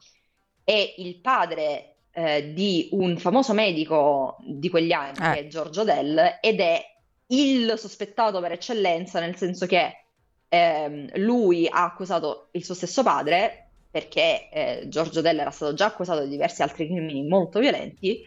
è 0.64 0.94
il 0.96 1.20
padre 1.20 1.96
eh, 2.12 2.52
di 2.52 2.88
un 2.92 3.18
famoso 3.18 3.52
medico 3.52 4.38
di 4.40 4.68
quegli 4.70 4.92
anni, 4.92 5.18
eh. 5.18 5.32
che 5.32 5.38
è 5.40 5.46
Giorgio 5.46 5.82
Odell, 5.82 6.38
ed 6.40 6.60
è 6.60 6.82
il 7.28 7.74
sospettato 7.76 8.40
per 8.40 8.52
eccellenza, 8.52 9.20
nel 9.20 9.36
senso 9.36 9.66
che 9.66 10.06
ehm, 10.48 11.10
lui 11.16 11.68
ha 11.68 11.84
accusato 11.84 12.48
il 12.52 12.64
suo 12.64 12.74
stesso 12.74 13.02
padre 13.02 13.65
perché 13.96 14.50
eh, 14.50 14.88
Giorgio 14.88 15.22
Della 15.22 15.40
era 15.40 15.50
stato 15.50 15.72
già 15.72 15.86
accusato 15.86 16.22
di 16.22 16.28
diversi 16.28 16.60
altri 16.60 16.84
crimini 16.84 17.26
molto 17.26 17.60
violenti 17.60 18.22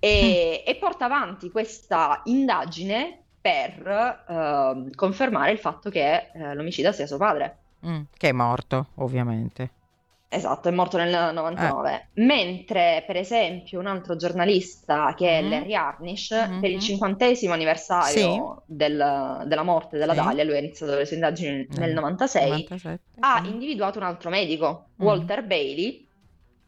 e, 0.00 0.64
mm. 0.64 0.68
e 0.68 0.76
porta 0.80 1.04
avanti 1.04 1.48
questa 1.48 2.22
indagine 2.24 3.20
per 3.40 4.24
eh, 4.28 4.90
confermare 4.96 5.52
il 5.52 5.58
fatto 5.58 5.90
che 5.90 6.30
eh, 6.34 6.54
l'omicida 6.54 6.90
sia 6.90 7.06
suo 7.06 7.18
padre. 7.18 7.58
Mm, 7.86 8.00
che 8.16 8.30
è 8.30 8.32
morto, 8.32 8.88
ovviamente. 8.96 9.70
Esatto, 10.32 10.68
è 10.68 10.70
morto 10.70 10.96
nel 10.96 11.34
99. 11.34 11.92
Eh. 11.92 12.22
Mentre, 12.22 13.02
per 13.04 13.16
esempio, 13.16 13.80
un 13.80 13.86
altro 13.86 14.14
giornalista 14.14 15.12
che 15.16 15.28
è 15.28 15.42
mm-hmm. 15.42 15.50
Larry 15.50 15.74
Arnish, 15.74 16.32
mm-hmm. 16.32 16.60
per 16.60 16.70
il 16.70 16.78
cinquantesimo 16.78 17.52
anniversario 17.52 18.62
sì. 18.64 18.72
del, 18.72 19.42
della 19.46 19.62
morte 19.64 19.98
della 19.98 20.14
sì. 20.14 20.20
Dalia, 20.20 20.44
lui 20.44 20.54
ha 20.54 20.58
iniziato 20.58 20.94
le 20.94 21.04
sue 21.04 21.16
indagini 21.16 21.66
nel 21.70 21.92
96, 21.92 22.48
97. 22.48 23.00
ha 23.18 23.42
individuato 23.44 23.98
un 23.98 24.04
altro 24.04 24.30
medico, 24.30 24.90
mm. 25.02 25.04
Walter 25.04 25.42
Bailey, 25.42 26.06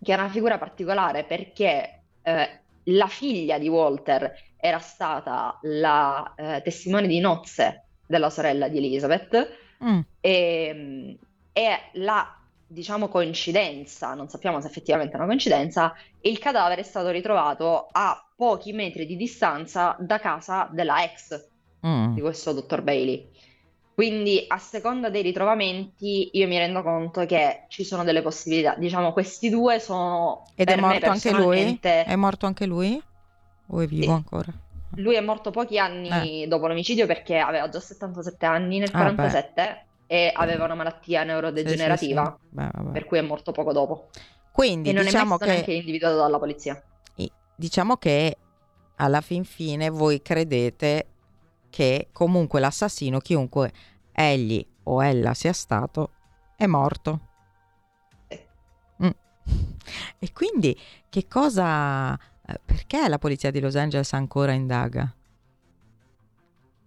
che 0.02 0.12
era 0.12 0.22
una 0.22 0.32
figura 0.32 0.58
particolare 0.58 1.22
perché 1.22 2.02
eh, 2.20 2.60
la 2.86 3.06
figlia 3.06 3.58
di 3.58 3.68
Walter 3.68 4.32
era 4.56 4.80
stata 4.80 5.56
la 5.62 6.34
eh, 6.36 6.62
testimone 6.64 7.06
di 7.06 7.20
nozze 7.20 7.84
della 8.08 8.28
sorella 8.28 8.66
di 8.66 8.78
Elizabeth 8.78 9.56
mm. 9.84 10.00
e, 10.20 11.16
e 11.52 11.78
la 11.92 12.36
diciamo 12.72 13.08
coincidenza, 13.08 14.14
non 14.14 14.28
sappiamo 14.28 14.60
se 14.60 14.66
effettivamente 14.66 15.12
è 15.12 15.16
una 15.16 15.26
coincidenza, 15.26 15.94
il 16.22 16.38
cadavere 16.38 16.80
è 16.80 16.84
stato 16.84 17.10
ritrovato 17.10 17.88
a 17.90 18.26
pochi 18.34 18.72
metri 18.72 19.06
di 19.06 19.16
distanza 19.16 19.96
da 20.00 20.18
casa 20.18 20.68
della 20.72 21.04
ex 21.04 21.48
mm. 21.86 22.14
di 22.14 22.20
questo 22.20 22.52
dottor 22.52 22.82
Bailey. 22.82 23.28
Quindi 23.94 24.44
a 24.48 24.56
seconda 24.56 25.10
dei 25.10 25.22
ritrovamenti 25.22 26.30
io 26.32 26.48
mi 26.48 26.56
rendo 26.56 26.82
conto 26.82 27.26
che 27.26 27.66
ci 27.68 27.84
sono 27.84 28.04
delle 28.04 28.22
possibilità. 28.22 28.74
Diciamo 28.74 29.12
questi 29.12 29.50
due 29.50 29.78
sono... 29.78 30.44
Ed 30.54 30.68
è 30.70 30.76
morto 30.76 31.10
anche 31.10 31.30
lui? 31.30 31.78
È 31.80 32.16
morto 32.16 32.46
anche 32.46 32.64
lui? 32.64 33.00
O 33.66 33.80
è 33.80 33.86
vivo 33.86 34.04
sì. 34.04 34.08
ancora? 34.08 34.52
Lui 34.96 35.14
è 35.14 35.20
morto 35.20 35.50
pochi 35.50 35.78
anni 35.78 36.42
eh. 36.42 36.48
dopo 36.48 36.66
l'omicidio 36.66 37.06
perché 37.06 37.38
aveva 37.38 37.68
già 37.68 37.80
77 37.80 38.44
anni 38.44 38.78
nel 38.78 38.90
47 38.90 39.60
ah, 39.60 39.84
e 40.06 40.30
aveva 40.34 40.64
una 40.64 40.74
malattia 40.74 41.24
neurodegenerativa, 41.24 42.38
sì, 42.38 42.58
sì, 42.58 42.64
sì. 42.64 42.82
Beh, 42.82 42.90
per 42.92 43.04
cui 43.04 43.18
è 43.18 43.22
morto 43.22 43.52
poco 43.52 43.72
dopo. 43.72 44.08
Quindi 44.52 44.90
e 44.90 44.92
non 44.92 45.04
diciamo 45.04 45.38
è 45.38 45.46
mai 45.46 45.62
che... 45.62 45.72
individuato 45.72 46.16
dalla 46.16 46.38
polizia. 46.38 46.82
Diciamo 47.54 47.96
che 47.96 48.36
alla 48.96 49.20
fin 49.20 49.44
fine 49.44 49.88
voi 49.88 50.20
credete 50.20 51.06
che 51.70 52.08
comunque 52.12 52.60
l'assassino, 52.60 53.18
chiunque 53.20 53.72
egli 54.12 54.66
o 54.84 55.02
ella 55.02 55.32
sia 55.32 55.52
stato, 55.52 56.10
è 56.56 56.66
morto. 56.66 57.20
Mm. 59.02 59.10
E 60.18 60.32
quindi 60.32 60.78
che 61.08 61.26
cosa... 61.26 62.14
Eh, 62.14 62.60
perché 62.64 63.08
la 63.08 63.18
polizia 63.18 63.50
di 63.50 63.60
Los 63.60 63.76
Angeles 63.76 64.12
ancora 64.12 64.52
indaga? 64.52 65.12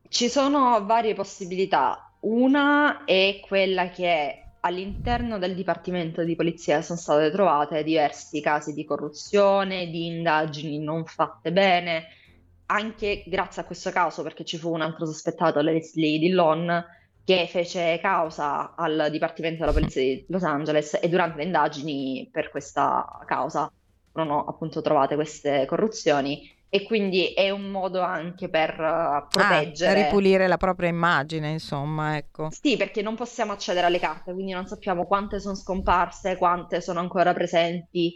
Ci 0.07 0.30
sono 0.30 0.86
varie 0.86 1.13
possibilità. 1.13 2.05
Una 2.26 3.03
è 3.03 3.39
quella 3.45 3.89
che 3.89 4.53
all'interno 4.61 5.38
del 5.38 5.53
Dipartimento 5.53 6.23
di 6.23 6.36
Polizia 6.36 6.82
sono 6.82 6.97
state 6.97 7.30
trovate 7.30 7.84
diversi 7.84 8.41
casi 8.41 8.73
di 8.73 8.84
corruzione, 8.84 9.91
di 9.91 10.07
indagini 10.07 10.80
non 10.80 11.05
fatte 11.05 11.51
bene, 11.51 12.07
anche 12.65 13.23
grazie 13.28 13.61
a 13.61 13.65
questo 13.65 13.91
caso, 13.91 14.23
perché 14.23 14.43
ci 14.43 14.57
fu 14.57 14.73
un 14.73 14.82
altro 14.82 15.05
sospettato, 15.05 15.61
Leslie 15.61 16.17
Dillon, 16.17 16.84
che 17.23 17.45
fece 17.47 17.99
causa 18.01 18.73
al 18.76 19.09
Dipartimento 19.11 19.59
della 19.59 19.71
Polizia 19.71 20.01
di 20.01 20.26
Los 20.28 20.43
Angeles 20.43 20.97
e 20.99 21.07
durante 21.09 21.38
le 21.38 21.43
indagini 21.43 22.28
per 22.32 22.49
questa 22.49 23.05
causa 23.28 23.71
furono 24.11 24.45
appunto 24.45 24.82
trovate 24.82 25.13
queste 25.13 25.67
corruzioni 25.67 26.41
e 26.76 26.84
quindi 26.84 27.28
è 27.28 27.51
un 27.51 27.69
modo 27.69 28.01
anche 28.01 28.49
per 28.49 28.71
uh, 28.78 29.30
proteggere. 29.30 30.01
Ah, 30.01 30.03
ripulire 30.03 30.45
la 30.45 30.57
propria 30.57 30.89
immagine, 30.89 31.49
insomma, 31.49 32.17
ecco. 32.17 32.49
Sì, 32.51 32.76
perché 32.76 33.01
non 33.01 33.15
possiamo 33.15 33.53
accedere 33.53 33.86
alle 33.86 33.97
carte, 33.97 34.34
quindi 34.34 34.51
non 34.51 34.67
sappiamo 34.67 35.05
quante 35.05 35.39
sono 35.39 35.55
scomparse, 35.55 36.36
quante 36.36 36.82
sono 36.82 36.99
ancora 36.99 37.32
presenti, 37.34 38.15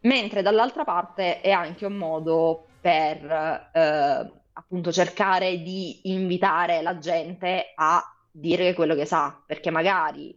mentre 0.00 0.40
dall'altra 0.40 0.84
parte 0.84 1.42
è 1.42 1.50
anche 1.50 1.84
un 1.84 1.96
modo 1.96 2.68
per 2.80 3.70
eh, 3.74 4.32
appunto 4.54 4.90
cercare 4.90 5.58
di 5.58 6.00
invitare 6.04 6.80
la 6.80 6.96
gente 6.96 7.72
a 7.74 8.02
dire 8.30 8.72
quello 8.72 8.94
che 8.94 9.04
sa, 9.04 9.38
perché 9.46 9.70
magari 9.70 10.34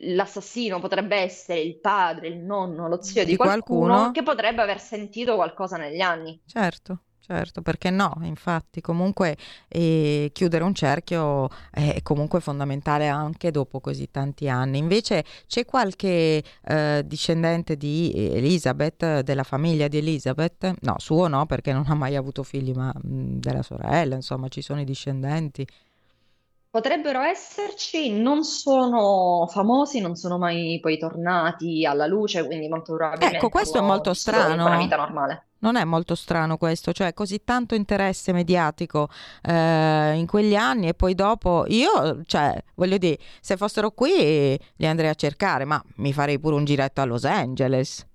l'assassino 0.00 0.80
potrebbe 0.80 1.16
essere 1.16 1.60
il 1.60 1.78
padre, 1.78 2.28
il 2.28 2.38
nonno, 2.38 2.88
lo 2.88 3.02
zio 3.02 3.24
di, 3.24 3.32
di 3.32 3.36
qualcuno, 3.36 3.86
qualcuno, 3.86 4.10
che 4.12 4.22
potrebbe 4.22 4.62
aver 4.62 4.80
sentito 4.80 5.34
qualcosa 5.34 5.76
negli 5.76 6.00
anni. 6.00 6.40
Certo. 6.46 7.00
Certo, 7.24 7.62
perché 7.62 7.90
no? 7.90 8.18
Infatti, 8.22 8.80
comunque 8.80 9.36
eh, 9.68 10.30
chiudere 10.32 10.64
un 10.64 10.74
cerchio 10.74 11.48
è 11.70 12.02
comunque 12.02 12.40
fondamentale 12.40 13.06
anche 13.06 13.52
dopo 13.52 13.78
così 13.78 14.10
tanti 14.10 14.48
anni. 14.48 14.78
Invece 14.78 15.24
c'è 15.46 15.64
qualche 15.64 16.42
eh, 16.64 17.02
discendente 17.06 17.76
di 17.76 18.12
Elizabeth, 18.12 19.20
della 19.20 19.44
famiglia 19.44 19.86
di 19.86 19.98
Elizabeth? 19.98 20.74
No, 20.80 20.96
suo 20.98 21.28
no, 21.28 21.46
perché 21.46 21.72
non 21.72 21.84
ha 21.86 21.94
mai 21.94 22.16
avuto 22.16 22.42
figli, 22.42 22.72
ma 22.72 22.92
mh, 22.92 23.38
della 23.38 23.62
sorella, 23.62 24.16
insomma, 24.16 24.48
ci 24.48 24.60
sono 24.60 24.80
i 24.80 24.84
discendenti. 24.84 25.64
Potrebbero 26.72 27.20
esserci, 27.20 28.18
non 28.18 28.44
sono 28.44 29.46
famosi, 29.46 30.00
non 30.00 30.14
sono 30.16 30.38
mai 30.38 30.78
poi 30.80 30.96
tornati 30.96 31.84
alla 31.84 32.06
luce, 32.06 32.46
quindi 32.46 32.66
molto 32.66 32.94
probabilmente 32.94 33.36
Ecco, 33.36 33.50
questo 33.50 33.76
è 33.76 33.82
molto 33.82 34.14
strano. 34.14 34.64
una 34.64 34.78
vita 34.78 34.96
normale. 34.96 35.48
Non 35.58 35.76
è 35.76 35.84
molto 35.84 36.14
strano 36.14 36.56
questo, 36.56 36.92
cioè 36.92 37.12
così 37.12 37.44
tanto 37.44 37.74
interesse 37.74 38.32
mediatico 38.32 39.10
eh, 39.42 40.14
in 40.14 40.24
quegli 40.26 40.54
anni 40.54 40.88
e 40.88 40.94
poi 40.94 41.14
dopo 41.14 41.66
io, 41.68 42.22
cioè, 42.24 42.64
voglio 42.74 42.96
dire, 42.96 43.18
se 43.42 43.58
fossero 43.58 43.90
qui 43.90 44.58
li 44.76 44.86
andrei 44.86 45.10
a 45.10 45.14
cercare, 45.14 45.66
ma 45.66 45.78
mi 45.96 46.14
farei 46.14 46.40
pure 46.40 46.54
un 46.54 46.64
giretto 46.64 47.02
a 47.02 47.04
Los 47.04 47.26
Angeles. 47.26 48.06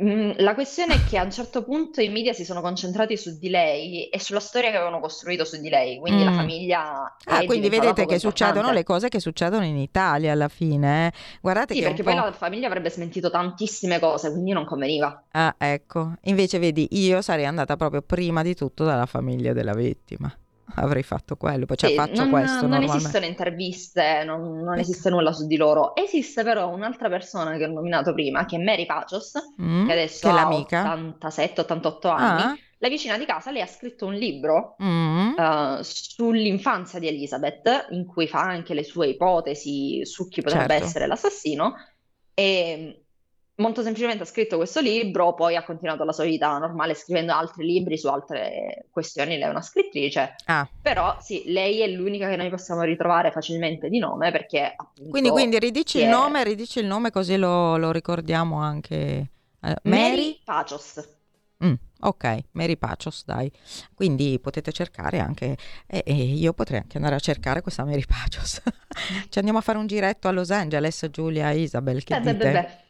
Mm, 0.00 0.32
la 0.36 0.54
questione 0.54 0.94
è 0.94 1.04
che 1.04 1.18
a 1.18 1.24
un 1.24 1.32
certo 1.32 1.64
punto 1.64 2.00
i 2.00 2.08
media 2.08 2.32
si 2.32 2.44
sono 2.44 2.60
concentrati 2.60 3.16
su 3.16 3.36
di 3.36 3.48
lei 3.48 4.08
e 4.08 4.20
sulla 4.20 4.38
storia 4.38 4.70
che 4.70 4.76
avevano 4.76 5.00
costruito 5.00 5.44
su 5.44 5.60
di 5.60 5.68
lei, 5.68 5.98
quindi 5.98 6.22
mm. 6.22 6.26
la 6.26 6.32
famiglia... 6.32 7.16
Ah, 7.24 7.44
quindi 7.44 7.68
vedete 7.68 8.06
che 8.06 8.18
succedono 8.20 8.70
le 8.70 8.84
cose 8.84 9.08
che 9.08 9.18
succedono 9.18 9.64
in 9.64 9.76
Italia 9.76 10.32
alla 10.32 10.48
fine. 10.48 11.08
Eh? 11.08 11.12
Guardate 11.40 11.74
sì, 11.74 11.80
perché 11.80 12.04
poi 12.04 12.14
la 12.14 12.30
famiglia 12.32 12.68
avrebbe 12.68 12.90
smentito 12.90 13.28
tantissime 13.28 13.98
cose, 13.98 14.30
quindi 14.30 14.52
non 14.52 14.64
conveniva. 14.64 15.24
Ah, 15.32 15.54
ecco. 15.58 16.12
Invece 16.22 16.58
vedi, 16.60 16.86
io 16.92 17.20
sarei 17.20 17.46
andata 17.46 17.76
proprio 17.76 18.02
prima 18.02 18.42
di 18.42 18.54
tutto 18.54 18.84
dalla 18.84 19.06
famiglia 19.06 19.52
della 19.52 19.74
vittima 19.74 20.32
avrei 20.76 21.02
fatto 21.02 21.36
quello, 21.36 21.66
poi 21.66 21.76
cioè, 21.76 21.90
sì, 21.90 21.96
faccio 21.96 22.22
non, 22.22 22.30
questo. 22.30 22.66
Non 22.66 22.82
esistono 22.82 23.24
interviste, 23.24 24.22
non, 24.24 24.60
non, 24.60 24.78
esiste 24.78 25.10
nulla 25.10 25.32
su 25.32 25.46
di 25.46 25.56
loro. 25.56 25.94
Esiste 25.96 26.42
però 26.42 26.68
un'altra 26.68 27.08
persona 27.08 27.56
che 27.56 27.64
ho 27.64 27.72
nominato 27.72 28.12
prima, 28.12 28.44
che 28.44 28.56
è 28.56 28.62
Mary 28.62 28.86
Pachos, 28.86 29.32
mm, 29.60 29.86
che 29.86 29.92
adesso 29.92 30.28
che 30.66 30.76
ha 30.76 30.96
87-88 30.96 32.08
anni. 32.08 32.42
Ah. 32.42 32.58
La 32.80 32.88
vicina 32.88 33.18
di 33.18 33.24
casa, 33.24 33.50
lei 33.50 33.62
ha 33.62 33.66
scritto 33.66 34.06
un 34.06 34.14
libro 34.14 34.76
mm. 34.80 35.32
uh, 35.36 35.78
sull'infanzia 35.82 37.00
di 37.00 37.08
Elizabeth, 37.08 37.88
in 37.90 38.06
cui 38.06 38.28
fa 38.28 38.42
anche 38.42 38.72
le 38.72 38.84
sue 38.84 39.08
ipotesi 39.08 40.06
su 40.06 40.28
chi 40.28 40.42
potrebbe 40.42 40.74
certo. 40.74 40.84
essere 40.84 41.06
l'assassino. 41.08 41.74
E 42.34 43.06
molto 43.58 43.82
semplicemente 43.82 44.22
ha 44.22 44.26
scritto 44.26 44.56
questo 44.56 44.80
libro, 44.80 45.34
poi 45.34 45.56
ha 45.56 45.64
continuato 45.64 46.04
la 46.04 46.12
sua 46.12 46.24
vita 46.24 46.56
normale 46.58 46.94
scrivendo 46.94 47.32
altri 47.32 47.64
libri 47.64 47.96
su 47.96 48.08
altre 48.08 48.86
questioni, 48.90 49.36
lei 49.36 49.46
è 49.46 49.48
una 49.48 49.62
scrittrice, 49.62 50.36
ah. 50.46 50.68
però 50.80 51.16
sì, 51.20 51.44
lei 51.46 51.80
è 51.80 51.88
l'unica 51.88 52.28
che 52.28 52.36
noi 52.36 52.50
possiamo 52.50 52.82
ritrovare 52.82 53.30
facilmente 53.30 53.88
di 53.88 53.98
nome 53.98 54.30
perché 54.30 54.74
appunto... 54.76 55.10
Quindi, 55.10 55.30
quindi 55.30 55.58
ridici, 55.58 55.98
il 55.98 56.04
è... 56.04 56.08
nome, 56.08 56.44
ridici 56.44 56.78
il 56.78 56.86
nome 56.86 57.10
così 57.10 57.36
lo, 57.36 57.76
lo 57.76 57.90
ricordiamo 57.90 58.60
anche. 58.60 59.30
Eh, 59.60 59.76
Mary, 59.82 60.08
Mary 60.08 60.40
Pachos. 60.44 61.16
Mm, 61.64 61.74
ok, 62.00 62.38
Mary 62.52 62.76
Pachos, 62.76 63.24
dai. 63.24 63.50
Quindi 63.92 64.38
potete 64.40 64.70
cercare 64.70 65.18
anche, 65.18 65.56
e, 65.88 66.04
e 66.06 66.14
io 66.14 66.52
potrei 66.52 66.78
anche 66.78 66.96
andare 66.96 67.16
a 67.16 67.18
cercare 67.18 67.60
questa 67.60 67.84
Mary 67.84 68.04
Pachos. 68.06 68.62
Ci 69.28 69.38
andiamo 69.38 69.58
a 69.58 69.62
fare 69.62 69.78
un 69.78 69.88
giretto 69.88 70.28
a 70.28 70.30
Los 70.30 70.52
Angeles, 70.52 71.08
Giulia 71.10 71.50
e 71.50 71.58
Isabel, 71.58 72.04
che 72.04 72.14
eh, 72.14 72.20
dite? 72.20 72.34
Beh, 72.34 72.52
beh. 72.52 72.86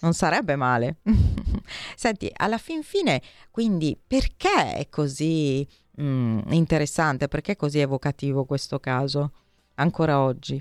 Non 0.00 0.12
sarebbe 0.12 0.56
male. 0.56 0.96
Senti, 1.94 2.30
alla 2.34 2.58
fin 2.58 2.82
fine, 2.82 3.22
quindi, 3.50 3.98
perché 4.04 4.74
è 4.74 4.88
così 4.88 5.66
mh, 5.92 6.02
mm, 6.02 6.38
interessante? 6.52 7.28
Perché 7.28 7.52
è 7.52 7.56
così 7.56 7.78
evocativo 7.78 8.44
questo 8.44 8.80
caso, 8.80 9.32
ancora 9.74 10.20
oggi? 10.20 10.60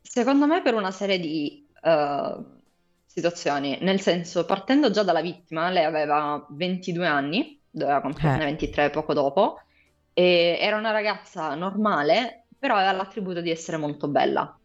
Secondo 0.00 0.46
me 0.46 0.62
per 0.62 0.74
una 0.74 0.90
serie 0.90 1.18
di 1.18 1.66
uh, 1.82 2.44
situazioni, 3.04 3.78
nel 3.80 4.00
senso, 4.00 4.44
partendo 4.44 4.90
già 4.90 5.02
dalla 5.02 5.20
vittima, 5.20 5.70
lei 5.70 5.84
aveva 5.84 6.46
22 6.50 7.06
anni, 7.06 7.60
doveva 7.68 8.00
compierne 8.00 8.42
eh. 8.42 8.46
23 8.46 8.90
poco 8.90 9.12
dopo, 9.12 9.60
e 10.12 10.56
era 10.60 10.76
una 10.76 10.90
ragazza 10.90 11.54
normale, 11.54 12.46
però 12.58 12.76
aveva 12.76 12.92
l'attributo 12.92 13.40
di 13.40 13.50
essere 13.50 13.76
molto 13.76 14.08
bella 14.08 14.59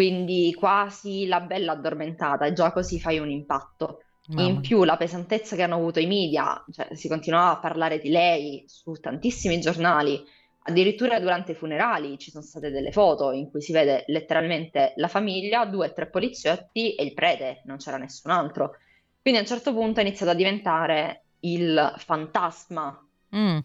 quindi 0.00 0.54
quasi 0.54 1.26
la 1.26 1.40
bella 1.40 1.72
addormentata 1.72 2.46
e 2.46 2.54
già 2.54 2.72
così 2.72 2.98
fai 2.98 3.18
un 3.18 3.28
impatto. 3.28 4.04
Mamma. 4.28 4.48
In 4.48 4.60
più 4.62 4.84
la 4.84 4.96
pesantezza 4.96 5.56
che 5.56 5.62
hanno 5.62 5.74
avuto 5.74 6.00
i 6.00 6.06
media, 6.06 6.64
cioè 6.72 6.88
si 6.94 7.06
continuava 7.06 7.50
a 7.50 7.58
parlare 7.58 7.98
di 7.98 8.08
lei 8.08 8.64
su 8.66 8.94
tantissimi 8.94 9.60
giornali, 9.60 10.18
addirittura 10.62 11.20
durante 11.20 11.52
i 11.52 11.54
funerali 11.54 12.16
ci 12.16 12.30
sono 12.30 12.42
state 12.42 12.70
delle 12.70 12.92
foto 12.92 13.32
in 13.32 13.50
cui 13.50 13.60
si 13.60 13.72
vede 13.72 14.04
letteralmente 14.06 14.94
la 14.96 15.08
famiglia, 15.08 15.66
due 15.66 15.88
o 15.88 15.92
tre 15.92 16.08
poliziotti 16.08 16.94
e 16.94 17.04
il 17.04 17.12
prete, 17.12 17.60
non 17.66 17.76
c'era 17.76 17.98
nessun 17.98 18.30
altro. 18.30 18.76
Quindi 19.20 19.40
a 19.40 19.42
un 19.42 19.48
certo 19.48 19.74
punto 19.74 20.00
è 20.00 20.02
iniziato 20.02 20.32
a 20.32 20.34
diventare 20.34 21.24
il 21.40 21.92
fantasma, 21.98 23.06
mm. 23.36 23.58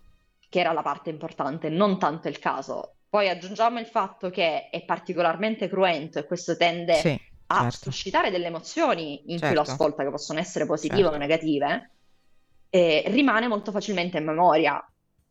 che 0.50 0.60
era 0.60 0.74
la 0.74 0.82
parte 0.82 1.10
importante, 1.10 1.70
non 1.70 1.98
tanto 1.98 2.28
il 2.28 2.40
caso. 2.40 2.95
Poi 3.16 3.30
aggiungiamo 3.30 3.80
il 3.80 3.86
fatto 3.86 4.30
che 4.30 4.68
è 4.70 4.84
particolarmente 4.84 5.70
cruento 5.70 6.20
e 6.20 6.26
questo 6.26 6.58
tende 6.58 6.96
sì, 6.96 7.18
a 7.48 7.62
certo. 7.62 7.90
suscitare 7.90 8.30
delle 8.30 8.48
emozioni 8.48 9.32
in 9.32 9.38
certo. 9.38 9.48
chi 9.48 9.54
lo 9.54 9.64
certo. 9.64 9.72
ascolta, 9.72 10.04
che 10.04 10.10
possono 10.10 10.40
essere 10.40 10.66
positive 10.66 11.02
certo. 11.02 11.16
o 11.16 11.18
negative, 11.18 11.92
e 12.70 13.04
rimane 13.08 13.48
molto 13.48 13.72
facilmente 13.72 14.18
in 14.18 14.26
memoria 14.26 14.86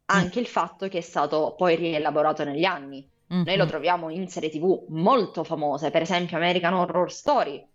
anche 0.07 0.39
mm. 0.39 0.43
il 0.43 0.49
fatto 0.49 0.89
che 0.89 0.97
è 0.97 1.03
stato 1.03 1.55
poi 1.59 1.76
rielaborato 1.76 2.43
negli 2.43 2.64
anni. 2.64 3.07
Mm-hmm. 3.35 3.45
Noi 3.45 3.57
lo 3.59 3.66
troviamo 3.66 4.09
in 4.09 4.28
serie 4.28 4.49
tv 4.49 4.87
molto 4.89 5.45
famose, 5.45 5.91
per 5.91 6.01
esempio 6.01 6.39
American 6.39 6.72
Horror 6.72 7.12
Story, 7.12 7.68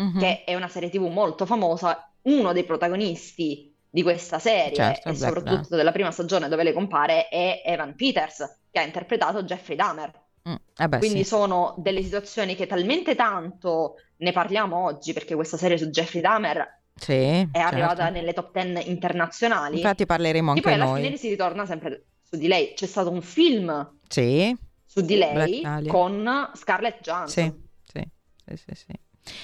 mm-hmm. 0.00 0.18
che 0.18 0.42
è 0.42 0.56
una 0.56 0.66
serie 0.66 0.90
tv 0.90 1.02
molto 1.02 1.46
famosa. 1.46 2.12
Uno 2.22 2.52
dei 2.52 2.64
protagonisti 2.64 3.73
di 3.94 4.02
questa 4.02 4.40
serie 4.40 4.74
certo, 4.74 5.08
e 5.08 5.14
soprattutto 5.14 5.76
della 5.76 5.92
prima 5.92 6.10
stagione 6.10 6.48
dove 6.48 6.64
lei 6.64 6.72
compare 6.72 7.28
è 7.28 7.62
Evan 7.64 7.94
Peters 7.94 8.62
che 8.68 8.80
ha 8.80 8.82
interpretato 8.82 9.44
Jeffrey 9.44 9.76
Dahmer. 9.76 10.10
Mm, 10.48 10.54
eh 10.78 10.88
beh, 10.88 10.98
Quindi 10.98 11.18
sì. 11.18 11.26
sono 11.26 11.76
delle 11.78 12.02
situazioni 12.02 12.56
che 12.56 12.66
talmente 12.66 13.14
tanto 13.14 13.94
ne 14.16 14.32
parliamo 14.32 14.76
oggi 14.76 15.12
perché 15.12 15.36
questa 15.36 15.56
serie 15.56 15.78
su 15.78 15.90
Jeffrey 15.90 16.20
Dahmer 16.20 16.80
sì, 16.92 17.12
è 17.12 17.48
certo. 17.52 17.68
arrivata 17.68 18.08
nelle 18.08 18.32
top 18.32 18.60
10 18.60 18.90
internazionali. 18.90 19.76
Infatti 19.76 20.06
parleremo 20.06 20.50
anche 20.50 20.62
noi. 20.64 20.74
E 20.74 20.76
poi 20.76 20.88
alla 20.88 21.00
fine 21.00 21.16
si 21.16 21.28
ritorna 21.28 21.64
sempre 21.64 22.06
su 22.20 22.36
di 22.36 22.48
lei. 22.48 22.72
C'è 22.74 22.86
stato 22.86 23.12
un 23.12 23.22
film 23.22 23.98
sì. 24.08 24.56
su 24.84 25.02
di 25.02 25.16
lei 25.16 25.62
con 25.86 26.50
Scarlett 26.52 27.00
Johansson. 27.00 27.62
Sì, 27.84 28.02
sì, 28.44 28.56
sì, 28.56 28.74
sì. 28.74 28.92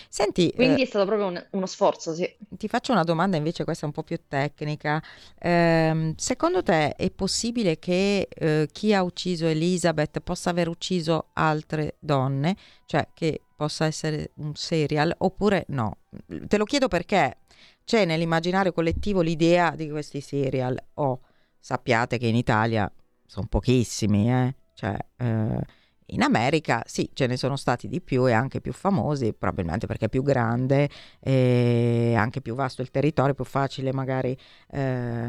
Senti, 0.08 0.52
Quindi 0.54 0.80
eh, 0.80 0.84
è 0.84 0.86
stato 0.86 1.06
proprio 1.06 1.28
un, 1.28 1.46
uno 1.52 1.66
sforzo, 1.66 2.14
sì. 2.14 2.28
Ti 2.48 2.68
faccio 2.68 2.92
una 2.92 3.04
domanda 3.04 3.36
invece, 3.36 3.64
questa 3.64 3.84
è 3.84 3.86
un 3.86 3.92
po' 3.92 4.02
più 4.02 4.18
tecnica. 4.28 5.02
Eh, 5.38 6.14
secondo 6.16 6.62
te 6.62 6.94
è 6.94 7.10
possibile 7.10 7.78
che 7.78 8.28
eh, 8.28 8.68
chi 8.70 8.92
ha 8.92 9.02
ucciso 9.02 9.46
Elizabeth 9.46 10.20
possa 10.20 10.50
aver 10.50 10.68
ucciso 10.68 11.28
altre 11.34 11.96
donne? 11.98 12.56
Cioè 12.84 13.08
che 13.14 13.42
possa 13.56 13.86
essere 13.86 14.32
un 14.36 14.54
serial 14.54 15.14
oppure 15.18 15.64
no. 15.68 15.98
Te 16.26 16.56
lo 16.56 16.64
chiedo 16.64 16.88
perché 16.88 17.38
c'è 17.84 18.04
nell'immaginario 18.04 18.72
collettivo 18.72 19.20
l'idea 19.20 19.74
di 19.74 19.90
questi 19.90 20.20
serial. 20.20 20.78
Oh, 20.94 21.20
sappiate 21.58 22.18
che 22.18 22.26
in 22.26 22.36
Italia 22.36 22.90
sono 23.26 23.46
pochissimi, 23.48 24.30
eh? 24.30 24.54
Cioè, 24.74 24.96
eh, 25.18 25.60
in 26.10 26.22
America 26.22 26.82
sì, 26.86 27.10
ce 27.12 27.26
ne 27.26 27.36
sono 27.36 27.56
stati 27.56 27.88
di 27.88 28.00
più 28.00 28.28
e 28.28 28.32
anche 28.32 28.60
più 28.60 28.72
famosi, 28.72 29.32
probabilmente 29.32 29.86
perché 29.86 30.06
è 30.06 30.08
più 30.08 30.22
grande 30.22 30.88
e 31.20 32.14
anche 32.16 32.40
più 32.40 32.54
vasto 32.54 32.82
il 32.82 32.90
territorio, 32.90 33.34
più 33.34 33.44
facile 33.44 33.92
magari 33.92 34.36
eh, 34.70 34.80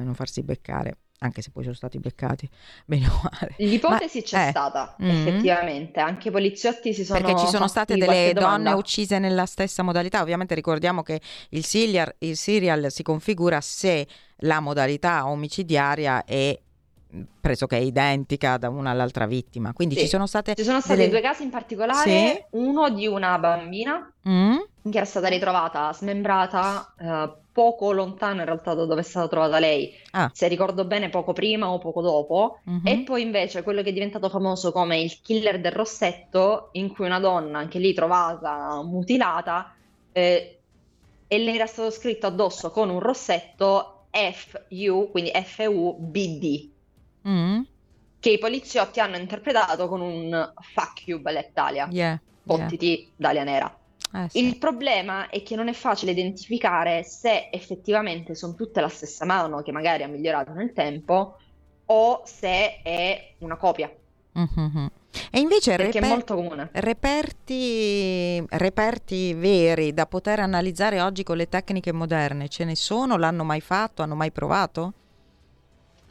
non 0.03 0.13
farsi 0.13 0.43
beccare 0.43 0.97
anche 1.23 1.41
se 1.41 1.51
poi 1.51 1.63
sono 1.63 1.75
stati 1.75 1.99
beccati 1.99 2.49
bene 2.85 3.07
o 3.07 3.21
male. 3.21 3.53
L'ipotesi 3.57 4.19
Ma, 4.19 4.23
c'è 4.23 4.47
eh, 4.47 4.49
stata, 4.49 4.95
mm-hmm. 5.01 5.27
effettivamente, 5.27 5.99
anche 5.99 6.29
i 6.29 6.31
poliziotti 6.31 6.93
si 6.93 7.05
sono 7.05 7.19
Perché 7.19 7.39
ci 7.39 7.47
sono 7.47 7.67
state 7.67 7.95
delle 7.95 8.33
donne 8.33 8.71
uccise 8.71 9.19
nella 9.19 9.45
stessa 9.45 9.83
modalità, 9.83 10.21
ovviamente 10.21 10.55
ricordiamo 10.55 11.03
che 11.03 11.21
il 11.49 11.63
serial, 11.63 12.13
il 12.19 12.37
serial 12.37 12.91
si 12.91 13.03
configura 13.03 13.61
se 13.61 14.07
la 14.43 14.59
modalità 14.59 15.27
omicidiaria 15.27 16.23
è 16.25 16.59
pressoché 17.39 17.77
identica 17.77 18.57
da 18.57 18.69
una 18.69 18.91
all'altra 18.91 19.25
vittima. 19.25 19.73
Quindi 19.73 19.95
sì. 19.95 20.01
ci 20.01 20.07
sono 20.07 20.27
state. 20.27 20.55
Ci 20.55 20.63
sono 20.63 20.79
stati 20.79 20.99
delle... 20.99 21.11
due 21.11 21.21
casi 21.21 21.43
in 21.43 21.49
particolare: 21.49 22.09
sì. 22.09 22.43
uno 22.51 22.89
di 22.89 23.07
una 23.07 23.37
bambina 23.37 24.11
mm. 24.27 24.57
che 24.89 24.97
era 24.97 25.05
stata 25.05 25.27
ritrovata 25.27 25.91
smembrata 25.93 26.93
eh, 26.99 27.33
poco 27.51 27.91
lontano 27.91 28.39
in 28.39 28.45
realtà 28.45 28.73
da 28.73 28.85
dove 28.85 29.01
è 29.01 29.03
stata 29.03 29.27
trovata 29.27 29.59
lei. 29.59 29.93
Ah. 30.11 30.29
Se 30.33 30.47
ricordo 30.47 30.85
bene, 30.85 31.09
poco 31.09 31.33
prima 31.33 31.69
o 31.69 31.77
poco 31.79 32.01
dopo. 32.01 32.59
Mm-hmm. 32.69 32.85
E 32.85 33.03
poi 33.03 33.21
invece 33.21 33.63
quello 33.63 33.81
che 33.81 33.89
è 33.89 33.93
diventato 33.93 34.29
famoso 34.29 34.71
come 34.71 34.99
il 34.99 35.19
killer 35.21 35.59
del 35.59 35.71
rossetto, 35.71 36.69
in 36.73 36.93
cui 36.93 37.05
una 37.05 37.19
donna, 37.19 37.59
anche 37.59 37.79
lì 37.79 37.93
trovata 37.93 38.81
mutilata, 38.83 39.73
eh, 40.13 40.57
e 41.27 41.37
le 41.37 41.53
era 41.53 41.65
stato 41.65 41.91
scritto 41.91 42.27
addosso 42.27 42.71
con 42.71 42.89
un 42.89 42.99
rossetto 42.99 44.05
FU, 44.11 45.09
quindi 45.11 45.31
FUBD 45.33 46.70
mm. 47.27 47.61
che 48.19 48.29
i 48.29 48.37
poliziotti 48.37 48.99
hanno 48.99 49.17
interpretato 49.17 49.87
con 49.87 50.01
un 50.01 50.53
fuck 50.73 51.07
you 51.07 51.19
Bella 51.19 51.39
Italia, 51.39 51.87
yeah, 51.91 52.19
fottiti 52.45 52.99
yeah. 52.99 53.07
Dalia 53.15 53.43
Nera. 53.43 53.75
Eh, 54.13 54.29
sì. 54.29 54.45
Il 54.45 54.57
problema 54.57 55.29
è 55.29 55.41
che 55.41 55.55
non 55.55 55.69
è 55.69 55.73
facile 55.73 56.11
identificare 56.11 57.03
se 57.03 57.49
effettivamente 57.51 58.35
sono 58.35 58.55
tutte 58.55 58.81
la 58.81 58.89
stessa 58.89 59.25
mano 59.25 59.61
che 59.61 59.71
magari 59.71 60.03
ha 60.03 60.07
migliorato 60.07 60.51
nel 60.51 60.73
tempo 60.73 61.37
o 61.85 62.21
se 62.25 62.81
è 62.81 63.35
una 63.39 63.55
copia. 63.55 63.93
Mm-hmm. 64.37 64.85
E 65.29 65.39
invece 65.39 65.75
reper- 65.75 66.69
reperti, 66.71 68.43
reperti 68.49 69.33
veri 69.33 69.93
da 69.93 70.05
poter 70.05 70.39
analizzare 70.39 71.01
oggi 71.01 71.23
con 71.23 71.35
le 71.37 71.49
tecniche 71.49 71.91
moderne, 71.91 72.47
ce 72.47 72.63
ne 72.63 72.75
sono? 72.75 73.17
L'hanno 73.17 73.43
mai 73.43 73.59
fatto? 73.59 74.01
Hanno 74.01 74.15
mai 74.15 74.31
provato? 74.31 74.93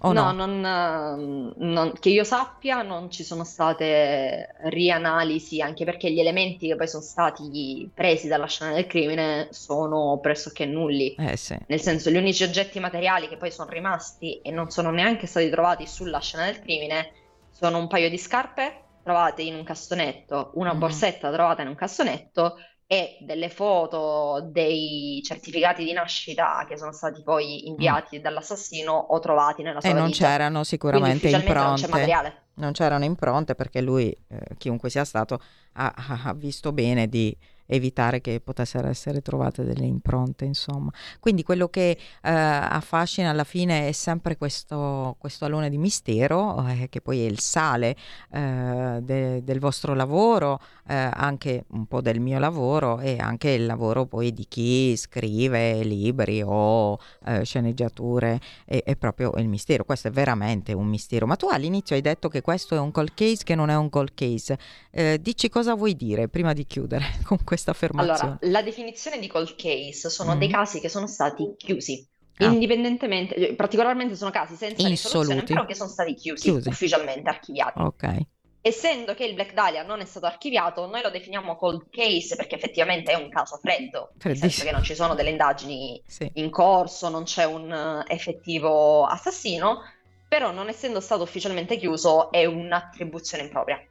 O 0.03 0.13
no, 0.13 0.33
no? 0.33 0.47
Non, 0.47 0.65
ehm, 0.65 1.53
non, 1.57 1.93
che 1.99 2.09
io 2.09 2.25
sappia 2.25 2.83
non 2.83 3.11
ci 3.11 3.23
sono 3.23 3.45
state 3.45 4.55
rianalisi, 4.65 5.61
anche 5.61 5.85
perché 5.85 6.11
gli 6.11 6.21
elementi 6.21 6.69
che 6.69 6.77
poi 6.77 6.89
sono 6.89 7.03
stati 7.03 7.91
presi 7.93 8.27
dalla 8.27 8.47
scena 8.47 8.73
del 8.73 8.87
crimine 8.87 9.49
sono 9.51 10.19
pressoché 10.23 10.65
nulli. 10.65 11.15
Eh, 11.19 11.37
sì. 11.37 11.57
Nel 11.67 11.81
senso, 11.81 12.11
gli 12.11 12.17
unici 12.17 12.45
oggetti 12.45 12.81
materiali 12.81 13.29
che 13.29 13.37
poi 13.37 13.51
sono 13.51 13.69
rimasti 13.69 14.41
e 14.41 14.51
non 14.51 14.71
sono 14.71 14.91
neanche 14.91 15.27
stati 15.27 15.51
trovati 15.51 15.87
sulla 15.87 16.21
scena 16.21 16.47
del 16.47 16.61
crimine 16.61 17.13
sono 17.51 17.79
un 17.79 17.89
paio 17.89 18.09
di 18.09 18.17
scarpe 18.17 18.85
trovate 19.03 19.43
in 19.43 19.55
un 19.55 19.65
cassonetto, 19.65 20.53
una 20.55 20.75
mm. 20.75 20.79
borsetta 20.79 21.33
trovata 21.33 21.63
in 21.63 21.69
un 21.69 21.75
cassonetto 21.75 22.57
e 22.93 23.19
delle 23.21 23.51
foto 23.51 24.49
dei 24.51 25.21
certificati 25.25 25.85
di 25.85 25.93
nascita 25.93 26.67
che 26.69 26.77
sono 26.77 26.91
stati 26.91 27.23
poi 27.23 27.69
inviati 27.69 28.19
mm. 28.19 28.21
dall'assassino 28.21 28.91
o 28.93 29.21
trovati 29.21 29.63
nella 29.63 29.81
sua 29.81 29.91
E 29.91 29.93
non 29.93 30.03
valigia. 30.03 30.27
c'erano 30.27 30.65
sicuramente 30.65 31.29
impronte. 31.29 31.87
Non, 31.87 32.33
non, 32.55 32.73
c'erano 32.73 33.05
impronte 33.05 33.55
perché 33.55 33.81
lui, 33.81 34.11
eh, 34.11 34.57
chiunque 34.59 34.91
sia 34.91 35.05
stato, 35.05 35.41
ha, 35.75 35.95
ha 36.25 36.35
visto 36.35 36.73
bene 36.73 37.07
di 37.07 37.33
evitare 37.71 38.21
che 38.21 38.41
potessero 38.41 38.89
essere 38.89 39.23
trovate 39.23 39.65
delle 39.65 39.85
impronte, 39.85 40.45
insomma. 40.45 40.91
Quindi 41.21 41.43
quello 41.43 41.69
che 41.69 41.91
eh, 41.91 42.31
affascina 42.31 43.31
alla 43.31 43.45
fine 43.45 43.89
è 43.89 43.93
sempre 43.93 44.37
questo, 44.37 45.17
questo 45.19 45.45
alone 45.45 45.71
di 45.71 45.79
mistero, 45.79 46.67
eh, 46.67 46.89
che 46.89 47.01
poi 47.01 47.21
è 47.21 47.27
il 47.27 47.39
sale 47.39 47.97
eh, 48.33 48.99
de, 49.01 49.45
del 49.45 49.61
vostro 49.61 49.95
lavoro, 49.95 50.61
eh, 50.89 50.95
anche 51.13 51.65
un 51.69 51.87
po' 51.87 52.01
del 52.01 52.21
mio 52.21 52.39
lavoro 52.39 52.99
e 52.99 53.19
anche 53.19 53.51
il 53.51 53.67
lavoro 53.67 54.07
poi 54.07 54.33
di 54.33 54.47
chi 54.49 54.97
scrive 54.97 55.83
libri 55.85 56.43
o 56.45 56.99
eh, 57.27 57.45
sceneggiature, 57.45 58.41
è, 58.65 58.83
è 58.83 58.97
proprio 58.97 59.33
il 59.37 59.49
mistero. 59.49 59.85
Questo 59.85 60.09
è 60.09 60.11
veramente 60.11 60.73
un 60.73 60.87
mistero. 60.87 61.27
Ma 61.27 61.37
tu 61.37 61.47
all'inizio 61.49 61.95
hai 61.95 62.03
detto 62.03 62.29
che 62.29 62.41
questo 62.41 62.75
è 62.75 62.81
un 62.81 62.91
cold 62.91 63.13
case 63.15 63.45
che 63.45 63.55
non 63.55 63.71
è 63.71 63.77
un 63.77 63.89
cold 63.89 64.13
case. 64.15 64.59
Eh, 64.91 65.19
dici 65.21 65.49
cosa 65.49 65.75
vuoi 65.75 65.95
dire 65.95 66.29
prima 66.29 66.53
di 66.53 66.67
chiudere 66.67 67.05
con 67.23 67.39
questo? 67.45 67.60
Questa 67.61 67.71
affermazione? 67.71 68.19
Allora, 68.21 68.39
la 68.41 68.63
definizione 68.63 69.19
di 69.19 69.27
cold 69.27 69.55
case 69.57 70.11
sono 70.11 70.35
mm. 70.35 70.39
dei 70.39 70.49
casi 70.49 70.81
che 70.81 70.89
sono 70.89 71.07
stati 71.07 71.55
chiusi. 71.57 72.07
Ah. 72.37 72.47
Indipendentemente, 72.47 73.35
eh, 73.35 73.55
particolarmente 73.55 74.17
sono 74.17 74.31
casi 74.31 74.55
senza 74.57 74.87
risoluzione, 74.89 75.43
però 75.43 75.67
che 75.67 75.75
sono 75.75 75.91
stati 75.91 76.15
chiusi, 76.15 76.51
chiusi. 76.51 76.69
ufficialmente, 76.69 77.29
archiviati. 77.29 77.81
Ok. 77.81 78.19
Essendo 78.63 79.15
che 79.15 79.25
il 79.25 79.35
Black 79.35 79.55
Dahlia 79.55 79.83
non 79.83 80.01
è 80.01 80.05
stato 80.05 80.27
archiviato, 80.27 80.87
noi 80.87 81.01
lo 81.03 81.11
definiamo 81.11 81.57
cold 81.57 81.89
case 81.91 82.37
perché 82.37 82.57
effettivamente 82.57 83.11
è 83.11 83.15
un 83.15 83.31
caso 83.31 83.59
freddo, 83.63 84.13
nel 84.23 84.37
senso 84.37 84.65
che 84.65 84.71
non 84.71 84.83
ci 84.83 84.95
sono 84.95 85.15
delle 85.15 85.31
indagini 85.31 86.03
sì. 86.07 86.31
in 86.35 86.51
corso, 86.51 87.09
non 87.09 87.25
c'è 87.25 87.45
un 87.45 87.71
uh, 87.71 88.13
effettivo 88.13 89.07
assassino, 89.07 89.81
però 90.29 90.51
non 90.51 90.69
essendo 90.69 91.01
stato 91.01 91.23
ufficialmente 91.23 91.79
chiuso 91.79 92.31
è 92.31 92.45
un'attribuzione 92.45 93.45
impropria. 93.45 93.83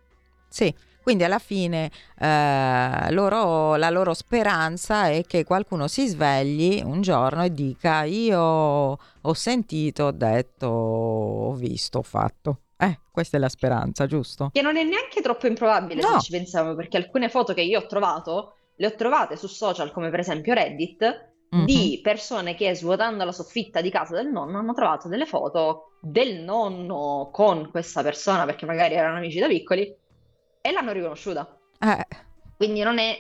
Sì, 0.48 0.74
quindi 1.10 1.26
alla 1.26 1.40
fine 1.40 1.90
eh, 2.20 3.12
loro, 3.12 3.78
la 3.78 3.90
loro 3.90 4.14
speranza 4.14 5.08
è 5.08 5.24
che 5.26 5.44
qualcuno 5.44 5.88
si 5.88 6.06
svegli 6.06 6.84
un 6.86 7.02
giorno 7.02 7.44
e 7.44 7.52
dica 7.52 8.04
io 8.04 8.40
ho 8.40 9.34
sentito, 9.34 10.04
ho 10.04 10.12
detto, 10.12 10.68
ho 10.68 11.54
visto, 11.54 11.98
ho 11.98 12.04
fatto. 12.04 12.60
Eh, 12.78 13.00
questa 13.10 13.38
è 13.38 13.40
la 13.40 13.50
speranza, 13.50 14.06
giusto? 14.06 14.52
Che 14.54 14.62
non 14.62 14.78
è 14.78 14.84
neanche 14.84 15.22
troppo 15.24 15.48
improbabile 15.48 16.00
no. 16.00 16.20
se 16.20 16.26
ci 16.26 16.32
pensiamo, 16.32 16.76
perché 16.76 16.98
alcune 16.98 17.28
foto 17.28 17.56
che 17.56 17.62
io 17.62 17.80
ho 17.80 17.88
trovato, 17.88 18.58
le 18.76 18.86
ho 18.86 18.94
trovate 18.94 19.36
su 19.36 19.48
social 19.48 19.92
come 19.92 20.12
per 20.12 20.20
esempio 20.20 20.54
Reddit, 20.54 21.32
mm-hmm. 21.56 21.66
di 21.66 22.00
persone 22.04 22.54
che 22.54 22.76
svuotando 22.76 23.26
la 23.26 23.32
soffitta 23.32 23.82
di 23.82 23.90
casa 23.90 24.14
del 24.14 24.28
nonno 24.28 24.60
hanno 24.60 24.74
trovato 24.76 25.08
delle 25.08 25.26
foto 25.26 25.94
del 26.02 26.44
nonno 26.44 27.30
con 27.34 27.72
questa 27.72 28.04
persona, 28.04 28.46
perché 28.46 28.68
magari 28.68 28.94
erano 28.94 29.18
amici 29.18 29.40
da 29.40 29.48
piccoli, 29.48 29.92
e 30.70 30.72
l'hanno 30.72 30.92
riconosciuta. 30.92 31.58
Eh. 31.80 32.06
Quindi 32.56 32.82
non 32.82 33.00
è 33.00 33.18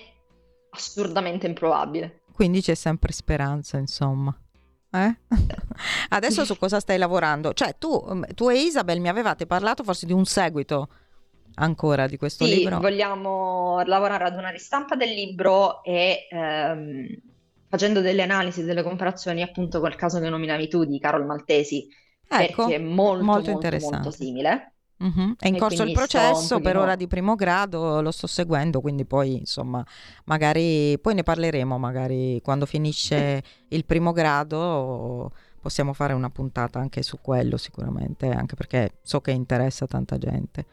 assurdamente 0.71 1.47
improbabile. 1.47 2.21
Quindi 2.31 2.61
c'è 2.61 2.75
sempre 2.75 3.11
speranza, 3.11 3.77
insomma. 3.77 4.35
Eh? 4.91 5.17
Adesso 6.09 6.45
su 6.45 6.57
cosa 6.57 6.79
stai 6.79 6.97
lavorando? 6.97 7.53
Cioè, 7.53 7.75
tu, 7.77 8.05
mm, 8.13 8.23
tu, 8.35 8.49
e 8.49 8.59
Isabel 8.61 8.99
mi 8.99 9.09
avevate 9.09 9.45
parlato 9.45 9.83
forse 9.83 10.05
di 10.05 10.13
un 10.13 10.25
seguito 10.25 10.89
ancora 11.55 12.07
di 12.07 12.17
questo 12.17 12.45
sì, 12.45 12.55
libro. 12.55 12.79
vogliamo 12.79 13.81
lavorare 13.83 14.25
ad 14.25 14.37
una 14.37 14.49
ristampa 14.49 14.95
del 14.95 15.09
libro 15.09 15.83
e 15.83 16.27
ehm, 16.29 17.07
facendo 17.67 17.99
delle 18.01 18.21
analisi, 18.21 18.63
delle 18.63 18.83
comparazioni 18.83 19.41
appunto 19.41 19.79
col 19.79 19.95
caso 19.95 20.19
che 20.19 20.29
nominavi 20.29 20.67
tu 20.67 20.85
di 20.85 20.99
Carol 20.99 21.25
Maltesi, 21.25 21.87
ecco, 22.27 22.65
perché 22.65 22.75
è 22.75 22.79
molto, 22.79 23.23
molto, 23.23 23.51
molto, 23.51 23.77
molto 23.79 24.11
simile. 24.11 24.75
Mm-hmm. 25.01 25.31
È 25.37 25.47
in 25.47 25.55
e 25.55 25.57
corso 25.57 25.83
il 25.83 25.93
processo, 25.93 26.59
per 26.59 26.75
ora 26.75 26.95
di 26.95 27.07
primo 27.07 27.35
grado 27.35 28.01
lo 28.01 28.11
sto 28.11 28.27
seguendo, 28.27 28.81
quindi 28.81 29.05
poi 29.05 29.37
insomma 29.37 29.85
magari 30.25 30.99
poi 30.99 31.13
ne 31.13 31.23
parleremo, 31.23 31.77
magari 31.77 32.41
quando 32.43 32.65
finisce 32.65 33.41
il 33.69 33.85
primo 33.85 34.11
grado 34.11 35.31
possiamo 35.61 35.93
fare 35.93 36.13
una 36.13 36.29
puntata 36.29 36.79
anche 36.79 37.01
su 37.01 37.19
quello 37.21 37.55
sicuramente, 37.55 38.29
anche 38.29 38.55
perché 38.55 38.97
so 39.01 39.21
che 39.21 39.31
interessa 39.31 39.87
tanta 39.87 40.17
gente. 40.17 40.65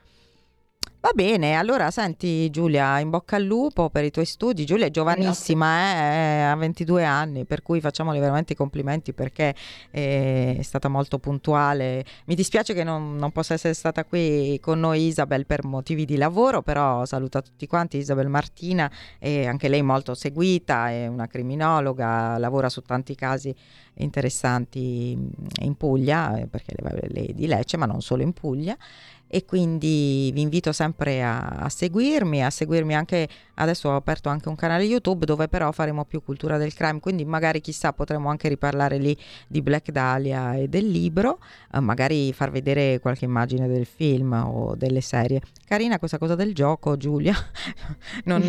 Va 1.07 1.13
bene, 1.15 1.55
allora 1.55 1.93
senti 1.93 2.51
Giulia, 2.51 2.99
in 2.99 3.11
bocca 3.11 3.37
al 3.37 3.45
lupo 3.45 3.91
per 3.91 4.03
i 4.03 4.11
tuoi 4.11 4.25
studi. 4.25 4.65
Giulia 4.65 4.87
è 4.87 4.91
giovanissima, 4.91 5.95
eh, 5.95 6.41
ha 6.41 6.57
22 6.57 7.05
anni, 7.05 7.45
per 7.45 7.63
cui 7.63 7.81
facciamole 7.81 8.19
veramente 8.19 8.55
i 8.55 8.57
complimenti 8.57 9.13
perché 9.13 9.55
eh, 9.93 10.57
è 10.59 10.63
stata 10.63 10.89
molto 10.89 11.21
puntuale. 11.21 12.05
Mi 12.25 12.35
dispiace 12.35 12.75
che 12.75 12.83
non, 12.83 13.15
non, 13.15 13.31
possa 13.31 13.55
essere 13.55 13.75
stata 13.75 14.05
qui 14.05 14.59
con 14.61 14.81
noi 14.81 15.07
Isabel 15.07 15.47
per 15.47 15.65
motivi 15.65 16.07
di 16.07 16.17
lavoro, 16.17 16.63
però 16.63 17.05
saluta 17.05 17.41
tutti 17.41 17.69
quanti. 17.69 17.99
Isabel 17.99 18.27
Martina 18.27 18.91
è 19.21 19.47
anche 19.47 19.69
lei 19.69 19.83
molto 19.83 20.13
seguita, 20.15 20.91
è 20.91 21.07
una 21.07 21.29
criminologa, 21.29 22.37
lavora 22.37 22.69
su 22.69 22.83
tanti 22.83 23.15
casi 23.15 23.55
interessanti 23.99 25.17
in 25.61 25.75
Puglia, 25.77 26.37
eh, 26.37 26.49
perché 26.49 26.75
lei 27.11 27.27
è 27.27 27.33
di 27.33 27.47
Lecce, 27.47 27.77
ma 27.77 27.87
non 27.87 28.01
solo 28.01 28.23
in 28.23 28.33
Puglia 28.33 28.77
e 29.29 29.45
quindi 29.45 30.31
vi 30.33 30.41
invito 30.41 30.73
sempre 30.73 30.96
a, 31.23 31.39
a 31.39 31.69
seguirmi, 31.69 32.45
a 32.45 32.51
seguirmi 32.51 32.95
anche 32.95 33.29
adesso 33.57 33.89
ho 33.89 33.97
aperto 33.97 34.29
anche 34.29 34.49
un 34.49 34.55
canale 34.55 34.85
YouTube 34.85 35.27
dove 35.27 35.49
però 35.49 35.71
faremo 35.73 36.05
più 36.05 36.23
cultura 36.23 36.57
del 36.57 36.75
crime, 36.75 37.01
quindi 37.01 37.25
magari 37.25 37.61
chissà 37.61 37.93
potremo 37.93 38.29
anche 38.29 38.49
riparlare 38.49 38.99
lì 38.99 39.17
di 39.47 39.63
Black 39.63 39.91
Dahlia 39.91 40.55
e 40.55 40.69
del 40.69 40.89
libro, 40.89 41.39
eh, 41.73 41.81
magari 41.81 42.33
far 42.33 42.51
vedere 42.51 42.99
qualche 43.01 43.25
immagine 43.25 43.69
del 43.69 43.87
film 43.87 44.33
o 44.33 44.75
delle 44.75 45.01
serie. 45.01 45.41
Carina 45.67 45.99
questa 45.99 46.19
cosa 46.19 46.35
del 46.35 46.55
gioco, 46.55 46.97
Giulia. 46.97 47.35
non, 48.25 48.43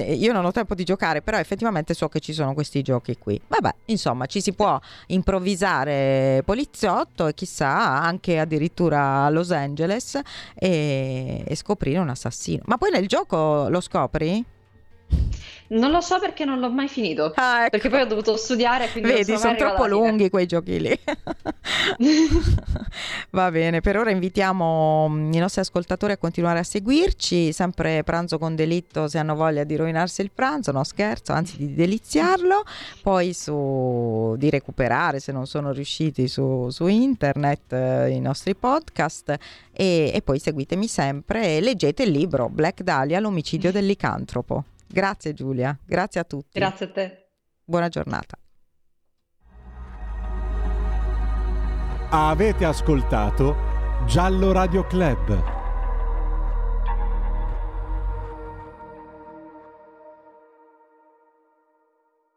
eh, 0.00 0.14
io 0.14 0.32
non 0.32 0.44
ho 0.44 0.52
tempo 0.52 0.74
di 0.74 0.84
giocare, 0.84 1.22
però 1.22 1.38
effettivamente 1.38 1.94
so 1.94 2.08
che 2.08 2.20
ci 2.20 2.32
sono 2.32 2.54
questi 2.54 2.82
giochi 2.82 3.16
qui. 3.16 3.40
Vabbè, 3.46 3.74
insomma, 3.86 4.26
ci 4.26 4.40
si 4.40 4.52
può 4.52 4.78
improvvisare 5.08 6.42
poliziotto 6.44 7.26
e 7.26 7.34
chissà 7.34 8.02
anche 8.02 8.38
addirittura 8.38 9.24
a 9.24 9.30
Los 9.30 9.50
Angeles 9.52 10.18
e, 10.54 11.44
e 11.46 11.54
scoprire 11.54 11.98
un 11.98 12.08
assassino. 12.08 12.62
Ma 12.66 12.76
poi 12.76 12.90
nel 12.90 13.06
gioco 13.06 13.68
lo 13.68 13.80
scopri? 13.80 14.44
Non 15.66 15.90
lo 15.90 16.02
so 16.02 16.18
perché 16.20 16.44
non 16.44 16.60
l'ho 16.60 16.70
mai 16.70 16.88
finito. 16.88 17.32
Ah, 17.36 17.62
ecco. 17.62 17.70
Perché 17.70 17.88
poi 17.88 18.02
ho 18.02 18.06
dovuto 18.06 18.36
studiare. 18.36 18.88
Vedi, 18.94 19.24
sono, 19.24 19.38
sono 19.38 19.56
troppo 19.56 19.86
lunghi 19.86 20.28
quei 20.28 20.44
giochi 20.46 20.78
lì. 20.78 20.98
Va 23.30 23.50
bene, 23.50 23.80
per 23.80 23.96
ora 23.96 24.10
invitiamo 24.10 25.08
mm, 25.08 25.32
i 25.32 25.38
nostri 25.38 25.62
ascoltatori 25.62 26.12
a 26.12 26.18
continuare 26.18 26.58
a 26.58 26.62
seguirci. 26.62 27.50
Sempre 27.52 28.04
pranzo 28.04 28.38
con 28.38 28.54
delitto 28.54 29.08
se 29.08 29.16
hanno 29.16 29.34
voglia 29.34 29.64
di 29.64 29.74
rovinarsi 29.74 30.20
il 30.20 30.30
pranzo, 30.32 30.70
no 30.70 30.84
scherzo, 30.84 31.32
anzi 31.32 31.56
di 31.56 31.74
deliziarlo. 31.74 32.62
Poi 33.02 33.32
su, 33.32 34.34
di 34.36 34.50
recuperare 34.50 35.18
se 35.18 35.32
non 35.32 35.46
sono 35.46 35.72
riusciti 35.72 36.28
su, 36.28 36.68
su 36.70 36.86
internet 36.88 37.72
eh, 37.72 38.10
i 38.10 38.20
nostri 38.20 38.54
podcast. 38.54 39.34
E, 39.72 40.12
e 40.14 40.22
poi 40.22 40.38
seguitemi 40.38 40.86
sempre 40.86 41.56
e 41.56 41.60
leggete 41.62 42.02
il 42.02 42.10
libro 42.10 42.50
Black 42.50 42.82
Dahlia, 42.82 43.18
l'omicidio 43.18 43.72
del 43.72 43.86
licantropo. 43.86 44.64
Grazie 44.86 45.32
Giulia, 45.32 45.78
grazie 45.84 46.20
a 46.20 46.24
tutti. 46.24 46.58
Grazie 46.58 46.86
a 46.86 46.90
te. 46.90 47.28
Buona 47.64 47.88
giornata. 47.88 48.36
Avete 52.10 52.64
ascoltato 52.64 53.56
Giallo 54.06 54.52
Radio 54.52 54.86
Club. 54.86 55.63